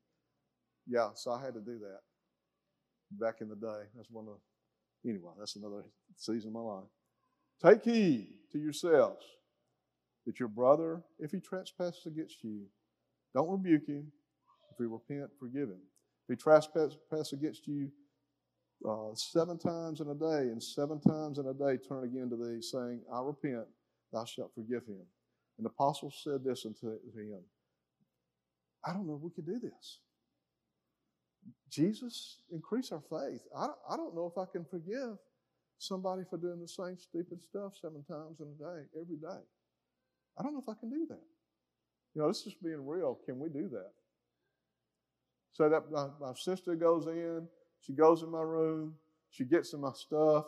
yeah. 0.87 1.09
So 1.13 1.31
I 1.31 1.43
had 1.43 1.53
to 1.53 1.59
do 1.59 1.79
that 1.79 1.99
back 3.11 3.41
in 3.41 3.49
the 3.49 3.55
day. 3.55 3.83
That's 3.95 4.09
one 4.09 4.27
of, 4.27 4.33
the, 5.03 5.09
anyway. 5.09 5.31
That's 5.37 5.55
another 5.55 5.83
season 6.15 6.49
of 6.49 6.53
my 6.53 6.61
life. 6.61 6.89
Take 7.63 7.83
heed 7.83 8.27
to 8.51 8.59
yourselves 8.59 9.25
that 10.27 10.39
your 10.39 10.49
brother, 10.49 11.01
if 11.19 11.31
he 11.31 11.39
trespasses 11.39 12.05
against 12.05 12.43
you, 12.43 12.65
don't 13.33 13.49
rebuke 13.49 13.87
him. 13.87 14.11
If 14.71 14.77
he 14.77 14.83
repent, 14.83 15.31
forgive 15.39 15.69
him. 15.69 15.79
If 16.27 16.37
he 16.37 16.41
trespasses 16.41 17.33
against 17.33 17.67
you 17.67 17.89
uh, 18.87 19.15
seven 19.15 19.57
times 19.57 20.01
in 20.01 20.09
a 20.09 20.13
day, 20.13 20.51
and 20.51 20.61
seven 20.61 20.99
times 20.99 21.39
in 21.39 21.47
a 21.47 21.53
day 21.53 21.77
turn 21.77 22.03
again 22.03 22.29
to 22.29 22.35
thee, 22.35 22.61
saying, 22.61 23.01
I 23.11 23.21
repent, 23.21 23.65
thou 24.13 24.25
shalt 24.25 24.53
forgive 24.53 24.85
him. 24.85 25.01
And 25.57 25.65
the 25.65 25.69
apostle 25.69 26.11
said 26.11 26.43
this 26.43 26.65
unto 26.65 26.87
him 27.15 27.39
I 28.85 28.93
don't 28.93 29.07
know 29.07 29.15
if 29.15 29.21
we 29.21 29.31
could 29.31 29.45
do 29.45 29.59
this. 29.59 29.99
Jesus, 31.69 32.37
increase 32.51 32.91
our 32.91 33.01
faith. 33.09 33.41
I, 33.55 33.67
I 33.89 33.97
don't 33.97 34.15
know 34.15 34.31
if 34.31 34.37
I 34.37 34.49
can 34.51 34.65
forgive 34.65 35.17
somebody 35.79 36.23
for 36.29 36.37
doing 36.37 36.59
the 36.59 36.67
same 36.67 36.97
stupid 36.97 37.39
stuff 37.43 37.73
seven 37.81 38.03
times 38.03 38.39
in 38.39 38.47
a 38.47 38.57
day, 38.57 38.85
every 38.99 39.17
day. 39.17 39.43
I 40.39 40.43
don't 40.43 40.53
know 40.53 40.61
if 40.61 40.69
I 40.69 40.79
can 40.79 40.89
do 40.89 41.05
that. 41.09 41.21
You 42.13 42.21
know, 42.21 42.27
this 42.27 42.45
is 42.45 42.53
being 42.53 42.85
real. 42.85 43.19
Can 43.25 43.39
we 43.39 43.49
do 43.49 43.67
that? 43.69 43.91
So 45.53 45.69
that 45.69 45.91
my, 45.91 46.07
my 46.19 46.33
sister 46.35 46.75
goes 46.75 47.07
in, 47.07 47.47
she 47.81 47.93
goes 47.93 48.21
in 48.21 48.29
my 48.29 48.41
room, 48.41 48.93
she 49.29 49.43
gets 49.43 49.73
in 49.73 49.81
my 49.81 49.91
stuff, 49.93 50.45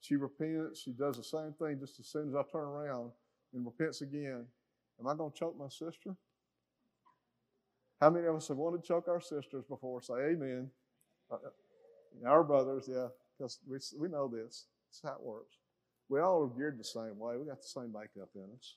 she 0.00 0.16
repents, 0.16 0.80
she 0.80 0.92
does 0.92 1.16
the 1.16 1.24
same 1.24 1.54
thing 1.58 1.78
just 1.80 1.98
as 2.00 2.06
soon 2.06 2.28
as 2.28 2.34
I 2.34 2.42
turn 2.50 2.64
around 2.64 3.12
and 3.54 3.64
repents 3.64 4.02
again. 4.02 4.44
Am 5.00 5.06
I 5.06 5.14
going 5.14 5.32
to 5.32 5.38
choke 5.38 5.58
my 5.58 5.68
sister? 5.68 6.14
How 8.00 8.10
many 8.10 8.26
of 8.26 8.34
us 8.34 8.48
have 8.48 8.56
wanted 8.56 8.82
to 8.82 8.88
choke 8.88 9.08
our 9.08 9.20
sisters 9.20 9.64
before? 9.68 10.02
Say 10.02 10.14
amen. 10.14 10.70
Uh, 11.30 11.36
uh, 11.36 12.28
our 12.28 12.42
brothers, 12.42 12.88
yeah, 12.88 13.08
because 13.38 13.58
we, 13.66 13.78
we 13.98 14.08
know 14.08 14.28
this. 14.28 14.66
That's 14.90 15.00
how 15.04 15.18
it 15.20 15.22
works. 15.26 15.56
We 16.08 16.20
all 16.20 16.42
are 16.42 16.58
geared 16.58 16.78
the 16.78 16.84
same 16.84 17.18
way. 17.18 17.36
We 17.36 17.46
got 17.46 17.62
the 17.62 17.68
same 17.68 17.92
makeup 17.92 18.28
in 18.34 18.48
us. 18.56 18.76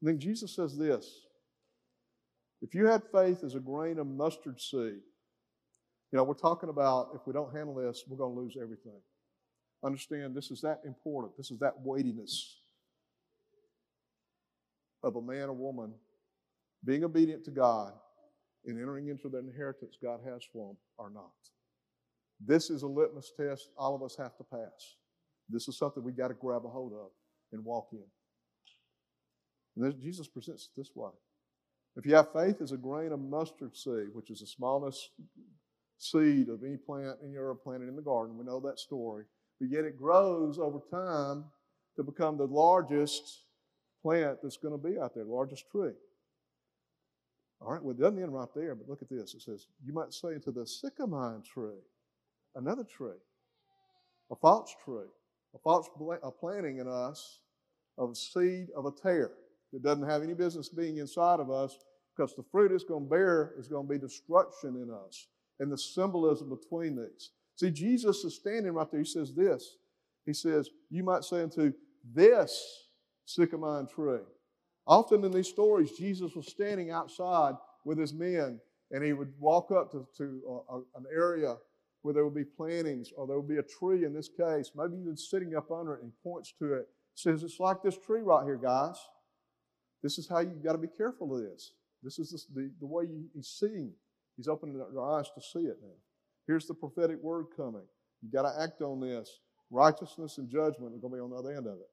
And 0.00 0.08
then 0.08 0.18
Jesus 0.18 0.54
says 0.54 0.76
this 0.76 1.26
if 2.60 2.74
you 2.74 2.86
had 2.86 3.02
faith 3.12 3.44
as 3.44 3.54
a 3.54 3.60
grain 3.60 3.98
of 3.98 4.06
mustard 4.06 4.60
seed, 4.60 5.00
you 6.10 6.16
know, 6.16 6.24
we're 6.24 6.34
talking 6.34 6.70
about 6.70 7.10
if 7.14 7.20
we 7.26 7.32
don't 7.32 7.54
handle 7.54 7.74
this, 7.74 8.04
we're 8.08 8.16
going 8.16 8.34
to 8.34 8.40
lose 8.40 8.56
everything. 8.60 9.00
Understand 9.84 10.34
this 10.34 10.50
is 10.50 10.60
that 10.62 10.80
important. 10.84 11.36
This 11.36 11.50
is 11.50 11.58
that 11.60 11.74
weightiness 11.82 12.56
of 15.02 15.16
a 15.16 15.22
man 15.22 15.48
or 15.48 15.52
woman 15.52 15.92
being 16.84 17.04
obedient 17.04 17.44
to 17.44 17.50
God 17.50 17.92
and 18.64 18.78
entering 18.80 19.08
into 19.08 19.28
the 19.28 19.38
inheritance 19.38 19.96
God 20.02 20.20
has 20.26 20.42
for 20.52 20.68
them 20.68 20.76
or 20.96 21.10
not. 21.10 21.30
This 22.44 22.70
is 22.70 22.82
a 22.82 22.86
litmus 22.86 23.32
test 23.36 23.70
all 23.76 23.94
of 23.94 24.02
us 24.02 24.16
have 24.16 24.36
to 24.38 24.44
pass. 24.44 24.96
This 25.48 25.68
is 25.68 25.78
something 25.78 26.02
we 26.02 26.12
got 26.12 26.28
to 26.28 26.34
grab 26.34 26.64
a 26.64 26.68
hold 26.68 26.92
of 26.92 27.10
and 27.52 27.64
walk 27.64 27.88
in. 27.92 28.04
And 29.78 30.00
Jesus 30.00 30.26
presents 30.26 30.64
it 30.64 30.80
this 30.80 30.90
way. 30.94 31.10
If 31.96 32.06
you 32.06 32.14
have 32.14 32.32
faith 32.32 32.60
as 32.60 32.72
a 32.72 32.76
grain 32.76 33.12
of 33.12 33.20
mustard 33.20 33.76
seed, 33.76 34.08
which 34.12 34.30
is 34.30 34.40
the 34.40 34.46
smallest 34.46 35.10
seed 35.98 36.48
of 36.48 36.62
any 36.62 36.76
plant 36.76 37.18
in 37.24 37.32
your 37.32 37.54
planted 37.54 37.88
in 37.88 37.96
the 37.96 38.02
garden, 38.02 38.36
we 38.38 38.44
know 38.44 38.60
that 38.60 38.78
story. 38.78 39.24
But 39.60 39.70
yet 39.70 39.84
it 39.84 39.96
grows 39.96 40.58
over 40.58 40.78
time 40.90 41.44
to 41.96 42.02
become 42.02 42.36
the 42.36 42.46
largest 42.46 43.44
plant 44.02 44.38
that's 44.42 44.56
going 44.56 44.80
to 44.80 44.88
be 44.88 44.98
out 44.98 45.14
there, 45.14 45.24
the 45.24 45.30
largest 45.30 45.64
tree. 45.70 45.92
All 47.60 47.72
right, 47.72 47.82
well, 47.82 47.90
it 47.90 48.00
doesn't 48.00 48.22
end 48.22 48.32
right 48.32 48.48
there, 48.54 48.76
but 48.76 48.88
look 48.88 49.02
at 49.02 49.10
this. 49.10 49.34
It 49.34 49.42
says, 49.42 49.66
You 49.84 49.92
might 49.92 50.12
say 50.12 50.34
into 50.34 50.52
the 50.52 50.64
sycamine 50.64 51.44
tree, 51.44 51.82
another 52.54 52.84
tree, 52.84 53.18
a 54.30 54.36
false 54.36 54.72
tree, 54.84 55.08
a 55.54 55.58
false 55.58 55.88
a 56.22 56.30
planting 56.30 56.78
in 56.78 56.86
us 56.86 57.40
of 57.96 58.16
seed 58.16 58.68
of 58.76 58.86
a 58.86 58.92
tare 58.92 59.32
that 59.72 59.82
doesn't 59.82 60.08
have 60.08 60.22
any 60.22 60.34
business 60.34 60.68
being 60.68 60.98
inside 60.98 61.40
of 61.40 61.50
us 61.50 61.78
because 62.16 62.34
the 62.34 62.44
fruit 62.50 62.72
it's 62.72 62.84
going 62.84 63.04
to 63.04 63.10
bear 63.10 63.52
is 63.58 63.68
going 63.68 63.86
to 63.86 63.92
be 63.92 63.98
destruction 63.98 64.76
in 64.76 64.90
us 64.90 65.28
and 65.60 65.70
the 65.70 65.78
symbolism 65.78 66.48
between 66.48 66.96
these. 66.96 67.30
See, 67.56 67.70
Jesus 67.70 68.24
is 68.24 68.36
standing 68.36 68.72
right 68.72 68.90
there. 68.90 69.00
He 69.00 69.06
says 69.06 69.32
this. 69.34 69.76
He 70.26 70.32
says, 70.32 70.68
You 70.90 71.02
might 71.02 71.24
say 71.24 71.42
unto 71.42 71.72
this 72.14 72.88
sycamore 73.24 73.86
tree. 73.86 74.20
Often 74.86 75.24
in 75.24 75.32
these 75.32 75.48
stories, 75.48 75.92
Jesus 75.92 76.34
was 76.34 76.46
standing 76.46 76.90
outside 76.90 77.54
with 77.84 77.98
his 77.98 78.14
men, 78.14 78.60
and 78.90 79.04
he 79.04 79.12
would 79.12 79.32
walk 79.38 79.70
up 79.70 79.90
to, 79.92 80.06
to 80.16 80.40
a, 80.48 80.76
a, 80.76 80.78
an 80.96 81.04
area 81.14 81.56
where 82.02 82.14
there 82.14 82.24
would 82.24 82.34
be 82.34 82.44
plantings, 82.44 83.10
or 83.16 83.26
there 83.26 83.38
would 83.38 83.48
be 83.48 83.58
a 83.58 83.62
tree 83.62 84.04
in 84.04 84.14
this 84.14 84.28
case, 84.28 84.70
maybe 84.74 84.96
even 85.00 85.16
sitting 85.16 85.56
up 85.56 85.70
under 85.70 85.94
it, 85.94 86.02
and 86.02 86.12
he 86.12 86.28
points 86.30 86.54
to 86.58 86.74
it. 86.74 86.88
Says, 87.14 87.42
It's 87.42 87.60
like 87.60 87.82
this 87.82 87.98
tree 87.98 88.22
right 88.22 88.44
here, 88.44 88.56
guys. 88.56 88.96
This 90.02 90.18
is 90.18 90.28
how 90.28 90.40
you 90.40 90.52
got 90.62 90.72
to 90.72 90.78
be 90.78 90.88
careful 90.88 91.36
of 91.36 91.42
this. 91.42 91.72
This 92.02 92.18
is 92.18 92.46
the, 92.54 92.70
the 92.80 92.86
way 92.86 93.04
you, 93.04 93.24
he's 93.34 93.48
seeing. 93.48 93.92
He's 94.36 94.48
opening 94.48 94.78
their 94.78 95.04
eyes 95.04 95.28
to 95.34 95.40
see 95.40 95.66
it 95.66 95.78
now. 95.82 95.96
Here's 96.46 96.66
the 96.66 96.74
prophetic 96.74 97.22
word 97.22 97.46
coming. 97.56 97.82
You've 98.22 98.32
got 98.32 98.42
to 98.42 98.62
act 98.62 98.80
on 98.82 99.00
this. 99.00 99.40
Righteousness 99.70 100.38
and 100.38 100.48
judgment 100.48 100.94
are 100.94 100.98
going 100.98 101.12
to 101.12 101.16
be 101.16 101.20
on 101.20 101.30
the 101.30 101.36
other 101.36 101.50
end 101.50 101.66
of 101.66 101.74
it. 101.74 101.90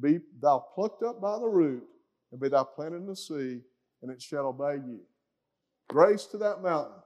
Be 0.00 0.20
thou 0.40 0.64
plucked 0.74 1.02
up 1.02 1.20
by 1.20 1.38
the 1.38 1.48
root, 1.48 1.82
and 2.32 2.40
be 2.40 2.48
thou 2.48 2.64
planted 2.64 2.96
in 2.96 3.06
the 3.06 3.16
sea, 3.16 3.60
and 4.02 4.10
it 4.10 4.22
shall 4.22 4.46
obey 4.46 4.74
you. 4.74 5.00
Grace 5.88 6.26
to 6.26 6.38
that 6.38 6.62
mountain. 6.62 6.96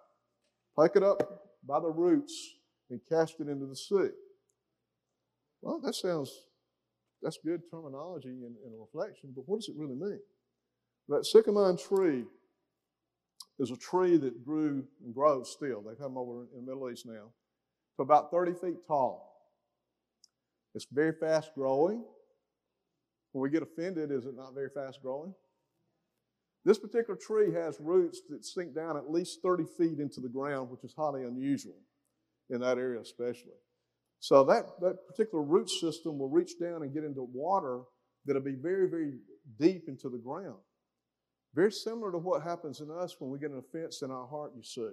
Pluck 0.75 0.97
it 0.97 1.03
up 1.03 1.23
by 1.67 1.81
the 1.81 1.91
roots 1.91 2.57
and 2.91 3.01
cast 3.09 3.41
it 3.41 3.49
into 3.49 3.67
the 3.67 3.77
sea. 3.77 4.11
Well, 5.63 5.81
that 5.81 5.95
sounds, 5.95 6.31
that's 7.25 7.39
good 7.45 7.63
terminology 7.71 8.29
and, 8.29 8.55
and 8.65 8.75
reflection, 8.79 9.33
but 9.35 9.49
what 9.49 9.61
does 9.61 9.69
it 9.69 9.75
really 9.77 9.97
mean? 9.97 10.21
That 11.09 11.25
sycamore 11.25 11.77
tree 11.77 12.25
is 13.59 13.71
a 13.71 13.77
tree 13.77 14.17
that 14.19 14.45
grew 14.45 14.85
and 15.03 15.15
grows 15.15 15.51
still. 15.51 15.83
They've 15.83 15.99
come 15.99 16.19
over 16.19 16.43
in 16.55 16.67
the 16.67 16.73
Middle 16.73 16.91
East 16.91 17.07
now. 17.07 17.31
To 17.97 18.03
about 18.03 18.31
30 18.31 18.53
feet 18.55 18.87
tall. 18.87 19.33
It's 20.75 20.87
very 20.91 21.13
fast 21.13 21.55
growing. 21.55 22.05
When 23.33 23.43
we 23.43 23.51
get 23.51 23.63
offended, 23.63 24.11
is 24.11 24.27
it 24.27 24.35
not 24.37 24.55
very 24.55 24.69
fast 24.69 25.01
growing? 25.01 25.33
This 26.65 26.79
particular 26.79 27.17
tree 27.17 27.53
has 27.53 27.79
roots 27.81 28.23
that 28.31 28.45
sink 28.45 28.75
down 28.75 28.97
at 28.97 29.11
least 29.11 29.43
30 29.43 29.65
feet 29.79 29.99
into 29.99 30.21
the 30.21 30.29
ground, 30.29 30.71
which 30.71 30.83
is 30.83 30.95
highly 30.97 31.23
unusual 31.23 31.77
in 32.51 32.61
that 32.61 32.79
area, 32.79 33.01
especially. 33.01 33.53
So 34.21 34.45
that, 34.45 34.65
that 34.81 35.07
particular 35.07 35.43
root 35.45 35.69
system 35.69 36.19
will 36.19 36.31
reach 36.31 36.59
down 36.59 36.83
and 36.83 36.95
get 36.95 37.05
into 37.05 37.29
water 37.33 37.83
that'll 38.27 38.43
be 38.43 38.55
very, 38.55 38.89
very 38.89 39.13
deep 39.59 39.85
into 39.89 40.09
the 40.09 40.19
ground. 40.19 40.59
Very 41.55 41.71
similar 41.71 42.11
to 42.11 42.19
what 42.19 42.43
happens 42.43 42.81
in 42.81 42.91
us 42.91 43.17
when 43.19 43.31
we 43.31 43.39
get 43.39 43.51
an 43.51 43.59
offense 43.59 44.03
in 44.03 44.11
our 44.11 44.27
heart, 44.27 44.53
you 44.57 44.63
see. 44.63 44.89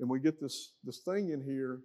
And 0.00 0.08
we 0.08 0.18
get 0.20 0.40
this, 0.40 0.72
this 0.82 1.00
thing 1.00 1.30
in 1.30 1.42
here, 1.42 1.80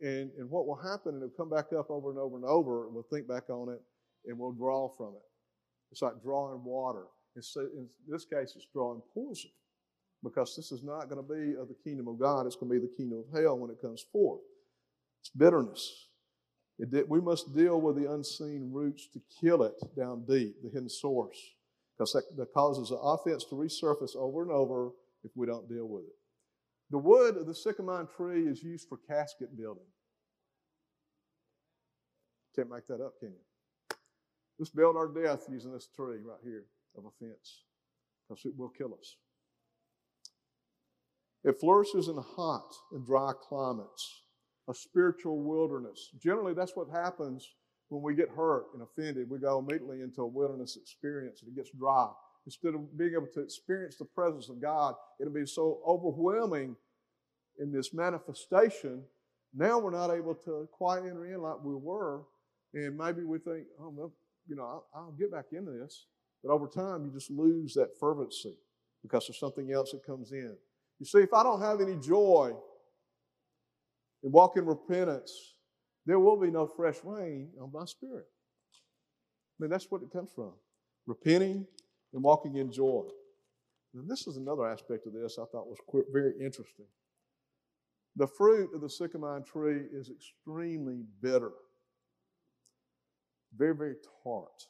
and, 0.00 0.30
and 0.38 0.48
what 0.48 0.66
will 0.66 0.76
happen, 0.76 1.14
and 1.14 1.22
it'll 1.22 1.36
come 1.36 1.50
back 1.50 1.66
up 1.76 1.90
over 1.90 2.10
and 2.10 2.18
over 2.18 2.36
and 2.36 2.44
over, 2.44 2.86
and 2.86 2.94
we'll 2.94 3.06
think 3.12 3.28
back 3.28 3.50
on 3.50 3.68
it, 3.68 3.80
and 4.26 4.38
we'll 4.38 4.52
draw 4.52 4.88
from 4.96 5.08
it. 5.08 5.22
It's 5.90 6.02
like 6.02 6.22
drawing 6.22 6.62
water. 6.64 7.04
It's, 7.36 7.54
in 7.56 7.88
this 8.08 8.24
case, 8.24 8.54
it's 8.56 8.66
drawing 8.72 9.02
poison 9.12 9.50
because 10.22 10.56
this 10.56 10.72
is 10.72 10.82
not 10.82 11.08
going 11.08 11.22
to 11.22 11.28
be 11.34 11.58
of 11.60 11.68
the 11.68 11.76
kingdom 11.84 12.08
of 12.08 12.18
God. 12.18 12.46
It's 12.46 12.56
going 12.56 12.72
to 12.72 12.80
be 12.80 12.86
the 12.86 12.94
kingdom 12.96 13.24
of 13.26 13.40
hell 13.40 13.58
when 13.58 13.70
it 13.70 13.80
comes 13.80 14.04
forth. 14.10 14.40
It's 15.24 15.30
bitterness. 15.30 16.08
It, 16.78 17.08
we 17.08 17.20
must 17.20 17.54
deal 17.56 17.80
with 17.80 17.96
the 17.96 18.12
unseen 18.12 18.70
roots 18.70 19.08
to 19.14 19.22
kill 19.40 19.62
it 19.62 19.74
down 19.96 20.26
deep, 20.28 20.56
the 20.62 20.68
hidden 20.68 20.90
source 20.90 21.38
because 21.96 22.12
that, 22.12 22.36
that 22.36 22.52
causes 22.52 22.90
the 22.90 22.96
offense 22.96 23.44
to 23.44 23.54
resurface 23.54 24.16
over 24.16 24.42
and 24.42 24.50
over 24.50 24.90
if 25.22 25.30
we 25.34 25.46
don't 25.46 25.68
deal 25.68 25.86
with 25.88 26.04
it. 26.04 26.16
The 26.90 26.98
wood 26.98 27.36
of 27.36 27.46
the 27.46 27.54
sycamore 27.54 28.08
tree 28.16 28.46
is 28.46 28.62
used 28.62 28.88
for 28.88 28.98
casket 29.08 29.56
building. 29.56 29.86
Can't 32.54 32.70
make 32.70 32.86
that 32.88 33.00
up, 33.00 33.14
can 33.18 33.30
you? 33.30 33.96
Let's 34.58 34.70
build 34.70 34.96
our 34.96 35.08
death 35.08 35.46
using 35.50 35.72
this 35.72 35.88
tree 35.96 36.18
right 36.24 36.38
here 36.44 36.66
of 36.96 37.04
offense 37.06 37.62
because 38.28 38.44
it 38.44 38.52
will 38.56 38.68
kill 38.68 38.94
us. 38.94 39.16
It 41.44 41.58
flourishes 41.60 42.08
in 42.08 42.16
hot 42.16 42.72
and 42.92 43.04
dry 43.04 43.32
climates, 43.48 44.22
a 44.68 44.74
spiritual 44.74 45.42
wilderness. 45.42 46.10
Generally, 46.20 46.54
that's 46.54 46.74
what 46.74 46.88
happens 46.90 47.54
when 47.88 48.02
we 48.02 48.14
get 48.14 48.28
hurt 48.30 48.66
and 48.72 48.82
offended, 48.82 49.28
we 49.28 49.38
go 49.38 49.58
immediately 49.58 50.00
into 50.00 50.22
a 50.22 50.26
wilderness 50.26 50.76
experience 50.76 51.42
and 51.42 51.50
it 51.50 51.56
gets 51.56 51.70
dry. 51.78 52.08
Instead 52.46 52.74
of 52.74 52.98
being 52.98 53.12
able 53.14 53.28
to 53.32 53.40
experience 53.40 53.96
the 53.96 54.04
presence 54.04 54.48
of 54.48 54.60
God, 54.60 54.94
it'll 55.20 55.32
be 55.32 55.46
so 55.46 55.80
overwhelming 55.86 56.76
in 57.58 57.72
this 57.72 57.94
manifestation. 57.94 59.02
Now 59.54 59.78
we're 59.78 59.90
not 59.90 60.10
able 60.10 60.34
to 60.34 60.68
quite 60.72 61.00
enter 61.00 61.26
in 61.26 61.40
like 61.40 61.62
we 61.62 61.74
were. 61.74 62.22
And 62.74 62.98
maybe 62.98 63.22
we 63.22 63.38
think, 63.38 63.66
oh, 63.80 63.90
well, 63.90 64.12
you 64.48 64.56
know, 64.56 64.64
I'll, 64.64 64.86
I'll 64.94 65.12
get 65.12 65.30
back 65.30 65.46
into 65.52 65.70
this. 65.70 66.06
But 66.42 66.52
over 66.52 66.66
time, 66.66 67.04
you 67.04 67.12
just 67.12 67.30
lose 67.30 67.72
that 67.74 67.98
fervency 67.98 68.54
because 69.02 69.26
there's 69.26 69.38
something 69.38 69.72
else 69.72 69.92
that 69.92 70.04
comes 70.04 70.32
in. 70.32 70.54
You 70.98 71.06
see, 71.06 71.18
if 71.18 71.32
I 71.32 71.42
don't 71.42 71.60
have 71.60 71.80
any 71.80 71.96
joy 71.96 72.52
and 74.24 74.32
walk 74.32 74.56
in 74.56 74.64
repentance, 74.64 75.54
there 76.06 76.18
will 76.18 76.40
be 76.40 76.50
no 76.50 76.66
fresh 76.66 76.96
rain 77.04 77.50
on 77.60 77.70
my 77.72 77.84
spirit. 77.84 78.26
I 78.26 79.62
mean, 79.62 79.70
that's 79.70 79.90
what 79.90 80.02
it 80.02 80.10
comes 80.10 80.30
from 80.34 80.52
repenting 81.06 81.66
and 82.12 82.22
walking 82.22 82.56
in 82.56 82.72
joy. 82.72 83.04
And 83.94 84.10
this 84.10 84.26
is 84.26 84.36
another 84.36 84.66
aspect 84.66 85.06
of 85.06 85.12
this 85.12 85.38
I 85.38 85.44
thought 85.52 85.68
was 85.68 85.78
very 86.12 86.32
interesting. 86.40 86.86
The 88.16 88.26
fruit 88.26 88.70
of 88.74 88.80
the 88.80 88.88
sycamore 88.88 89.40
tree 89.40 89.82
is 89.92 90.10
extremely 90.10 91.02
bitter, 91.20 91.52
very, 93.56 93.74
very 93.74 93.96
tart. 94.22 94.68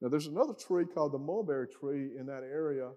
Now, 0.00 0.08
there's 0.08 0.28
another 0.28 0.54
tree 0.54 0.84
called 0.84 1.12
the 1.12 1.18
mulberry 1.18 1.66
tree 1.66 2.10
in 2.18 2.26
that 2.26 2.44
area, 2.44 2.90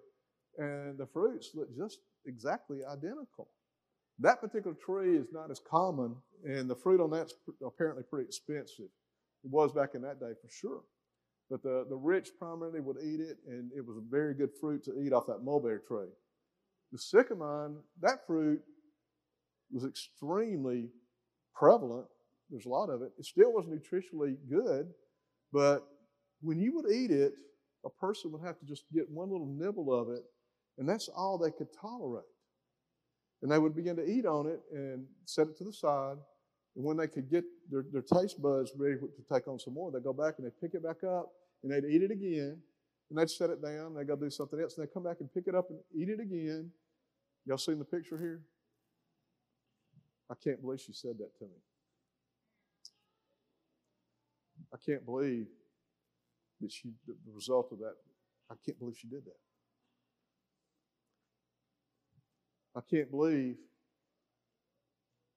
and 0.58 0.96
the 0.96 1.06
fruits 1.06 1.50
look 1.54 1.74
just 1.76 1.98
exactly 2.26 2.78
identical. 2.84 3.48
That 4.22 4.40
particular 4.40 4.76
tree 4.76 5.16
is 5.16 5.26
not 5.32 5.50
as 5.50 5.60
common, 5.68 6.14
and 6.44 6.70
the 6.70 6.76
fruit 6.76 7.00
on 7.00 7.10
that's 7.10 7.34
apparently 7.64 8.04
pretty 8.08 8.26
expensive. 8.26 8.86
It 9.44 9.50
was 9.50 9.72
back 9.72 9.94
in 9.94 10.02
that 10.02 10.20
day 10.20 10.32
for 10.40 10.48
sure. 10.48 10.82
But 11.50 11.64
the, 11.64 11.84
the 11.88 11.96
rich 11.96 12.30
primarily 12.38 12.78
would 12.78 12.98
eat 13.02 13.18
it, 13.18 13.38
and 13.48 13.72
it 13.76 13.84
was 13.84 13.96
a 13.96 14.10
very 14.10 14.34
good 14.34 14.50
fruit 14.60 14.84
to 14.84 14.92
eat 15.02 15.12
off 15.12 15.26
that 15.26 15.42
mulberry 15.42 15.80
tree. 15.88 16.06
The 16.92 16.98
sycamore, 16.98 17.72
that 18.00 18.24
fruit 18.24 18.60
was 19.72 19.84
extremely 19.84 20.90
prevalent. 21.52 22.06
There's 22.48 22.66
a 22.66 22.68
lot 22.68 22.90
of 22.90 23.02
it. 23.02 23.10
It 23.18 23.24
still 23.24 23.52
was 23.52 23.66
nutritionally 23.66 24.36
good, 24.48 24.86
but 25.52 25.80
when 26.42 26.60
you 26.60 26.76
would 26.76 26.92
eat 26.92 27.10
it, 27.10 27.32
a 27.84 27.90
person 27.90 28.30
would 28.30 28.42
have 28.46 28.60
to 28.60 28.66
just 28.66 28.84
get 28.94 29.10
one 29.10 29.32
little 29.32 29.46
nibble 29.46 29.92
of 29.92 30.10
it, 30.10 30.22
and 30.78 30.88
that's 30.88 31.08
all 31.08 31.38
they 31.38 31.50
could 31.50 31.68
tolerate. 31.80 32.24
And 33.42 33.50
they 33.50 33.58
would 33.58 33.74
begin 33.74 33.96
to 33.96 34.04
eat 34.04 34.24
on 34.24 34.46
it 34.46 34.60
and 34.72 35.04
set 35.24 35.48
it 35.48 35.58
to 35.58 35.64
the 35.64 35.72
side. 35.72 36.16
And 36.76 36.84
when 36.84 36.96
they 36.96 37.08
could 37.08 37.28
get 37.28 37.44
their, 37.70 37.84
their 37.92 38.02
taste 38.02 38.40
buds 38.40 38.72
ready 38.76 38.96
to 38.96 39.34
take 39.34 39.48
on 39.48 39.58
some 39.58 39.74
more, 39.74 39.90
they'd 39.90 40.04
go 40.04 40.12
back 40.12 40.34
and 40.38 40.46
they'd 40.46 40.60
pick 40.60 40.74
it 40.74 40.82
back 40.82 41.04
up 41.04 41.32
and 41.62 41.72
they'd 41.72 41.84
eat 41.84 42.02
it 42.02 42.10
again. 42.10 42.58
And 43.10 43.18
they'd 43.18 43.28
set 43.28 43.50
it 43.50 43.60
down. 43.60 43.86
and 43.86 43.96
They'd 43.98 44.06
go 44.06 44.16
do 44.16 44.30
something 44.30 44.58
else. 44.58 44.78
And 44.78 44.86
they'd 44.86 44.94
come 44.94 45.02
back 45.02 45.18
and 45.20 45.32
pick 45.32 45.44
it 45.46 45.54
up 45.54 45.68
and 45.70 45.80
eat 45.94 46.08
it 46.08 46.20
again. 46.20 46.70
Y'all 47.44 47.58
seen 47.58 47.78
the 47.78 47.84
picture 47.84 48.16
here? 48.16 48.42
I 50.30 50.34
can't 50.42 50.62
believe 50.62 50.80
she 50.80 50.92
said 50.94 51.18
that 51.18 51.36
to 51.38 51.44
me. 51.44 51.60
I 54.72 54.76
can't 54.78 55.04
believe 55.04 55.46
that 56.60 56.72
she, 56.72 56.92
the 57.06 57.32
result 57.34 57.70
of 57.72 57.80
that, 57.80 57.96
I 58.50 58.54
can't 58.64 58.78
believe 58.78 58.96
she 58.96 59.08
did 59.08 59.24
that. 59.26 59.36
I 62.76 62.80
can't 62.80 63.10
believe 63.10 63.56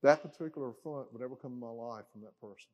that 0.03 0.21
particular 0.21 0.69
affront 0.69 1.11
would 1.11 1.21
ever 1.21 1.35
come 1.35 1.53
in 1.53 1.59
my 1.59 1.69
life 1.69 2.05
from 2.11 2.21
that 2.21 2.39
person. 2.39 2.69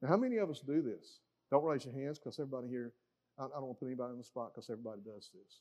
Now, 0.00 0.08
how 0.08 0.16
many 0.16 0.36
of 0.36 0.48
us 0.50 0.60
do 0.60 0.80
this? 0.80 1.20
Don't 1.50 1.64
raise 1.64 1.84
your 1.84 1.94
hands 1.94 2.18
because 2.18 2.38
everybody 2.38 2.68
here, 2.68 2.92
I, 3.38 3.44
I 3.44 3.48
don't 3.48 3.62
want 3.62 3.76
to 3.76 3.80
put 3.80 3.86
anybody 3.86 4.12
on 4.12 4.18
the 4.18 4.24
spot 4.24 4.52
because 4.54 4.70
everybody 4.70 5.00
does 5.04 5.30
this. 5.34 5.60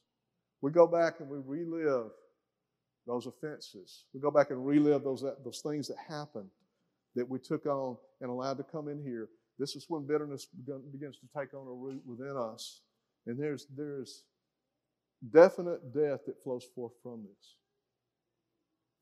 We 0.62 0.72
go 0.72 0.88
back 0.88 1.20
and 1.20 1.30
we 1.30 1.40
relive 1.44 2.12
those 3.08 3.26
offenses. 3.26 4.06
We 4.14 4.20
go 4.20 4.32
back 4.32 4.52
and 4.52 4.66
relive 4.66 5.04
those, 5.04 5.26
those 5.44 5.62
things 5.62 5.88
that 5.88 5.98
happened 5.98 6.50
that 7.16 7.28
we 7.28 7.40
took 7.40 7.66
on 7.66 7.98
and 8.22 8.30
allowed 8.30 8.58
to 8.58 8.64
come 8.64 8.88
in 8.88 9.02
here. 9.02 9.30
This 9.58 9.76
is 9.76 9.86
when 9.90 10.06
bitterness 10.06 10.46
begins 10.46 11.18
to 11.18 11.28
take 11.38 11.54
on 11.54 11.68
a 11.68 11.72
root 11.72 12.02
within 12.06 12.38
us. 12.38 12.82
And 13.26 13.38
there's, 13.40 13.66
there's 13.76 14.24
definite 15.34 15.94
death 15.94 16.22
that 16.28 16.42
flows 16.44 16.66
forth 16.76 16.94
from 17.04 17.24
this. 17.24 17.56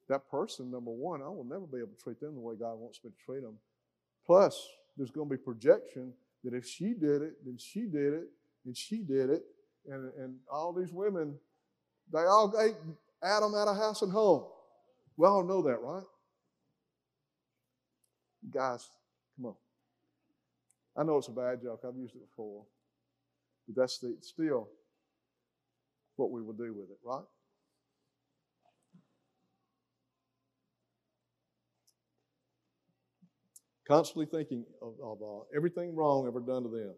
That 0.10 0.30
person, 0.30 0.72
number 0.72 0.92
one, 0.92 1.22
I 1.22 1.28
will 1.28 1.44
never 1.44 1.66
be 1.66 1.80
able 1.80 1.90
to 1.98 2.04
treat 2.04 2.20
them 2.20 2.36
the 2.36 2.40
way 2.40 2.56
God 2.56 2.76
wants 2.76 3.00
me 3.04 3.12
to 3.12 3.26
treat 3.26 3.42
them. 3.42 3.58
Plus, 4.26 4.68
there's 4.96 5.12
going 5.12 5.30
to 5.30 5.36
be 5.36 5.42
projection 5.42 6.14
that 6.44 6.54
if 6.54 6.66
she 6.66 6.94
did 6.94 7.22
it, 7.22 7.34
then 7.46 7.58
she 7.58 7.82
did 7.82 8.14
it, 8.14 8.28
and 8.66 8.76
she 8.76 8.98
did 8.98 9.30
it. 9.30 9.44
And, 9.90 10.12
and 10.18 10.36
all 10.52 10.74
these 10.74 10.92
women, 10.92 11.36
they 12.12 12.20
all 12.20 12.54
ate 12.60 12.76
Adam 13.24 13.54
out 13.56 13.68
of 13.68 13.78
house 13.78 14.02
and 14.02 14.12
home. 14.12 14.46
We 15.18 15.28
all 15.28 15.44
know 15.44 15.62
that, 15.64 15.82
right? 15.82 16.04
Guys, 18.50 18.88
come 19.36 19.48
on. 19.48 19.56
I 20.96 21.04
know 21.04 21.18
it's 21.18 21.28
a 21.28 21.32
bad 21.32 21.62
joke. 21.62 21.82
I've 21.86 21.96
used 21.96 22.16
it 22.16 22.30
before. 22.30 22.64
But 23.68 23.82
that's 23.82 24.00
the, 24.00 24.18
still 24.22 24.70
what 26.16 26.32
we 26.32 26.42
will 26.42 26.54
do 26.54 26.74
with 26.74 26.90
it, 26.90 26.98
right? 27.04 27.24
Constantly 33.88 34.26
thinking 34.26 34.66
of, 34.82 34.94
of 35.02 35.18
uh, 35.22 35.44
everything 35.56 35.96
wrong 35.96 36.28
ever 36.28 36.42
done 36.42 36.64
to 36.64 36.70
them. 36.70 36.94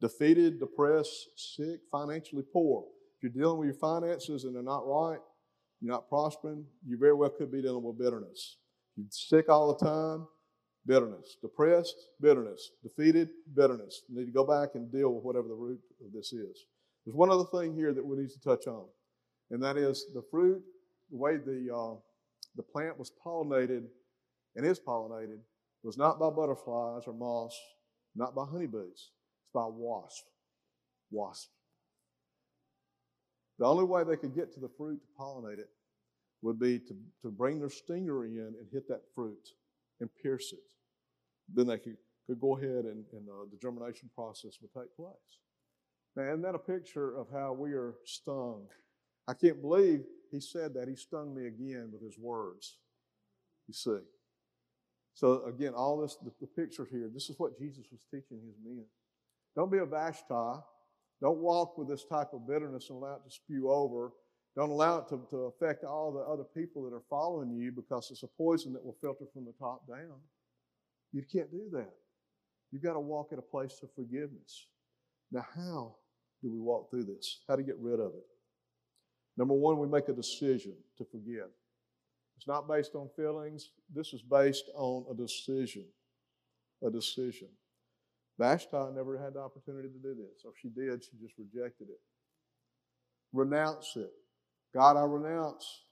Defeated, 0.00 0.58
depressed, 0.58 1.28
sick, 1.36 1.80
financially 1.90 2.42
poor. 2.52 2.84
If 3.16 3.22
you're 3.22 3.42
dealing 3.42 3.58
with 3.58 3.66
your 3.66 3.78
finances 3.78 4.42
and 4.42 4.54
they're 4.54 4.62
not 4.62 4.84
right, 4.84 5.20
you're 5.80 5.92
not 5.92 6.08
prospering, 6.08 6.64
you 6.84 6.98
very 6.98 7.14
well 7.14 7.30
could 7.30 7.52
be 7.52 7.62
dealing 7.62 7.84
with 7.84 7.98
bitterness. 7.98 8.56
You're 8.96 9.06
sick 9.10 9.48
all 9.48 9.72
the 9.72 9.84
time, 9.84 10.26
bitterness. 10.84 11.36
Depressed, 11.40 12.08
bitterness. 12.20 12.72
Defeated, 12.82 13.28
bitterness. 13.54 14.02
You 14.08 14.18
need 14.18 14.26
to 14.26 14.32
go 14.32 14.44
back 14.44 14.70
and 14.74 14.90
deal 14.90 15.12
with 15.12 15.22
whatever 15.22 15.46
the 15.46 15.54
root 15.54 15.80
of 16.04 16.12
this 16.12 16.32
is. 16.32 16.66
There's 17.04 17.16
one 17.16 17.30
other 17.30 17.46
thing 17.52 17.74
here 17.74 17.92
that 17.94 18.04
we 18.04 18.16
need 18.16 18.30
to 18.30 18.40
touch 18.40 18.66
on, 18.66 18.86
and 19.50 19.62
that 19.62 19.76
is 19.76 20.06
the 20.14 20.22
fruit, 20.30 20.62
the 21.10 21.16
way 21.16 21.36
the, 21.36 21.72
uh, 21.72 21.94
the 22.56 22.62
plant 22.62 22.98
was 22.98 23.12
pollinated 23.24 23.84
and 24.56 24.66
is 24.66 24.80
pollinated 24.80 25.38
was 25.82 25.98
not 25.98 26.18
by 26.18 26.30
butterflies 26.30 27.02
or 27.06 27.12
moths, 27.12 27.58
not 28.14 28.34
by 28.34 28.44
honeybees. 28.44 29.10
It's 29.42 29.50
by 29.52 29.66
wasp. 29.66 30.24
Wasp. 31.10 31.48
The 33.58 33.66
only 33.66 33.84
way 33.84 34.04
they 34.04 34.16
could 34.16 34.34
get 34.34 34.52
to 34.54 34.60
the 34.60 34.68
fruit 34.68 35.00
to 35.02 35.22
pollinate 35.22 35.58
it 35.58 35.70
would 36.42 36.58
be 36.58 36.78
to, 36.78 36.96
to 37.22 37.30
bring 37.30 37.58
their 37.58 37.70
stinger 37.70 38.24
in 38.24 38.54
and 38.58 38.66
hit 38.72 38.88
that 38.88 39.02
fruit 39.14 39.48
and 40.00 40.10
pierce 40.22 40.52
it. 40.52 40.58
Then 41.52 41.66
they 41.66 41.78
could, 41.78 41.96
could 42.26 42.40
go 42.40 42.56
ahead 42.56 42.84
and, 42.84 43.04
and 43.12 43.28
uh, 43.28 43.44
the 43.50 43.58
germination 43.60 44.10
process 44.14 44.58
would 44.60 44.72
take 44.72 44.94
place. 44.96 45.14
Now, 46.16 46.24
isn't 46.24 46.42
that 46.42 46.54
a 46.54 46.58
picture 46.58 47.16
of 47.16 47.28
how 47.32 47.52
we 47.52 47.72
are 47.72 47.94
stung? 48.04 48.66
I 49.28 49.34
can't 49.34 49.62
believe 49.62 50.00
he 50.30 50.40
said 50.40 50.74
that. 50.74 50.88
He 50.88 50.96
stung 50.96 51.34
me 51.34 51.46
again 51.46 51.90
with 51.92 52.02
his 52.02 52.18
words. 52.18 52.78
You 53.68 53.74
see. 53.74 53.98
So, 55.14 55.44
again, 55.46 55.74
all 55.74 56.00
this, 56.00 56.16
the, 56.22 56.32
the 56.40 56.46
picture 56.46 56.86
here, 56.90 57.10
this 57.12 57.28
is 57.28 57.38
what 57.38 57.58
Jesus 57.58 57.84
was 57.90 58.00
teaching 58.10 58.40
his 58.44 58.56
men. 58.64 58.84
Don't 59.54 59.70
be 59.70 59.78
a 59.78 59.86
Vashti. 59.86 60.60
Don't 61.20 61.38
walk 61.38 61.78
with 61.78 61.88
this 61.88 62.04
type 62.04 62.32
of 62.32 62.46
bitterness 62.48 62.88
and 62.88 62.98
allow 62.98 63.14
it 63.14 63.24
to 63.24 63.30
spew 63.30 63.70
over. 63.70 64.12
Don't 64.56 64.70
allow 64.70 64.98
it 64.98 65.08
to, 65.08 65.20
to 65.30 65.36
affect 65.54 65.84
all 65.84 66.12
the 66.12 66.20
other 66.20 66.44
people 66.44 66.82
that 66.84 66.94
are 66.94 67.02
following 67.08 67.52
you 67.52 67.72
because 67.72 68.10
it's 68.10 68.22
a 68.22 68.26
poison 68.26 68.72
that 68.72 68.84
will 68.84 68.96
filter 69.00 69.24
from 69.32 69.44
the 69.44 69.54
top 69.58 69.86
down. 69.86 70.18
You 71.12 71.22
can't 71.30 71.50
do 71.50 71.68
that. 71.72 71.92
You've 72.70 72.82
got 72.82 72.94
to 72.94 73.00
walk 73.00 73.28
at 73.32 73.38
a 73.38 73.42
place 73.42 73.80
of 73.82 73.90
forgiveness. 73.94 74.66
Now, 75.30 75.46
how 75.54 75.96
do 76.42 76.50
we 76.50 76.58
walk 76.58 76.90
through 76.90 77.04
this? 77.04 77.40
How 77.48 77.56
to 77.56 77.62
get 77.62 77.76
rid 77.78 78.00
of 78.00 78.12
it? 78.14 78.26
Number 79.36 79.54
one, 79.54 79.78
we 79.78 79.86
make 79.86 80.08
a 80.08 80.12
decision 80.12 80.74
to 80.98 81.04
forgive. 81.04 81.48
It's 82.42 82.48
not 82.48 82.66
based 82.66 82.96
on 82.96 83.08
feelings. 83.14 83.70
This 83.94 84.12
is 84.12 84.20
based 84.20 84.64
on 84.74 85.04
a 85.08 85.14
decision. 85.14 85.84
A 86.84 86.90
decision. 86.90 87.46
Vashti 88.36 88.76
never 88.96 89.16
had 89.16 89.34
the 89.34 89.38
opportunity 89.38 89.86
to 89.86 89.98
do 90.02 90.16
this. 90.16 90.42
Or 90.44 90.50
if 90.50 90.58
she 90.60 90.68
did, 90.68 91.04
she 91.04 91.12
just 91.22 91.34
rejected 91.38 91.86
it. 91.88 92.00
Renounce 93.32 93.92
it. 93.94 94.10
God, 94.74 94.96
I 94.96 95.04
renounce. 95.04 95.82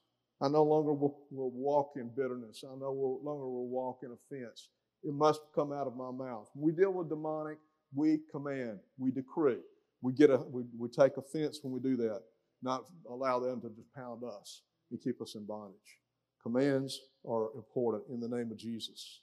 I 0.41 0.49
no 0.49 0.63
longer 0.63 0.91
will, 0.91 1.19
will 1.31 1.51
walk 1.51 1.93
in 1.95 2.09
bitterness. 2.09 2.65
I 2.69 2.75
no 2.77 2.91
longer 3.23 3.47
will 3.47 3.69
walk 3.69 3.99
in 4.03 4.11
offense. 4.11 4.67
It 5.05 5.13
must 5.13 5.39
come 5.55 5.71
out 5.71 5.87
of 5.87 5.95
my 5.95 6.11
mouth. 6.11 6.49
When 6.53 6.65
we 6.65 6.77
deal 6.77 6.91
with 6.91 7.07
demonic, 7.07 7.59
we 7.95 8.19
command, 8.29 8.79
we 8.97 9.11
decree. 9.11 9.59
We 10.01 10.11
get 10.11 10.29
a 10.29 10.35
we, 10.35 10.63
we 10.77 10.89
take 10.89 11.15
offense 11.15 11.59
when 11.61 11.71
we 11.71 11.79
do 11.79 11.95
that, 11.95 12.23
not 12.61 12.83
allow 13.09 13.39
them 13.39 13.61
to 13.61 13.69
just 13.69 13.93
pound 13.93 14.23
us 14.25 14.63
and 14.91 15.01
keep 15.01 15.21
us 15.21 15.35
in 15.35 15.45
bondage. 15.45 16.00
Commands 16.43 16.99
are 17.27 17.49
important 17.55 18.03
in 18.09 18.19
the 18.19 18.27
name 18.27 18.51
of 18.51 18.57
Jesus. 18.57 19.21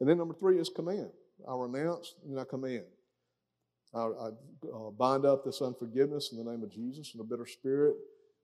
And 0.00 0.08
then 0.08 0.18
number 0.18 0.34
three 0.34 0.58
is 0.58 0.68
command. 0.68 1.10
I 1.48 1.54
renounce 1.56 2.14
and 2.26 2.38
I 2.38 2.44
command. 2.44 2.84
I, 3.94 4.00
I 4.00 4.28
uh, 4.74 4.90
bind 4.98 5.24
up 5.24 5.44
this 5.44 5.62
unforgiveness 5.62 6.30
in 6.32 6.38
the 6.38 6.50
name 6.50 6.62
of 6.62 6.70
Jesus 6.70 7.12
and 7.14 7.20
a 7.20 7.24
bitter 7.24 7.46
spirit, 7.46 7.94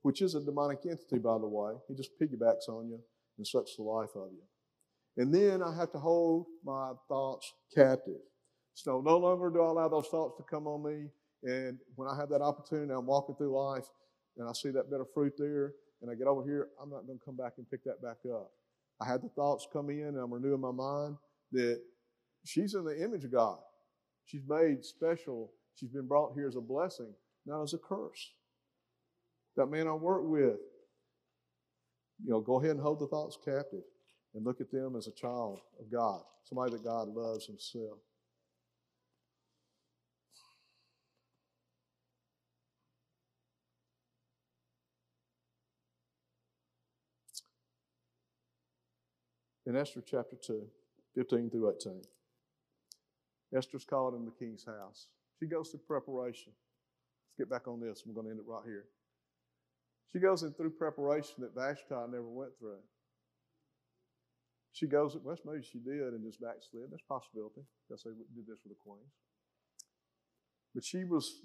which 0.02 0.22
is 0.22 0.34
a 0.34 0.40
demonic 0.40 0.80
entity, 0.88 1.18
by 1.18 1.38
the 1.38 1.46
way. 1.46 1.74
He 1.88 1.94
just 1.94 2.18
piggybacks 2.20 2.68
on 2.68 2.88
you 2.88 3.00
and 3.36 3.46
sucks 3.46 3.76
the 3.76 3.82
life 3.82 4.10
of 4.16 4.28
you. 4.32 4.42
And 5.16 5.32
then 5.32 5.62
I 5.62 5.76
have 5.76 5.92
to 5.92 5.98
hold 5.98 6.46
my 6.64 6.92
thoughts 7.08 7.52
captive. 7.74 8.20
So 8.74 9.00
no 9.00 9.18
longer 9.18 9.50
do 9.50 9.62
I 9.62 9.68
allow 9.68 9.88
those 9.88 10.08
thoughts 10.08 10.36
to 10.38 10.42
come 10.42 10.66
on 10.66 10.82
me. 10.82 11.08
And 11.44 11.78
when 11.94 12.08
I 12.08 12.16
have 12.16 12.30
that 12.30 12.40
opportunity, 12.40 12.92
I'm 12.92 13.06
walking 13.06 13.36
through 13.36 13.56
life 13.56 13.84
and 14.36 14.48
I 14.48 14.52
see 14.52 14.70
that 14.70 14.90
bitter 14.90 15.04
fruit 15.14 15.34
there, 15.38 15.74
and 16.02 16.10
I 16.10 16.14
get 16.14 16.26
over 16.26 16.44
here, 16.44 16.68
I'm 16.80 16.90
not 16.90 17.06
going 17.06 17.18
to 17.18 17.24
come 17.24 17.36
back 17.36 17.54
and 17.58 17.68
pick 17.70 17.84
that 17.84 18.02
back 18.02 18.18
up. 18.30 18.50
I 19.00 19.06
had 19.06 19.22
the 19.22 19.28
thoughts 19.30 19.66
come 19.72 19.90
in, 19.90 20.06
and 20.06 20.18
I'm 20.18 20.32
renewing 20.32 20.60
my 20.60 20.70
mind 20.70 21.16
that 21.52 21.80
she's 22.44 22.74
in 22.74 22.84
the 22.84 23.02
image 23.02 23.24
of 23.24 23.32
God. 23.32 23.58
She's 24.26 24.42
made 24.48 24.84
special. 24.84 25.52
She's 25.74 25.90
been 25.90 26.06
brought 26.06 26.34
here 26.34 26.46
as 26.46 26.56
a 26.56 26.60
blessing, 26.60 27.12
not 27.46 27.62
as 27.62 27.74
a 27.74 27.78
curse. 27.78 28.32
That 29.56 29.66
man 29.66 29.88
I 29.88 29.92
work 29.92 30.22
with, 30.24 30.58
you 32.22 32.30
know, 32.30 32.40
go 32.40 32.60
ahead 32.60 32.72
and 32.72 32.80
hold 32.80 33.00
the 33.00 33.06
thoughts 33.06 33.38
captive 33.44 33.82
and 34.34 34.44
look 34.44 34.60
at 34.60 34.70
them 34.70 34.96
as 34.96 35.06
a 35.06 35.12
child 35.12 35.60
of 35.80 35.90
God, 35.90 36.22
somebody 36.44 36.72
that 36.72 36.84
God 36.84 37.08
loves 37.08 37.46
himself. 37.46 37.98
In 49.66 49.76
Esther 49.76 50.02
chapter 50.04 50.36
2, 50.36 50.66
15 51.14 51.50
through 51.50 51.74
18. 51.80 52.02
Esther's 53.56 53.84
called 53.84 54.14
in 54.14 54.24
the 54.24 54.32
king's 54.32 54.64
house. 54.64 55.08
She 55.38 55.46
goes 55.46 55.70
through 55.70 55.80
preparation. 55.86 56.52
Let's 56.52 57.38
get 57.38 57.50
back 57.50 57.68
on 57.68 57.80
this. 57.80 58.02
I'm 58.06 58.14
going 58.14 58.26
to 58.26 58.30
end 58.30 58.40
it 58.40 58.46
right 58.46 58.64
here. 58.64 58.86
She 60.12 60.18
goes 60.18 60.42
in 60.42 60.52
through 60.52 60.70
preparation 60.70 61.36
that 61.40 61.54
Vashti 61.54 61.94
never 62.10 62.28
went 62.28 62.52
through. 62.58 62.82
She 64.72 64.86
goes, 64.86 65.16
well, 65.22 65.36
maybe 65.44 65.62
she 65.62 65.78
did 65.78 66.12
and 66.12 66.24
just 66.24 66.40
backslid. 66.40 66.90
That's 66.90 67.02
possibility 67.08 67.62
because 67.88 68.02
they 68.02 68.10
did 68.10 68.46
this 68.46 68.58
with 68.64 68.72
the 68.72 68.82
queens. 68.84 69.12
But 70.74 70.84
she 70.84 71.04
was 71.04 71.42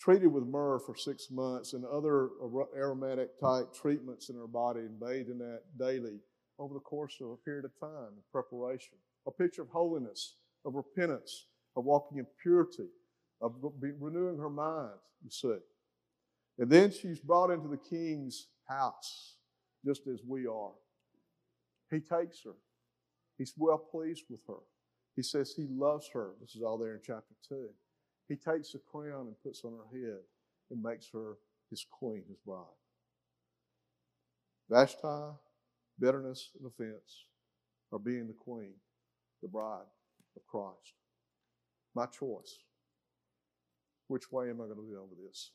treated 0.00 0.28
with 0.28 0.44
myrrh 0.44 0.78
for 0.78 0.94
six 0.94 1.28
months 1.30 1.72
and 1.72 1.84
other 1.84 2.28
aromatic 2.76 3.40
type 3.40 3.72
treatments 3.74 4.28
in 4.28 4.36
her 4.36 4.46
body 4.46 4.80
and 4.80 5.00
bathed 5.00 5.30
in 5.30 5.38
that 5.38 5.62
daily 5.78 6.20
over 6.60 6.74
the 6.74 6.80
course 6.80 7.16
of 7.20 7.30
a 7.30 7.36
period 7.36 7.64
of 7.64 7.72
time 7.80 8.12
of 8.16 8.30
preparation. 8.30 8.94
A 9.26 9.30
picture 9.30 9.62
of 9.62 9.68
holiness, 9.70 10.36
of 10.64 10.74
repentance, 10.74 11.46
of 11.76 11.84
walking 11.84 12.18
in 12.18 12.26
purity, 12.42 12.88
of 13.40 13.54
renewing 13.98 14.38
her 14.38 14.50
mind, 14.50 14.98
you 15.24 15.30
see. 15.30 15.56
And 16.58 16.70
then 16.70 16.92
she's 16.92 17.18
brought 17.18 17.50
into 17.50 17.68
the 17.68 17.78
king's 17.78 18.48
house, 18.68 19.36
just 19.84 20.06
as 20.06 20.20
we 20.26 20.46
are. 20.46 20.72
He 21.90 22.00
takes 22.00 22.44
her. 22.44 22.54
He's 23.38 23.54
well 23.56 23.78
pleased 23.78 24.24
with 24.28 24.40
her. 24.46 24.60
He 25.16 25.22
says 25.22 25.54
he 25.56 25.66
loves 25.70 26.08
her. 26.12 26.32
This 26.40 26.54
is 26.54 26.62
all 26.62 26.76
there 26.76 26.94
in 26.94 27.00
chapter 27.02 27.34
2. 27.48 27.68
He 28.28 28.36
takes 28.36 28.74
a 28.74 28.78
crown 28.78 29.26
and 29.26 29.42
puts 29.42 29.64
on 29.64 29.72
her 29.72 29.98
head 29.98 30.20
and 30.70 30.82
makes 30.82 31.08
her 31.12 31.38
his 31.70 31.84
queen, 31.90 32.22
his 32.28 32.38
bride. 32.44 32.64
Vashti 34.68 35.34
bitterness 36.00 36.50
and 36.58 36.66
offense, 36.66 37.26
or 37.90 37.98
being 37.98 38.26
the 38.26 38.34
queen, 38.34 38.74
the 39.42 39.48
bride 39.48 39.86
of 40.36 40.46
Christ. 40.46 40.94
My 41.94 42.06
choice. 42.06 42.58
Which 44.08 44.32
way 44.32 44.50
am 44.50 44.60
I 44.60 44.64
going 44.64 44.76
to 44.76 44.94
go 44.94 45.06
with 45.08 45.24
this? 45.26 45.52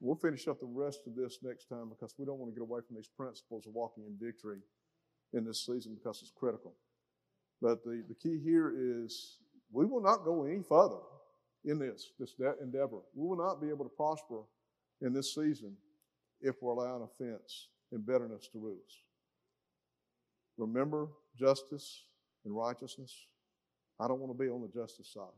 We'll 0.00 0.16
finish 0.16 0.46
up 0.48 0.60
the 0.60 0.66
rest 0.66 1.00
of 1.06 1.14
this 1.14 1.38
next 1.42 1.68
time 1.68 1.88
because 1.88 2.14
we 2.18 2.26
don't 2.26 2.38
want 2.38 2.52
to 2.52 2.58
get 2.58 2.62
away 2.62 2.80
from 2.86 2.96
these 2.96 3.08
principles 3.08 3.66
of 3.66 3.74
walking 3.74 4.04
in 4.04 4.16
victory 4.20 4.58
in 5.32 5.44
this 5.44 5.64
season 5.64 5.94
because 5.94 6.20
it's 6.22 6.32
critical. 6.36 6.74
But 7.62 7.82
the, 7.84 8.02
the 8.08 8.14
key 8.14 8.38
here 8.42 8.74
is 8.76 9.38
we 9.72 9.86
will 9.86 10.02
not 10.02 10.24
go 10.24 10.44
any 10.44 10.62
further 10.62 11.00
in 11.64 11.78
this, 11.78 12.12
this 12.18 12.32
de- 12.32 12.62
endeavor. 12.62 12.98
We 13.14 13.26
will 13.26 13.38
not 13.38 13.60
be 13.60 13.68
able 13.68 13.84
to 13.84 13.90
prosper 13.96 14.40
in 15.00 15.12
this 15.12 15.34
season 15.34 15.76
if 16.40 16.56
we're 16.60 16.72
allowing 16.72 17.02
offense 17.02 17.68
and 17.92 18.04
bitterness 18.04 18.48
to 18.52 18.58
rule 18.58 18.78
us. 18.86 19.05
Remember 20.56 21.08
justice 21.38 22.04
and 22.44 22.56
righteousness. 22.56 23.26
I 24.00 24.08
don't 24.08 24.20
want 24.20 24.36
to 24.36 24.44
be 24.44 24.50
on 24.50 24.62
the 24.62 24.68
justice 24.68 25.08
side. 25.12 25.36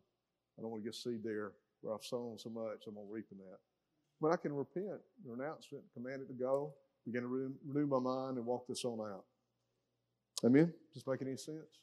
I 0.59 0.63
don't 0.63 0.71
want 0.71 0.83
to 0.83 0.89
get 0.89 0.95
seed 0.95 1.23
there 1.23 1.53
where 1.81 1.95
I've 1.95 2.05
sown 2.05 2.39
so 2.39 2.51
much, 2.51 2.87
I'm 2.87 2.95
going 2.95 3.07
to 3.07 3.13
reap 3.13 3.27
in 3.31 3.39
that. 3.39 3.59
But 4.21 4.33
I 4.33 4.37
can 4.37 4.53
repent, 4.53 5.01
renounce 5.25 5.69
it, 5.71 5.83
command 5.95 6.23
it 6.23 6.29
to 6.29 6.35
go, 6.35 6.73
begin 7.07 7.23
to 7.23 7.29
renew, 7.29 7.87
my 7.87 8.01
mind, 8.01 8.37
and 8.37 8.45
walk 8.45 8.67
this 8.69 8.85
on 8.85 9.01
out. 9.01 9.25
Amen? 10.45 10.73
Does 10.93 11.03
this 11.03 11.07
make 11.07 11.23
any 11.23 11.37
sense? 11.37 11.79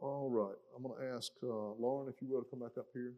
All 0.00 0.30
right. 0.30 0.56
I'm 0.76 0.82
going 0.82 1.00
to 1.00 1.16
ask 1.16 1.32
uh, 1.42 1.72
Lauren, 1.78 2.08
if 2.08 2.20
you 2.20 2.28
will, 2.28 2.42
to 2.42 2.48
come 2.48 2.60
back 2.60 2.78
up 2.78 2.86
here. 2.92 3.14